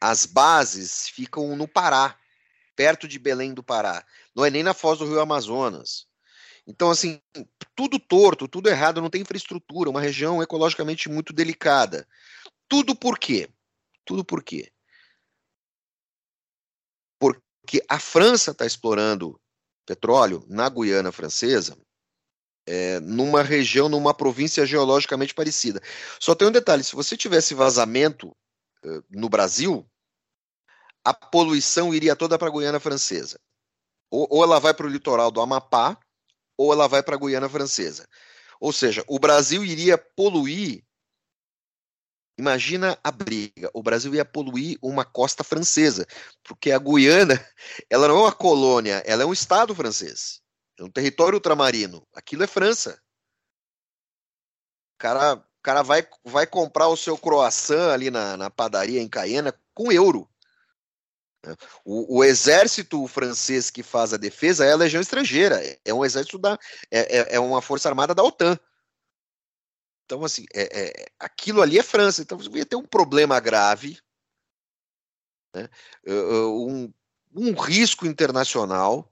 as 0.00 0.24
bases 0.24 1.08
ficam 1.08 1.54
no 1.54 1.68
Pará, 1.68 2.18
perto 2.74 3.06
de 3.06 3.18
Belém 3.18 3.52
do 3.52 3.62
Pará. 3.62 4.06
Não 4.34 4.44
é 4.44 4.50
nem 4.50 4.62
na 4.62 4.72
foz 4.72 4.98
do 4.98 5.06
rio 5.06 5.20
Amazonas. 5.20 6.06
Então, 6.66 6.90
assim, 6.90 7.20
tudo 7.74 7.98
torto, 7.98 8.46
tudo 8.46 8.68
errado, 8.68 9.00
não 9.00 9.10
tem 9.10 9.22
infraestrutura, 9.22 9.90
uma 9.90 10.00
região 10.00 10.42
ecologicamente 10.42 11.08
muito 11.08 11.32
delicada. 11.32 12.06
Tudo 12.68 12.94
por 12.94 13.18
quê? 13.18 13.48
Tudo 14.04 14.24
por 14.24 14.42
quê? 14.42 14.70
Porque 17.18 17.84
a 17.88 17.98
França 17.98 18.52
está 18.52 18.64
explorando 18.64 19.40
petróleo 19.84 20.44
na 20.48 20.68
Guiana 20.68 21.10
Francesa, 21.10 21.76
é, 22.66 23.00
numa 23.00 23.42
região, 23.42 23.88
numa 23.88 24.14
província 24.14 24.64
geologicamente 24.64 25.34
parecida. 25.34 25.80
Só 26.20 26.34
tem 26.34 26.46
um 26.46 26.52
detalhe: 26.52 26.84
se 26.84 26.94
você 26.94 27.16
tivesse 27.16 27.54
vazamento 27.54 28.28
uh, 28.84 29.04
no 29.10 29.28
Brasil, 29.28 29.84
a 31.04 31.12
poluição 31.12 31.92
iria 31.92 32.14
toda 32.14 32.38
para 32.38 32.48
a 32.48 32.52
Guiana 32.52 32.78
Francesa. 32.78 33.40
Ou, 34.10 34.28
ou 34.30 34.44
ela 34.44 34.60
vai 34.60 34.72
para 34.72 34.86
o 34.86 34.90
litoral 34.90 35.30
do 35.30 35.40
Amapá, 35.40 35.98
ou 36.56 36.72
ela 36.72 36.88
vai 36.88 37.02
para 37.02 37.16
a 37.16 37.18
Guiana 37.18 37.48
Francesa. 37.48 38.08
Ou 38.60 38.72
seja, 38.72 39.04
o 39.08 39.18
Brasil 39.18 39.64
iria 39.64 39.98
poluir. 39.98 40.84
Imagina 42.38 42.98
a 43.02 43.10
briga. 43.10 43.70
O 43.74 43.82
Brasil 43.82 44.14
ia 44.14 44.24
poluir 44.24 44.78
uma 44.80 45.04
costa 45.04 45.44
francesa, 45.44 46.06
porque 46.42 46.70
a 46.70 46.78
Guiana, 46.78 47.34
ela 47.90 48.08
não 48.08 48.16
é 48.16 48.20
uma 48.20 48.32
colônia, 48.32 49.02
ela 49.06 49.22
é 49.22 49.26
um 49.26 49.32
estado 49.32 49.74
francês. 49.74 50.40
É 50.78 50.84
um 50.84 50.90
território 50.90 51.36
ultramarino. 51.36 52.06
Aquilo 52.14 52.42
é 52.44 52.46
França. 52.46 53.00
O 54.94 54.98
cara, 54.98 55.34
o 55.34 55.62
cara 55.62 55.82
vai, 55.82 56.06
vai 56.24 56.46
comprar 56.46 56.88
o 56.88 56.96
seu 56.96 57.18
croissant 57.18 57.92
ali 57.92 58.10
na, 58.10 58.36
na 58.36 58.50
padaria 58.50 59.00
em 59.00 59.08
Cayena 59.08 59.52
com 59.74 59.92
euro. 59.92 60.31
O, 61.84 62.18
o, 62.18 62.24
exército 62.24 63.06
francês 63.08 63.68
que 63.70 63.82
faz 63.82 64.12
a 64.12 64.16
defesa 64.16 64.64
é 64.64 64.72
a 64.72 64.76
legião 64.76 65.00
estrangeira, 65.00 65.60
é 65.84 65.92
um 65.92 66.04
exército 66.04 66.38
da. 66.38 66.58
é, 66.90 67.18
é, 67.18 67.34
é 67.36 67.40
uma 67.40 67.60
força 67.60 67.88
armada 67.88 68.14
da 68.14 68.22
OTAN. 68.22 68.58
Então, 70.04 70.24
assim, 70.24 70.44
é, 70.52 70.88
é, 70.88 71.06
aquilo 71.18 71.62
ali 71.62 71.78
é 71.78 71.82
França. 71.82 72.22
Então, 72.22 72.38
você 72.38 72.50
ia 72.50 72.66
ter 72.66 72.76
um 72.76 72.86
problema 72.86 73.40
grave, 73.40 73.98
né? 75.54 75.68
um, 76.06 76.92
um 77.34 77.52
risco 77.54 78.06
internacional. 78.06 79.10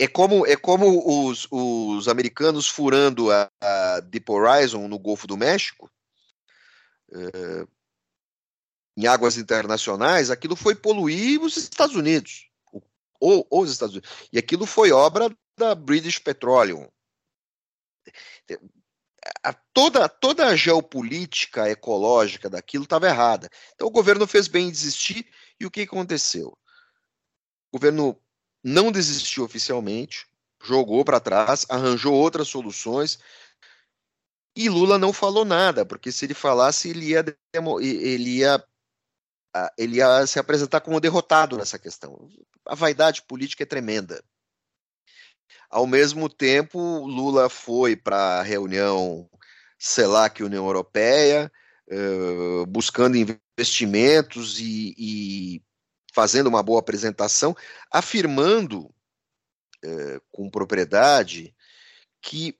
É 0.00 0.08
como, 0.08 0.46
é 0.46 0.56
como 0.56 1.28
os, 1.28 1.46
os 1.50 2.08
americanos 2.08 2.66
furando 2.66 3.30
a, 3.30 3.50
a 3.60 4.00
Deep 4.00 4.30
Horizon 4.30 4.88
no 4.88 4.98
Golfo 4.98 5.26
do 5.26 5.36
México. 5.36 5.90
Uh, 7.10 7.68
em 8.96 9.06
águas 9.06 9.36
internacionais, 9.36 10.30
aquilo 10.30 10.56
foi 10.56 10.74
poluir 10.74 11.40
os 11.40 11.56
Estados 11.56 11.96
Unidos, 11.96 12.48
ou 13.20 13.46
os 13.50 13.70
Estados 13.70 13.94
Unidos. 13.94 14.10
E 14.32 14.38
aquilo 14.38 14.66
foi 14.66 14.92
obra 14.92 15.34
da 15.56 15.74
British 15.74 16.18
Petroleum. 16.18 16.88
A, 19.42 19.52
toda, 19.72 20.08
toda 20.08 20.46
a 20.48 20.56
geopolítica 20.56 21.70
ecológica 21.70 22.50
daquilo 22.50 22.84
estava 22.84 23.06
errada. 23.06 23.48
Então 23.74 23.86
o 23.86 23.92
governo 23.92 24.26
fez 24.26 24.48
bem 24.48 24.68
em 24.68 24.70
desistir, 24.70 25.26
e 25.58 25.64
o 25.64 25.70
que 25.70 25.82
aconteceu? 25.82 26.58
O 27.70 27.78
governo 27.78 28.20
não 28.62 28.92
desistiu 28.92 29.44
oficialmente, 29.44 30.26
jogou 30.62 31.04
para 31.04 31.20
trás, 31.20 31.64
arranjou 31.68 32.14
outras 32.14 32.48
soluções, 32.48 33.18
e 34.54 34.68
Lula 34.68 34.98
não 34.98 35.12
falou 35.12 35.44
nada, 35.44 35.86
porque 35.86 36.12
se 36.12 36.26
ele 36.26 36.34
falasse, 36.34 36.90
ele 36.90 37.06
ia, 37.06 37.24
ele 37.80 38.38
ia 38.38 38.62
ele 39.76 39.96
ia 39.96 40.26
se 40.26 40.38
apresentar 40.38 40.80
como 40.80 41.00
derrotado 41.00 41.56
nessa 41.56 41.78
questão. 41.78 42.28
A 42.66 42.74
vaidade 42.74 43.22
política 43.22 43.62
é 43.62 43.66
tremenda. 43.66 44.22
Ao 45.68 45.86
mesmo 45.86 46.28
tempo, 46.28 46.78
Lula 47.06 47.48
foi 47.48 47.96
para 47.96 48.40
a 48.40 48.42
reunião 48.42 49.28
CELAC 49.78 50.42
União 50.42 50.66
Europeia, 50.66 51.50
uh, 51.90 52.66
buscando 52.66 53.16
investimentos 53.16 54.60
e, 54.60 54.94
e, 54.96 55.62
fazendo 56.14 56.46
uma 56.46 56.62
boa 56.62 56.78
apresentação, 56.78 57.56
afirmando 57.90 58.84
uh, 58.84 60.20
com 60.30 60.50
propriedade 60.50 61.54
que 62.20 62.56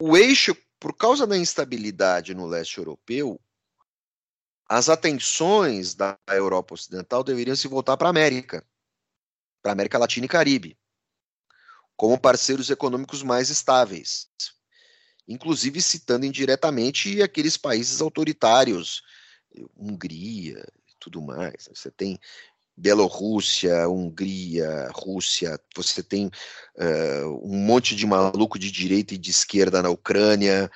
o 0.00 0.16
eixo, 0.16 0.56
por 0.78 0.96
causa 0.96 1.26
da 1.26 1.36
instabilidade 1.36 2.34
no 2.34 2.46
leste 2.46 2.78
europeu, 2.78 3.40
as 4.68 4.88
atenções 4.88 5.94
da 5.94 6.18
Europa 6.28 6.74
Ocidental 6.74 7.22
deveriam 7.22 7.56
se 7.56 7.68
voltar 7.68 7.96
para 7.96 8.08
a 8.08 8.10
América, 8.10 8.64
para 9.62 9.72
a 9.72 9.74
América 9.74 9.98
Latina 9.98 10.26
e 10.26 10.28
Caribe, 10.28 10.78
como 11.96 12.18
parceiros 12.18 12.68
econômicos 12.68 13.22
mais 13.22 13.48
estáveis, 13.48 14.28
inclusive 15.26 15.80
citando 15.80 16.26
indiretamente 16.26 17.22
aqueles 17.22 17.56
países 17.56 18.00
autoritários, 18.00 19.02
Hungria 19.76 20.66
e 20.88 20.94
tudo 20.98 21.22
mais. 21.22 21.68
Você 21.72 21.90
tem 21.90 22.18
Bielorrússia, 22.76 23.88
Hungria, 23.88 24.90
Rússia, 24.92 25.58
você 25.74 26.02
tem 26.02 26.26
uh, 26.26 27.40
um 27.42 27.56
monte 27.56 27.96
de 27.96 28.06
maluco 28.06 28.58
de 28.58 28.70
direita 28.70 29.14
e 29.14 29.18
de 29.18 29.30
esquerda 29.30 29.82
na 29.82 29.88
Ucrânia. 29.88 30.70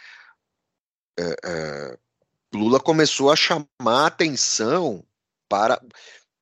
Uh, 1.18 1.94
uh, 1.94 1.98
Lula 2.54 2.80
começou 2.80 3.30
a 3.30 3.36
chamar 3.36 4.06
atenção 4.06 5.04
para, 5.48 5.80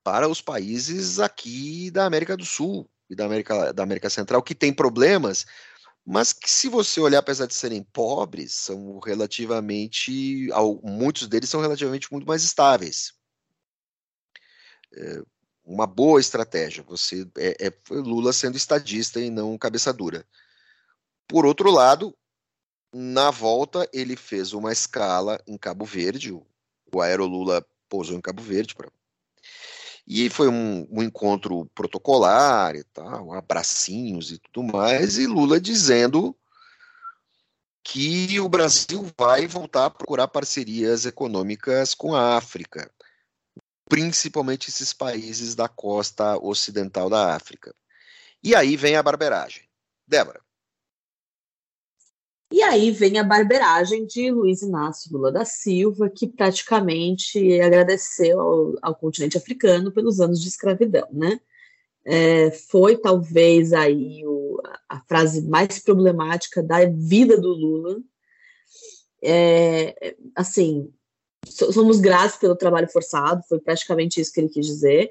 para 0.03 0.27
os 0.27 0.41
países 0.41 1.19
aqui 1.19 1.91
da 1.91 2.05
América 2.05 2.35
do 2.35 2.45
Sul 2.45 2.89
e 3.09 3.15
da 3.15 3.25
América, 3.25 3.73
da 3.73 3.83
América 3.83 4.09
Central 4.09 4.41
que 4.41 4.55
têm 4.55 4.73
problemas, 4.73 5.45
mas 6.05 6.33
que 6.33 6.49
se 6.49 6.67
você 6.67 6.99
olhar, 6.99 7.19
apesar 7.19 7.45
de 7.45 7.53
serem 7.53 7.83
pobres, 7.83 8.53
são 8.53 8.99
relativamente, 8.99 10.49
muitos 10.83 11.27
deles 11.27 11.49
são 11.49 11.61
relativamente 11.61 12.11
muito 12.11 12.25
mais 12.25 12.43
estáveis. 12.43 13.13
É, 14.95 15.21
uma 15.63 15.85
boa 15.85 16.19
estratégia. 16.19 16.83
Você 16.83 17.29
é, 17.37 17.67
é 17.67 17.73
Lula 17.91 18.33
sendo 18.33 18.57
estadista 18.57 19.19
e 19.19 19.29
não 19.29 19.57
cabeça 19.57 19.93
dura. 19.93 20.25
Por 21.27 21.45
outro 21.45 21.69
lado, 21.69 22.17
na 22.93 23.31
volta 23.31 23.87
ele 23.93 24.15
fez 24.15 24.53
uma 24.53 24.71
escala 24.71 25.41
em 25.47 25.57
Cabo 25.57 25.85
Verde. 25.85 26.31
O, 26.31 26.45
Aero 27.01 27.25
Lula 27.25 27.65
pousou 27.87 28.17
em 28.17 28.21
Cabo 28.21 28.41
Verde 28.41 28.75
para 28.75 28.91
e 30.07 30.27
foi 30.27 30.47
um, 30.49 30.87
um, 30.89 31.03
encontro 31.03 31.69
protocolar 31.75 32.75
e 32.75 32.83
tal, 32.85 33.31
abracinhos 33.31 34.31
e 34.31 34.39
tudo 34.39 34.63
mais, 34.63 35.19
e 35.19 35.27
Lula 35.27 35.61
dizendo 35.61 36.35
que 37.83 38.39
o 38.39 38.49
Brasil 38.49 39.07
vai 39.15 39.45
voltar 39.45 39.85
a 39.85 39.89
procurar 39.91 40.27
parcerias 40.27 41.05
econômicas 41.05 41.93
com 41.93 42.15
a 42.15 42.37
África 42.37 42.91
principalmente 43.89 44.69
esses 44.69 44.93
países 44.93 45.55
da 45.55 45.67
costa 45.67 46.37
ocidental 46.37 47.09
da 47.09 47.35
África. 47.35 47.75
E 48.41 48.55
aí 48.55 48.77
vem 48.77 48.95
a 48.95 49.03
barberagem. 49.03 49.67
Débora. 50.07 50.39
E 52.51 52.63
aí 52.63 52.89
vem 52.89 53.19
a 53.19 53.23
barberagem 53.23 54.07
de 54.07 54.31
Luiz 54.31 54.63
Inácio 54.63 55.13
Lula 55.13 55.31
da 55.31 55.45
Silva, 55.45 56.09
que 56.09 56.27
praticamente 56.27 57.61
agradeceu 57.61 58.39
ao, 58.39 58.73
ao 58.81 58.95
continente 58.95 59.37
africano 59.37 59.91
pelos 59.91 60.19
anos 60.19 60.41
de 60.41 60.47
escravidão, 60.47 61.07
né? 61.11 61.39
É, 62.03 62.49
foi 62.49 62.97
talvez 62.97 63.71
aí 63.71 64.25
o, 64.25 64.59
a 64.87 64.99
frase 65.01 65.47
mais 65.47 65.79
problemática 65.79 66.63
da 66.63 66.85
vida 66.85 67.39
do 67.39 67.49
Lula. 67.49 67.97
É, 69.21 70.15
assim, 70.35 70.91
somos 71.47 71.99
gratos 71.99 72.37
pelo 72.37 72.55
trabalho 72.55 72.89
forçado, 72.89 73.43
foi 73.47 73.59
praticamente 73.59 74.19
isso 74.19 74.33
que 74.33 74.39
ele 74.39 74.49
quis 74.49 74.65
dizer. 74.65 75.09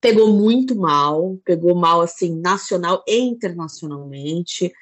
Pegou 0.00 0.32
muito 0.32 0.74
mal, 0.74 1.38
pegou 1.44 1.74
mal 1.74 2.00
assim, 2.00 2.40
nacional 2.40 3.04
e 3.06 3.18
internacionalmente. 3.18 4.72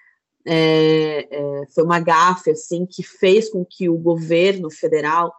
É, 0.50 1.28
é, 1.30 1.66
foi 1.74 1.84
uma 1.84 2.00
gafe 2.00 2.50
assim 2.50 2.86
que 2.86 3.02
fez 3.02 3.50
com 3.50 3.62
que 3.66 3.86
o 3.86 3.98
governo 3.98 4.70
federal 4.70 5.30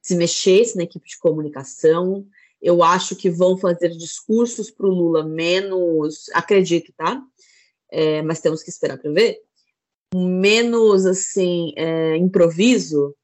se 0.00 0.16
mexesse 0.16 0.74
na 0.74 0.84
equipe 0.84 1.06
de 1.06 1.18
comunicação. 1.18 2.26
Eu 2.62 2.82
acho 2.82 3.14
que 3.14 3.28
vão 3.28 3.58
fazer 3.58 3.90
discursos 3.90 4.70
para 4.70 4.86
o 4.86 4.90
Lula 4.90 5.22
menos, 5.22 6.30
acredito, 6.32 6.94
tá? 6.96 7.22
É, 7.90 8.22
mas 8.22 8.40
temos 8.40 8.62
que 8.62 8.70
esperar 8.70 8.96
para 8.96 9.12
ver. 9.12 9.38
Menos 10.14 11.04
assim, 11.04 11.74
é, 11.76 12.16
improviso 12.16 13.14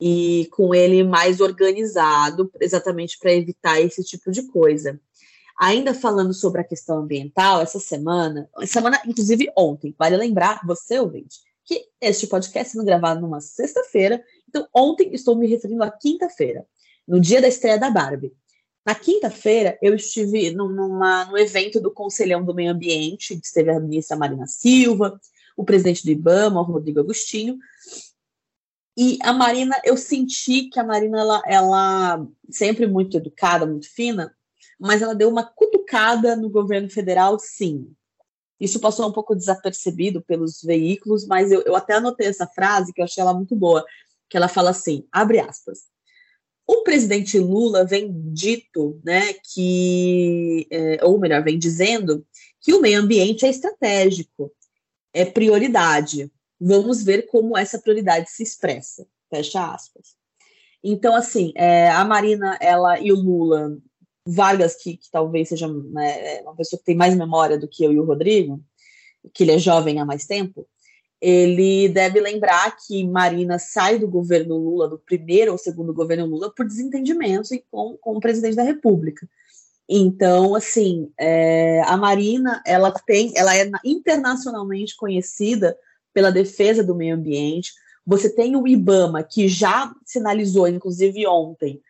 e 0.00 0.48
com 0.52 0.72
ele 0.72 1.02
mais 1.02 1.40
organizado, 1.40 2.48
exatamente 2.60 3.18
para 3.18 3.34
evitar 3.34 3.80
esse 3.80 4.04
tipo 4.04 4.30
de 4.30 4.46
coisa. 4.46 5.00
Ainda 5.62 5.92
falando 5.92 6.32
sobre 6.32 6.62
a 6.62 6.64
questão 6.64 7.00
ambiental, 7.00 7.60
essa 7.60 7.78
semana, 7.78 8.48
semana, 8.64 8.98
inclusive 9.06 9.52
ontem, 9.54 9.94
vale 9.98 10.16
lembrar, 10.16 10.62
você 10.66 10.98
ouvinte, 10.98 11.40
que 11.66 11.84
este 12.00 12.26
podcast 12.26 12.72
sendo 12.72 12.86
gravado 12.86 13.20
numa 13.20 13.42
sexta-feira, 13.42 14.24
então 14.48 14.66
ontem 14.74 15.12
estou 15.12 15.36
me 15.36 15.46
referindo 15.46 15.82
à 15.82 15.90
quinta-feira, 15.90 16.66
no 17.06 17.20
dia 17.20 17.42
da 17.42 17.48
estreia 17.48 17.78
da 17.78 17.90
Barbie. 17.90 18.32
Na 18.86 18.94
quinta-feira, 18.94 19.78
eu 19.82 19.94
estive 19.94 20.50
numa, 20.50 21.26
no 21.26 21.36
evento 21.36 21.78
do 21.78 21.90
Conselhão 21.90 22.42
do 22.42 22.54
Meio 22.54 22.72
Ambiente, 22.72 23.38
que 23.38 23.44
esteve 23.44 23.70
a 23.70 23.78
ministra 23.78 24.16
Marina 24.16 24.46
Silva, 24.46 25.20
o 25.54 25.62
presidente 25.62 26.04
do 26.04 26.10
IBAMA, 26.10 26.62
o 26.62 26.64
Rodrigo 26.64 27.00
Agostinho, 27.00 27.58
e 28.96 29.18
a 29.22 29.32
Marina, 29.34 29.78
eu 29.84 29.96
senti 29.96 30.70
que 30.70 30.80
a 30.80 30.84
Marina, 30.84 31.20
ela, 31.20 31.42
ela 31.46 32.26
sempre 32.48 32.86
muito 32.86 33.18
educada, 33.18 33.66
muito 33.66 33.88
fina, 33.90 34.34
mas 34.80 35.02
ela 35.02 35.14
deu 35.14 35.28
uma 35.28 35.44
cutucada 35.44 36.34
no 36.34 36.48
governo 36.48 36.88
federal, 36.88 37.38
sim. 37.38 37.92
Isso 38.58 38.80
passou 38.80 39.08
um 39.08 39.12
pouco 39.12 39.34
desapercebido 39.34 40.22
pelos 40.22 40.62
veículos, 40.62 41.26
mas 41.26 41.52
eu, 41.52 41.62
eu 41.62 41.76
até 41.76 41.94
anotei 41.94 42.26
essa 42.26 42.46
frase, 42.46 42.92
que 42.92 43.00
eu 43.00 43.04
achei 43.04 43.20
ela 43.20 43.34
muito 43.34 43.54
boa, 43.54 43.84
que 44.28 44.36
ela 44.36 44.48
fala 44.48 44.70
assim, 44.70 45.06
abre 45.12 45.38
aspas, 45.38 45.80
o 46.66 46.82
presidente 46.82 47.38
Lula 47.38 47.84
vem 47.84 48.12
dito, 48.32 49.00
né, 49.04 49.34
que, 49.52 50.68
é, 50.70 51.04
ou 51.04 51.18
melhor, 51.18 51.42
vem 51.42 51.58
dizendo 51.58 52.24
que 52.60 52.72
o 52.72 52.80
meio 52.80 53.00
ambiente 53.00 53.44
é 53.44 53.50
estratégico, 53.50 54.52
é 55.12 55.24
prioridade. 55.24 56.30
Vamos 56.60 57.02
ver 57.02 57.26
como 57.26 57.58
essa 57.58 57.78
prioridade 57.78 58.30
se 58.30 58.42
expressa. 58.42 59.06
Fecha 59.28 59.72
aspas. 59.72 60.14
Então, 60.82 61.14
assim, 61.14 61.52
é, 61.56 61.90
a 61.90 62.04
Marina, 62.04 62.56
ela 62.60 63.00
e 63.00 63.10
o 63.12 63.16
Lula, 63.16 63.76
Vargas, 64.26 64.76
que, 64.76 64.96
que 64.96 65.10
talvez 65.10 65.48
seja 65.48 65.66
né, 65.68 66.38
é 66.38 66.42
uma 66.42 66.54
pessoa 66.54 66.78
que 66.78 66.84
tem 66.84 66.96
mais 66.96 67.14
memória 67.14 67.58
do 67.58 67.68
que 67.68 67.84
eu 67.84 67.92
e 67.92 67.98
o 67.98 68.04
Rodrigo, 68.04 68.62
que 69.34 69.44
ele 69.44 69.52
é 69.52 69.58
jovem 69.58 69.98
há 69.98 70.04
mais 70.04 70.26
tempo, 70.26 70.66
ele 71.20 71.88
deve 71.88 72.18
lembrar 72.18 72.74
que 72.76 73.06
Marina 73.06 73.58
sai 73.58 73.98
do 73.98 74.08
governo 74.08 74.56
Lula, 74.56 74.88
do 74.88 74.98
primeiro 74.98 75.52
ou 75.52 75.58
segundo 75.58 75.92
governo 75.92 76.24
Lula, 76.24 76.52
por 76.54 76.66
desentendimentos 76.66 77.50
com, 77.70 77.96
com 78.00 78.16
o 78.16 78.20
presidente 78.20 78.56
da 78.56 78.62
República. 78.62 79.28
Então, 79.86 80.54
assim, 80.54 81.10
é, 81.18 81.82
a 81.82 81.96
Marina, 81.96 82.62
ela 82.64 82.90
tem, 82.92 83.32
ela 83.36 83.54
é 83.56 83.68
internacionalmente 83.84 84.96
conhecida 84.96 85.76
pela 86.14 86.30
defesa 86.30 86.82
do 86.82 86.94
meio 86.94 87.16
ambiente. 87.16 87.72
Você 88.06 88.30
tem 88.30 88.56
o 88.56 88.66
IBAMA, 88.66 89.22
que 89.22 89.46
já 89.46 89.92
sinalizou, 90.06 90.68
inclusive 90.68 91.26
ontem, 91.26 91.82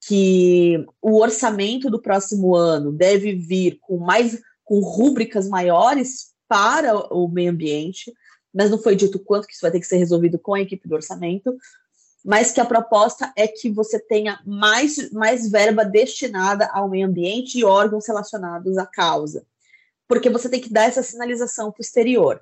que 0.00 0.84
o 1.02 1.20
orçamento 1.20 1.90
do 1.90 2.00
próximo 2.00 2.54
ano 2.54 2.92
deve 2.92 3.34
vir 3.34 3.78
com 3.80 3.98
mais 3.98 4.40
com 4.64 4.80
rúbricas 4.80 5.48
maiores 5.48 6.32
para 6.46 6.94
o 7.12 7.26
meio 7.28 7.50
ambiente, 7.50 8.12
mas 8.54 8.70
não 8.70 8.78
foi 8.78 8.94
dito 8.94 9.18
quanto 9.18 9.46
que 9.46 9.54
isso 9.54 9.62
vai 9.62 9.70
ter 9.70 9.80
que 9.80 9.86
ser 9.86 9.96
resolvido 9.96 10.38
com 10.38 10.54
a 10.54 10.60
equipe 10.60 10.88
do 10.88 10.94
orçamento, 10.94 11.56
mas 12.24 12.52
que 12.52 12.60
a 12.60 12.64
proposta 12.64 13.32
é 13.36 13.46
que 13.48 13.70
você 13.70 13.98
tenha 13.98 14.40
mais, 14.44 15.10
mais 15.10 15.50
verba 15.50 15.84
destinada 15.84 16.68
ao 16.72 16.88
meio 16.88 17.06
ambiente 17.06 17.58
e 17.58 17.64
órgãos 17.64 18.06
relacionados 18.06 18.76
à 18.76 18.84
causa, 18.84 19.46
porque 20.06 20.28
você 20.28 20.48
tem 20.48 20.60
que 20.60 20.72
dar 20.72 20.84
essa 20.84 21.02
sinalização 21.02 21.70
para 21.70 21.80
o 21.80 21.82
exterior. 21.82 22.40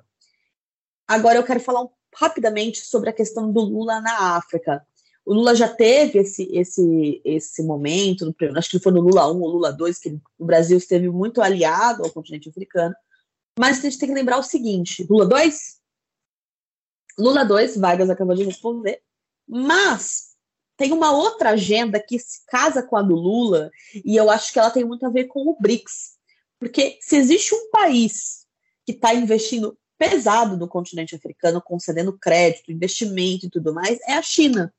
Agora 1.07 1.37
eu 1.37 1.43
quero 1.43 1.59
falar 1.59 1.87
rapidamente 2.13 2.81
sobre 2.81 3.09
a 3.09 3.13
questão 3.13 3.51
do 3.51 3.61
Lula 3.61 4.01
na 4.01 4.35
África. 4.35 4.85
O 5.27 5.33
Lula 5.33 5.53
já 5.53 5.67
teve 5.67 6.19
esse, 6.19 6.47
esse, 6.53 7.21
esse 7.25 7.61
momento, 7.61 8.33
acho 8.55 8.69
que 8.69 8.79
foi 8.79 8.93
no 8.93 9.01
Lula 9.01 9.29
1 9.29 9.41
ou 9.41 9.49
Lula 9.49 9.73
2, 9.73 9.99
que 9.99 10.17
o 10.39 10.45
Brasil 10.45 10.77
esteve 10.77 11.09
muito 11.09 11.41
aliado 11.41 12.01
ao 12.01 12.09
continente 12.09 12.47
africano. 12.47 12.95
Mas 13.59 13.79
a 13.79 13.81
gente 13.81 13.99
tem 13.99 14.07
que 14.07 14.15
lembrar 14.15 14.37
o 14.37 14.43
seguinte: 14.43 15.05
Lula 15.09 15.25
2? 15.25 15.79
Lula 17.19 17.43
2, 17.43 17.75
Vargas 17.75 18.09
acabou 18.09 18.37
de 18.37 18.45
responder. 18.45 19.01
Mas 19.45 20.29
tem 20.77 20.93
uma 20.93 21.11
outra 21.11 21.49
agenda 21.49 21.99
que 21.99 22.17
se 22.17 22.45
casa 22.47 22.81
com 22.81 22.95
a 22.95 23.01
do 23.01 23.15
Lula, 23.15 23.69
e 24.05 24.15
eu 24.15 24.29
acho 24.29 24.53
que 24.53 24.59
ela 24.59 24.71
tem 24.71 24.85
muito 24.85 25.05
a 25.05 25.09
ver 25.09 25.25
com 25.25 25.41
o 25.41 25.57
BRICS. 25.59 26.15
Porque 26.57 26.97
se 27.01 27.17
existe 27.17 27.53
um 27.53 27.69
país 27.69 28.45
que 28.85 28.93
está 28.93 29.13
investindo 29.13 29.77
pesado 29.97 30.55
no 30.55 30.69
continente 30.69 31.17
africano, 31.17 31.61
concedendo 31.61 32.17
crédito, 32.17 32.71
investimento 32.71 33.47
e 33.47 33.49
tudo 33.49 33.73
mais, 33.73 33.99
é 34.07 34.13
a 34.13 34.21
China. 34.21 34.73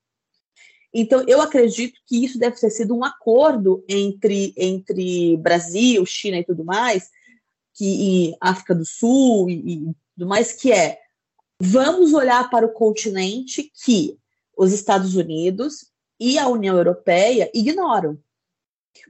Então, 0.92 1.22
eu 1.26 1.40
acredito 1.40 2.00
que 2.06 2.24
isso 2.24 2.38
deve 2.38 2.56
ter 2.56 2.70
sido 2.70 2.96
um 2.96 3.04
acordo 3.04 3.84
entre, 3.88 4.54
entre 4.56 5.36
Brasil, 5.36 6.04
China 6.06 6.38
e 6.38 6.44
tudo 6.44 6.64
mais, 6.64 7.10
que, 7.74 7.84
e 8.30 8.36
África 8.40 8.74
do 8.74 8.84
Sul 8.84 9.50
e, 9.50 9.54
e 9.54 9.78
tudo 10.14 10.28
mais, 10.28 10.52
que 10.52 10.72
é 10.72 10.98
vamos 11.60 12.12
olhar 12.12 12.48
para 12.50 12.66
o 12.66 12.72
continente 12.72 13.70
que 13.84 14.18
os 14.56 14.72
Estados 14.72 15.14
Unidos 15.14 15.90
e 16.18 16.38
a 16.38 16.48
União 16.48 16.76
Europeia 16.76 17.50
ignoram. 17.54 18.18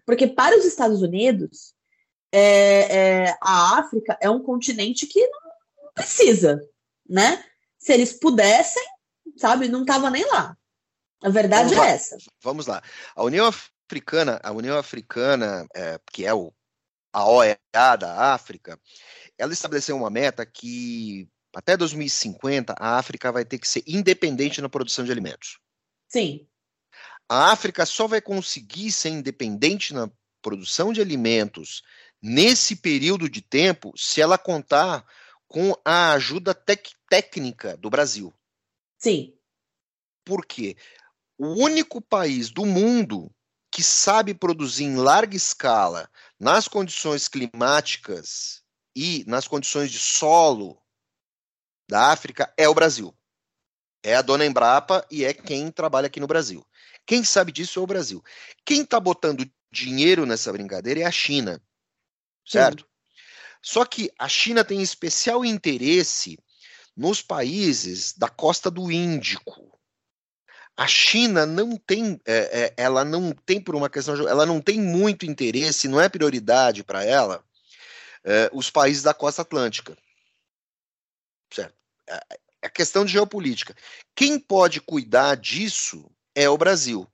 Porque 0.05 0.27
para 0.27 0.59
os 0.59 0.65
Estados 0.65 1.01
Unidos, 1.03 1.75
é, 2.33 2.41
é, 3.29 3.39
a 3.41 3.79
África 3.79 4.19
é 4.21 4.29
um 4.29 4.43
continente 4.43 5.07
que 5.07 5.27
não 5.27 5.93
precisa, 5.95 6.61
né? 7.09 7.43
Se 7.79 7.93
eles 7.93 8.13
pudessem, 8.13 8.85
sabe, 9.37 9.69
não 9.69 9.83
estava 9.83 10.11
nem 10.11 10.27
lá. 10.27 10.57
A 11.23 11.29
verdade 11.29 11.75
é 11.75 11.79
essa. 11.79 12.17
Vamos 12.43 12.67
lá. 12.67 12.83
A 13.15 13.23
União 13.25 13.47
Africana, 13.47 14.41
a 14.43 14.53
União 14.53 14.79
Africana, 14.79 15.67
é, 15.75 15.99
que 16.13 16.25
é 16.25 16.33
o, 16.33 16.53
a 17.13 17.27
OEA 17.29 17.59
da 17.99 18.33
África, 18.35 18.79
ela 19.37 19.53
estabeleceu 19.53 19.97
uma 19.97 20.11
meta 20.11 20.45
que 20.47 21.29
até 21.55 21.77
2050 21.77 22.75
a 22.79 22.99
África 22.99 23.33
vai 23.33 23.45
ter 23.45 23.59
que 23.59 23.67
ser 23.67 23.83
independente 23.87 24.61
na 24.61 24.69
produção 24.69 25.05
de 25.05 25.11
alimentos. 25.11 25.59
Sim, 26.09 26.47
A 27.29 27.51
África 27.51 27.85
só 27.85 28.07
vai 28.07 28.21
conseguir 28.21 28.91
ser 28.93 29.11
independente 29.11 29.93
na 29.93 30.11
produção 30.41 30.93
de 30.93 31.01
alimentos 31.01 31.83
nesse 32.23 32.77
período 32.77 33.29
de 33.29 33.43
tempo 33.43 33.93
se 33.97 34.21
ela 34.21 34.39
contar 34.39 35.05
com 35.47 35.75
a 35.85 36.13
ajuda 36.13 36.55
tec- 36.55 36.95
técnica 37.09 37.77
do 37.77 37.91
Brasil. 37.91 38.33
sim, 38.99 39.35
Por 40.25 40.45
quê? 40.47 40.77
O 41.39 41.47
único 41.63 42.01
país 42.01 42.51
do 42.51 42.67
mundo 42.67 43.33
que 43.71 43.83
sabe 43.83 44.35
produzir 44.35 44.85
em 44.85 44.97
larga 44.97 45.37
escala, 45.37 46.11
nas 46.39 46.67
condições 46.67 47.29
climáticas 47.29 48.63
e 48.97 49.25
nas 49.27 49.47
condições 49.47 49.91
de 49.93 50.01
solo 50.01 50.83
da 51.89 52.11
África, 52.11 52.53
é 52.57 52.69
o 52.69 52.75
Brasil. 52.75 53.15
É 54.03 54.17
a 54.17 54.23
dona 54.23 54.45
Embrapa 54.45 55.07
e 55.11 55.25
é 55.25 55.33
quem 55.33 55.71
trabalha 55.71 56.09
aqui 56.09 56.19
no 56.19 56.27
Brasil. 56.27 56.67
Quem 57.07 57.23
sabe 57.23 57.53
disso 57.53 57.79
é 57.79 57.83
o 57.83 57.87
Brasil. 57.87 58.23
Quem 58.65 58.83
está 58.83 58.99
botando 58.99 59.49
dinheiro 59.71 60.27
nessa 60.27 60.53
brincadeira 60.53 61.01
é 61.01 61.05
a 61.05 61.13
China. 61.13 61.63
Certo? 62.45 62.85
Só 63.63 63.85
que 63.85 64.11
a 64.19 64.29
China 64.29 64.65
tem 64.65 64.83
especial 64.83 65.45
interesse 65.45 66.37
nos 66.97 67.23
países 67.23 68.13
da 68.13 68.29
costa 68.29 68.71
do 68.71 68.91
Índico. 68.91 69.78
A 70.79 70.87
China 70.87 71.45
não 71.45 71.77
tem, 71.77 72.21
é, 72.25 72.37
é, 72.63 72.75
ela 72.77 73.05
não 73.05 73.33
tem 73.33 73.61
por 73.61 73.75
uma 73.75 73.91
questão, 73.91 74.15
ela 74.29 74.47
não 74.47 74.61
tem 74.61 74.81
muito 74.81 75.27
interesse, 75.27 75.89
não 75.89 76.01
é 76.01 76.09
prioridade 76.09 76.85
para 76.85 77.05
ela 77.05 77.45
é, 78.23 78.49
os 78.53 78.71
países 78.71 79.03
da 79.03 79.13
costa 79.13 79.43
atlântica. 79.43 79.99
Certo? 81.53 81.75
É, 82.09 82.39
é 82.63 82.69
questão 82.69 83.05
de 83.05 83.11
geopolítica. 83.11 83.75
Quem 84.15 84.39
pode 84.39 84.81
cuidar 84.81 85.35
disso 85.35 86.09
é 86.33 86.49
o 86.49 86.57
Brasil. 86.57 87.11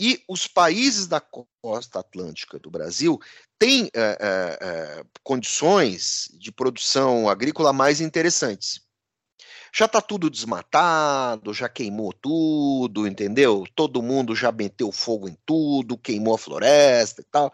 E 0.00 0.24
os 0.26 0.46
países 0.46 1.06
da 1.06 1.20
costa 1.20 2.00
atlântica 2.00 2.58
do 2.58 2.70
Brasil 2.70 3.20
têm 3.58 3.90
é, 3.94 4.00
é, 4.00 4.58
é, 4.60 5.04
condições 5.22 6.30
de 6.32 6.50
produção 6.50 7.28
agrícola 7.28 7.74
mais 7.74 8.00
interessantes. 8.00 8.80
Já 9.76 9.86
está 9.86 10.00
tudo 10.00 10.30
desmatado, 10.30 11.52
já 11.52 11.68
queimou 11.68 12.12
tudo, 12.12 13.08
entendeu? 13.08 13.64
Todo 13.74 14.00
mundo 14.00 14.32
já 14.36 14.52
meteu 14.52 14.92
fogo 14.92 15.28
em 15.28 15.36
tudo, 15.44 15.98
queimou 15.98 16.36
a 16.36 16.38
floresta 16.38 17.22
e 17.22 17.24
tal. 17.24 17.52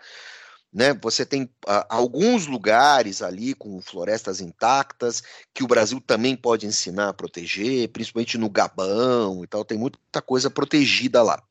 Né? 0.70 0.92
Você 1.02 1.24
tem 1.24 1.50
ah, 1.66 1.86
alguns 1.88 2.46
lugares 2.46 3.22
ali 3.22 3.54
com 3.54 3.80
florestas 3.80 4.42
intactas 4.42 5.22
que 5.54 5.64
o 5.64 5.66
Brasil 5.66 5.98
também 5.98 6.36
pode 6.36 6.66
ensinar 6.66 7.08
a 7.08 7.14
proteger, 7.14 7.88
principalmente 7.88 8.36
no 8.36 8.50
Gabão 8.50 9.42
e 9.42 9.46
tal, 9.46 9.64
tem 9.64 9.78
muita 9.78 10.20
coisa 10.20 10.50
protegida 10.50 11.22
lá. 11.22 11.42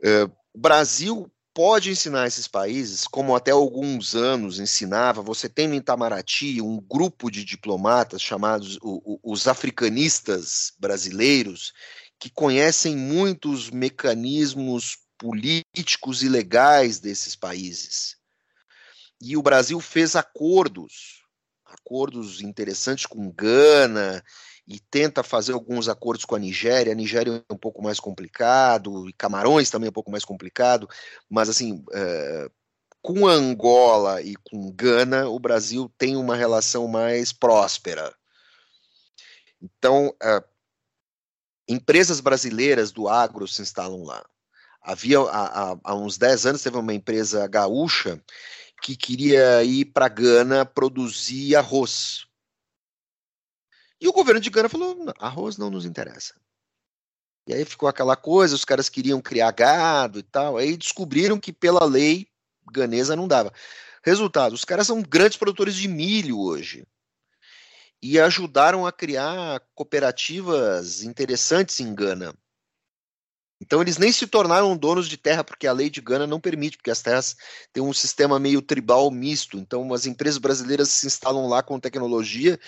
Uh, 0.00 0.32
Brasil 0.56 1.30
pode 1.58 1.90
ensinar 1.90 2.28
esses 2.28 2.46
países, 2.46 3.04
como 3.04 3.34
até 3.34 3.50
alguns 3.50 4.14
anos 4.14 4.60
ensinava. 4.60 5.22
Você 5.22 5.48
tem 5.48 5.66
no 5.66 5.74
Itamaraty 5.74 6.62
um 6.62 6.80
grupo 6.80 7.32
de 7.32 7.44
diplomatas 7.44 8.22
chamados 8.22 8.78
o, 8.80 9.02
o, 9.04 9.32
os 9.32 9.48
africanistas 9.48 10.72
brasileiros, 10.78 11.72
que 12.16 12.30
conhecem 12.30 12.96
muitos 12.96 13.70
mecanismos 13.70 14.98
políticos 15.18 16.22
e 16.22 16.28
legais 16.28 17.00
desses 17.00 17.34
países. 17.34 18.14
E 19.20 19.36
o 19.36 19.42
Brasil 19.42 19.80
fez 19.80 20.14
acordos, 20.14 21.24
acordos 21.66 22.40
interessantes 22.40 23.04
com 23.04 23.32
Gana, 23.32 24.22
e 24.68 24.78
tenta 24.78 25.22
fazer 25.22 25.54
alguns 25.54 25.88
acordos 25.88 26.26
com 26.26 26.34
a 26.34 26.38
Nigéria. 26.38 26.92
A 26.92 26.94
Nigéria 26.94 27.42
é 27.48 27.52
um 27.52 27.56
pouco 27.56 27.82
mais 27.82 27.98
complicado, 27.98 29.08
e 29.08 29.12
Camarões 29.14 29.70
também 29.70 29.86
é 29.86 29.90
um 29.90 29.92
pouco 29.92 30.10
mais 30.10 30.26
complicado, 30.26 30.86
mas 31.28 31.48
assim, 31.48 31.82
é, 31.90 32.50
com 33.00 33.26
Angola 33.26 34.20
e 34.20 34.36
com 34.36 34.70
Gana, 34.70 35.26
o 35.26 35.38
Brasil 35.38 35.90
tem 35.96 36.16
uma 36.16 36.36
relação 36.36 36.86
mais 36.86 37.32
próspera. 37.32 38.14
Então, 39.62 40.14
é, 40.22 40.44
empresas 41.66 42.20
brasileiras 42.20 42.92
do 42.92 43.08
agro 43.08 43.48
se 43.48 43.62
instalam 43.62 44.02
lá. 44.04 44.22
Havia, 44.82 45.18
há, 45.20 45.78
há, 45.82 45.94
uns 45.94 46.18
10 46.18 46.46
anos, 46.46 46.62
teve 46.62 46.76
uma 46.76 46.94
empresa 46.94 47.46
gaúcha 47.46 48.22
que 48.82 48.94
queria 48.94 49.64
ir 49.64 49.86
para 49.86 50.08
Gana 50.08 50.64
produzir 50.66 51.56
arroz. 51.56 52.27
E 54.00 54.08
o 54.08 54.12
governo 54.12 54.40
de 54.40 54.50
Gana 54.50 54.68
falou: 54.68 54.96
arroz 55.18 55.56
não 55.56 55.70
nos 55.70 55.84
interessa. 55.84 56.34
E 57.46 57.54
aí 57.54 57.64
ficou 57.64 57.88
aquela 57.88 58.14
coisa, 58.14 58.54
os 58.54 58.64
caras 58.64 58.88
queriam 58.88 59.20
criar 59.20 59.50
gado 59.52 60.18
e 60.18 60.22
tal. 60.22 60.56
Aí 60.56 60.76
descobriram 60.76 61.40
que 61.40 61.52
pela 61.52 61.84
lei 61.84 62.28
ganesa 62.70 63.16
não 63.16 63.26
dava. 63.26 63.52
Resultado: 64.02 64.52
os 64.52 64.64
caras 64.64 64.86
são 64.86 65.02
grandes 65.02 65.38
produtores 65.38 65.74
de 65.74 65.88
milho 65.88 66.38
hoje. 66.38 66.86
E 68.00 68.20
ajudaram 68.20 68.86
a 68.86 68.92
criar 68.92 69.60
cooperativas 69.74 71.02
interessantes 71.02 71.80
em 71.80 71.92
Gana. 71.94 72.32
Então 73.60 73.82
eles 73.82 73.98
nem 73.98 74.12
se 74.12 74.26
tornaram 74.26 74.76
donos 74.76 75.08
de 75.08 75.16
terra, 75.16 75.42
porque 75.42 75.66
a 75.66 75.72
lei 75.72 75.90
de 75.90 76.00
Gana 76.00 76.26
não 76.26 76.40
permite, 76.40 76.76
porque 76.76 76.90
as 76.90 77.02
terras 77.02 77.36
têm 77.72 77.82
um 77.82 77.92
sistema 77.92 78.38
meio 78.38 78.62
tribal 78.62 79.10
misto. 79.10 79.58
Então 79.58 79.92
as 79.92 80.06
empresas 80.06 80.38
brasileiras 80.38 80.88
se 80.88 81.06
instalam 81.06 81.48
lá 81.48 81.62
com 81.62 81.80
tecnologia 81.80 82.58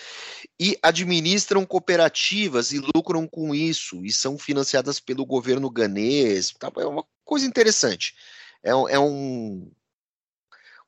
e 0.59 0.77
administram 0.83 1.65
cooperativas 1.65 2.73
e 2.73 2.81
lucram 2.95 3.27
com 3.27 3.55
isso, 3.55 4.05
e 4.05 4.13
são 4.13 4.37
financiadas 4.37 4.99
pelo 4.99 5.25
governo 5.25 5.71
ganês. 5.71 6.53
Tá? 6.59 6.71
É 6.77 6.87
uma 6.87 7.05
coisa 7.25 7.47
interessante. 7.47 8.15
É, 8.63 8.71
é 8.71 8.99
um, 8.99 9.71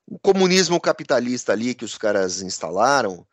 um 0.09 0.17
comunismo 0.21 0.79
capitalista 0.81 1.53
ali 1.53 1.73
que 1.73 1.85
os 1.85 1.97
caras 1.97 2.41
instalaram, 2.41 3.25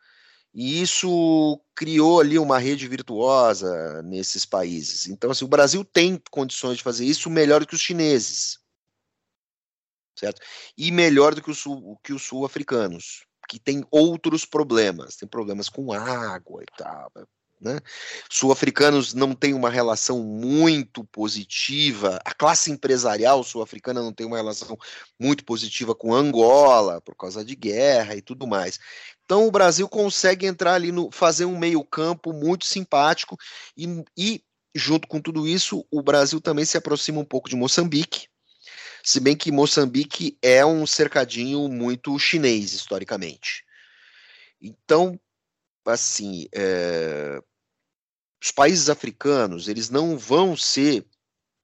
e 0.53 0.81
isso 0.81 1.61
criou 1.73 2.19
ali 2.19 2.37
uma 2.37 2.59
rede 2.59 2.87
virtuosa 2.87 4.01
nesses 4.03 4.45
países. 4.45 5.07
Então, 5.07 5.31
assim, 5.31 5.45
o 5.45 5.49
Brasil 5.49 5.83
tem 5.85 6.21
condições 6.29 6.77
de 6.77 6.83
fazer 6.83 7.05
isso 7.05 7.29
melhor 7.29 7.65
que 7.65 7.75
os 7.75 7.81
chineses, 7.81 8.59
certo? 10.15 10.41
E 10.77 10.91
melhor 10.91 11.33
do 11.33 11.41
que, 11.41 11.53
sul, 11.53 11.97
que 12.03 12.13
os 12.13 12.23
sul-africanos, 12.23 13.25
que 13.47 13.59
tem 13.59 13.85
outros 13.89 14.45
problemas, 14.45 15.15
tem 15.15 15.27
problemas 15.27 15.69
com 15.69 15.93
água 15.93 16.63
e 16.63 16.77
tal. 16.77 17.11
Né? 17.61 17.79
Sul-africanos 18.27 19.13
não 19.13 19.35
têm 19.35 19.53
uma 19.53 19.69
relação 19.69 20.23
muito 20.23 21.03
positiva, 21.05 22.19
a 22.25 22.33
classe 22.33 22.71
empresarial 22.71 23.43
sul-africana 23.43 24.01
não 24.01 24.11
tem 24.11 24.25
uma 24.25 24.37
relação 24.37 24.75
muito 25.19 25.45
positiva 25.45 25.93
com 25.93 26.11
Angola, 26.11 26.99
por 27.01 27.15
causa 27.15 27.45
de 27.45 27.55
guerra 27.55 28.15
e 28.15 28.21
tudo 28.21 28.47
mais. 28.47 28.79
Então 29.31 29.47
o 29.47 29.51
Brasil 29.51 29.87
consegue 29.87 30.45
entrar 30.45 30.73
ali 30.73 30.91
no 30.91 31.09
fazer 31.09 31.45
um 31.45 31.57
meio-campo 31.57 32.33
muito 32.33 32.65
simpático 32.65 33.37
e, 33.77 34.03
e, 34.17 34.43
junto 34.75 35.07
com 35.07 35.21
tudo 35.21 35.47
isso, 35.47 35.87
o 35.89 36.01
Brasil 36.01 36.41
também 36.41 36.65
se 36.65 36.75
aproxima 36.75 37.21
um 37.21 37.23
pouco 37.23 37.47
de 37.47 37.55
Moçambique, 37.55 38.27
se 39.01 39.21
bem 39.21 39.33
que 39.33 39.49
Moçambique 39.49 40.37
é 40.41 40.65
um 40.65 40.85
cercadinho 40.85 41.69
muito 41.69 42.19
chinês 42.19 42.73
historicamente. 42.73 43.63
Então, 44.61 45.17
assim, 45.85 46.49
é, 46.53 47.41
os 48.43 48.51
países 48.51 48.89
africanos 48.89 49.69
eles 49.69 49.89
não 49.89 50.17
vão 50.17 50.57
ser 50.57 51.07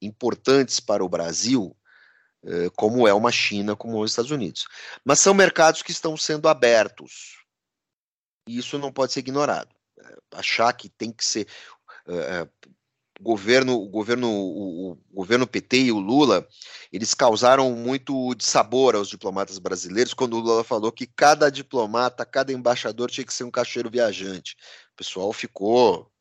importantes 0.01 0.79
para 0.79 1.03
o 1.03 1.09
Brasil 1.09 1.75
é, 2.45 2.69
como 2.77 3.05
é 3.05 3.13
uma 3.13 3.29
China, 3.29 3.75
como 3.75 4.01
os 4.01 4.11
Estados 4.11 4.31
Unidos, 4.31 4.69
mas 5.03 5.19
são 5.19 5.33
mercados 5.33 5.81
que 5.81 5.91
estão 5.91 6.15
sendo 6.15 6.47
abertos 6.47 7.36
e 8.47 8.57
isso 8.57 8.77
não 8.77 8.91
pode 8.91 9.13
ser 9.13 9.19
ignorado. 9.19 9.69
Achar 10.31 10.71
que 10.73 10.89
tem 10.89 11.11
que 11.11 11.25
ser. 11.25 11.47
Uh, 12.07 12.49
governo, 13.21 13.81
o 13.81 13.87
governo, 13.87 14.29
o, 14.29 14.91
o, 14.91 14.97
governo 15.11 15.47
PT 15.47 15.77
e 15.77 15.91
o 15.91 15.99
Lula, 15.99 16.47
eles 16.91 17.13
causaram 17.13 17.71
muito 17.71 18.33
dissabor 18.35 18.95
aos 18.95 19.09
diplomatas 19.09 19.57
brasileiros 19.57 20.13
quando 20.13 20.35
o 20.35 20.39
Lula 20.39 20.63
falou 20.63 20.91
que 20.91 21.07
cada 21.07 21.49
diplomata, 21.49 22.25
cada 22.25 22.53
embaixador 22.53 23.09
tinha 23.09 23.25
que 23.25 23.33
ser 23.33 23.43
um 23.43 23.51
caixeiro 23.51 23.89
viajante. 23.89 24.55
O 24.93 24.97
pessoal 24.97 25.33
ficou, 25.33 26.11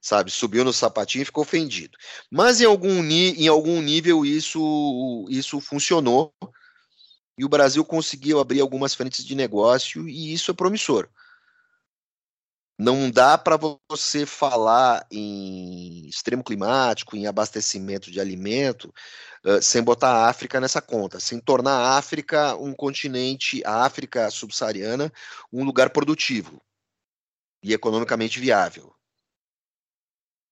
sabe, 0.00 0.30
subiu 0.30 0.64
no 0.64 0.72
sapatinho 0.72 1.22
e 1.22 1.26
ficou 1.26 1.42
ofendido. 1.42 1.96
Mas 2.30 2.60
em 2.60 2.66
algum, 2.66 3.02
em 3.02 3.48
algum 3.48 3.80
nível 3.80 4.24
isso, 4.24 5.26
isso 5.28 5.60
funcionou 5.60 6.32
e 7.36 7.44
o 7.44 7.48
Brasil 7.48 7.84
conseguiu 7.84 8.38
abrir 8.38 8.60
algumas 8.60 8.94
frentes 8.94 9.24
de 9.24 9.34
negócio 9.34 10.08
e 10.08 10.32
isso 10.32 10.50
é 10.50 10.54
promissor. 10.54 11.08
Não 12.76 13.08
dá 13.08 13.38
para 13.38 13.56
você 13.88 14.26
falar 14.26 15.06
em 15.10 16.08
extremo 16.08 16.42
climático, 16.42 17.16
em 17.16 17.26
abastecimento 17.26 18.10
de 18.10 18.20
alimento, 18.20 18.92
sem 19.62 19.82
botar 19.82 20.10
a 20.10 20.28
África 20.28 20.60
nessa 20.60 20.82
conta, 20.82 21.20
sem 21.20 21.38
tornar 21.38 21.76
a 21.78 21.96
África 21.96 22.56
um 22.56 22.74
continente, 22.74 23.62
a 23.64 23.84
África 23.84 24.28
subsaariana, 24.30 25.12
um 25.52 25.62
lugar 25.64 25.90
produtivo 25.90 26.60
e 27.62 27.72
economicamente 27.72 28.40
viável. 28.40 28.92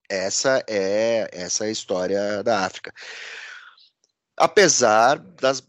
Essa 0.08 0.62
é 0.68 1.28
essa 1.32 1.64
é 1.64 1.68
a 1.68 1.72
história 1.72 2.42
da 2.44 2.64
África. 2.64 2.92
Apesar 4.36 5.18
das 5.18 5.60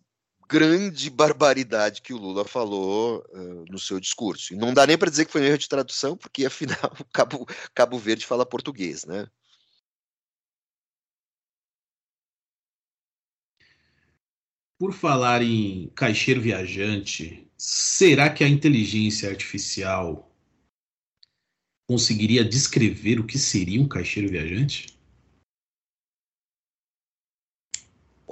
grande 0.50 1.10
barbaridade 1.10 2.02
que 2.02 2.14
o 2.14 2.18
Lula 2.18 2.46
falou 2.46 3.26
uh, 3.34 3.66
no 3.70 3.80
seu 3.80 4.00
discurso. 4.00 4.54
E 4.54 4.58
não 4.58 4.74
dá 4.74 4.86
nem 4.86 4.98
para 4.98 5.10
dizer 5.10 5.26
que 5.26 5.32
foi 5.32 5.42
um 5.42 5.46
erro 5.46 5.58
de 5.58 5.70
tradução, 5.70 6.18
porque 6.18 6.46
afinal 6.46 6.78
Cabo, 7.14 7.48
Cabo 7.74 7.98
Verde 7.98 8.26
fala 8.26 8.46
português, 8.46 9.06
né? 9.06 9.28
Por 14.78 14.94
falar 14.94 15.42
em 15.42 15.90
caixeiro 15.96 16.42
viajante, 16.42 17.50
será 17.58 18.30
que 18.30 18.44
a 18.44 18.50
inteligência 18.50 19.30
artificial 19.30 20.30
conseguiria 21.88 22.44
descrever 22.44 23.20
o 23.20 23.26
que 23.26 23.38
seria 23.38 23.82
um 23.82 23.88
caixeiro 23.88 24.30
viajante? 24.30 24.93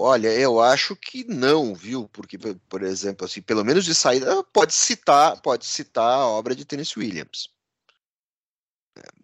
Olha, 0.03 0.29
eu 0.29 0.59
acho 0.59 0.95
que 0.95 1.23
não, 1.25 1.75
viu? 1.75 2.09
Porque, 2.09 2.35
por 2.67 2.81
exemplo, 2.81 3.23
assim, 3.23 3.39
pelo 3.39 3.63
menos 3.63 3.85
de 3.85 3.93
saída, 3.93 4.43
pode 4.45 4.73
citar, 4.73 5.39
pode 5.41 5.63
citar 5.63 6.17
a 6.17 6.25
obra 6.25 6.55
de 6.55 6.65
Tennessee 6.65 7.03
Williams. 7.03 7.49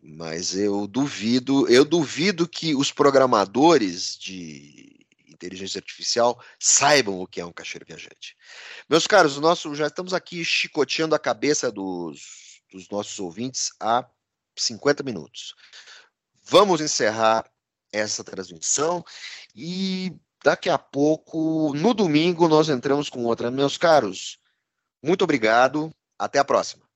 Mas 0.04 0.56
eu 0.56 0.86
duvido, 0.86 1.68
eu 1.68 1.84
duvido 1.84 2.48
que 2.48 2.76
os 2.76 2.92
programadores 2.92 4.16
de 4.20 5.04
inteligência 5.28 5.80
artificial 5.80 6.40
saibam 6.60 7.20
o 7.20 7.28
que 7.28 7.42
é 7.42 7.46
um 7.46 7.52
caixeiro 7.52 7.84
viajante. 7.84 8.38
Meus 8.88 9.08
caros, 9.08 9.36
nosso, 9.40 9.74
já 9.74 9.88
estamos 9.88 10.14
aqui 10.14 10.46
chicoteando 10.46 11.16
a 11.16 11.20
cabeça 11.20 11.72
dos, 11.72 12.62
dos 12.72 12.88
nossos 12.88 13.20
ouvintes 13.20 13.72
há 13.80 14.08
50 14.56 15.02
minutos. 15.02 15.56
Vamos 16.44 16.82
encerrar 16.82 17.50
essa 17.92 18.24
transmissão 18.24 19.04
e 19.56 20.16
Daqui 20.44 20.70
a 20.70 20.78
pouco, 20.78 21.74
no 21.76 21.94
domingo, 21.94 22.48
nós 22.48 22.70
entramos 22.70 23.10
com 23.10 23.26
outra. 23.26 23.52
Meus 23.52 23.78
caros, 23.78 24.40
muito 25.04 25.24
obrigado. 25.24 25.92
Até 26.18 26.40
a 26.40 26.46
próxima. 26.46 26.87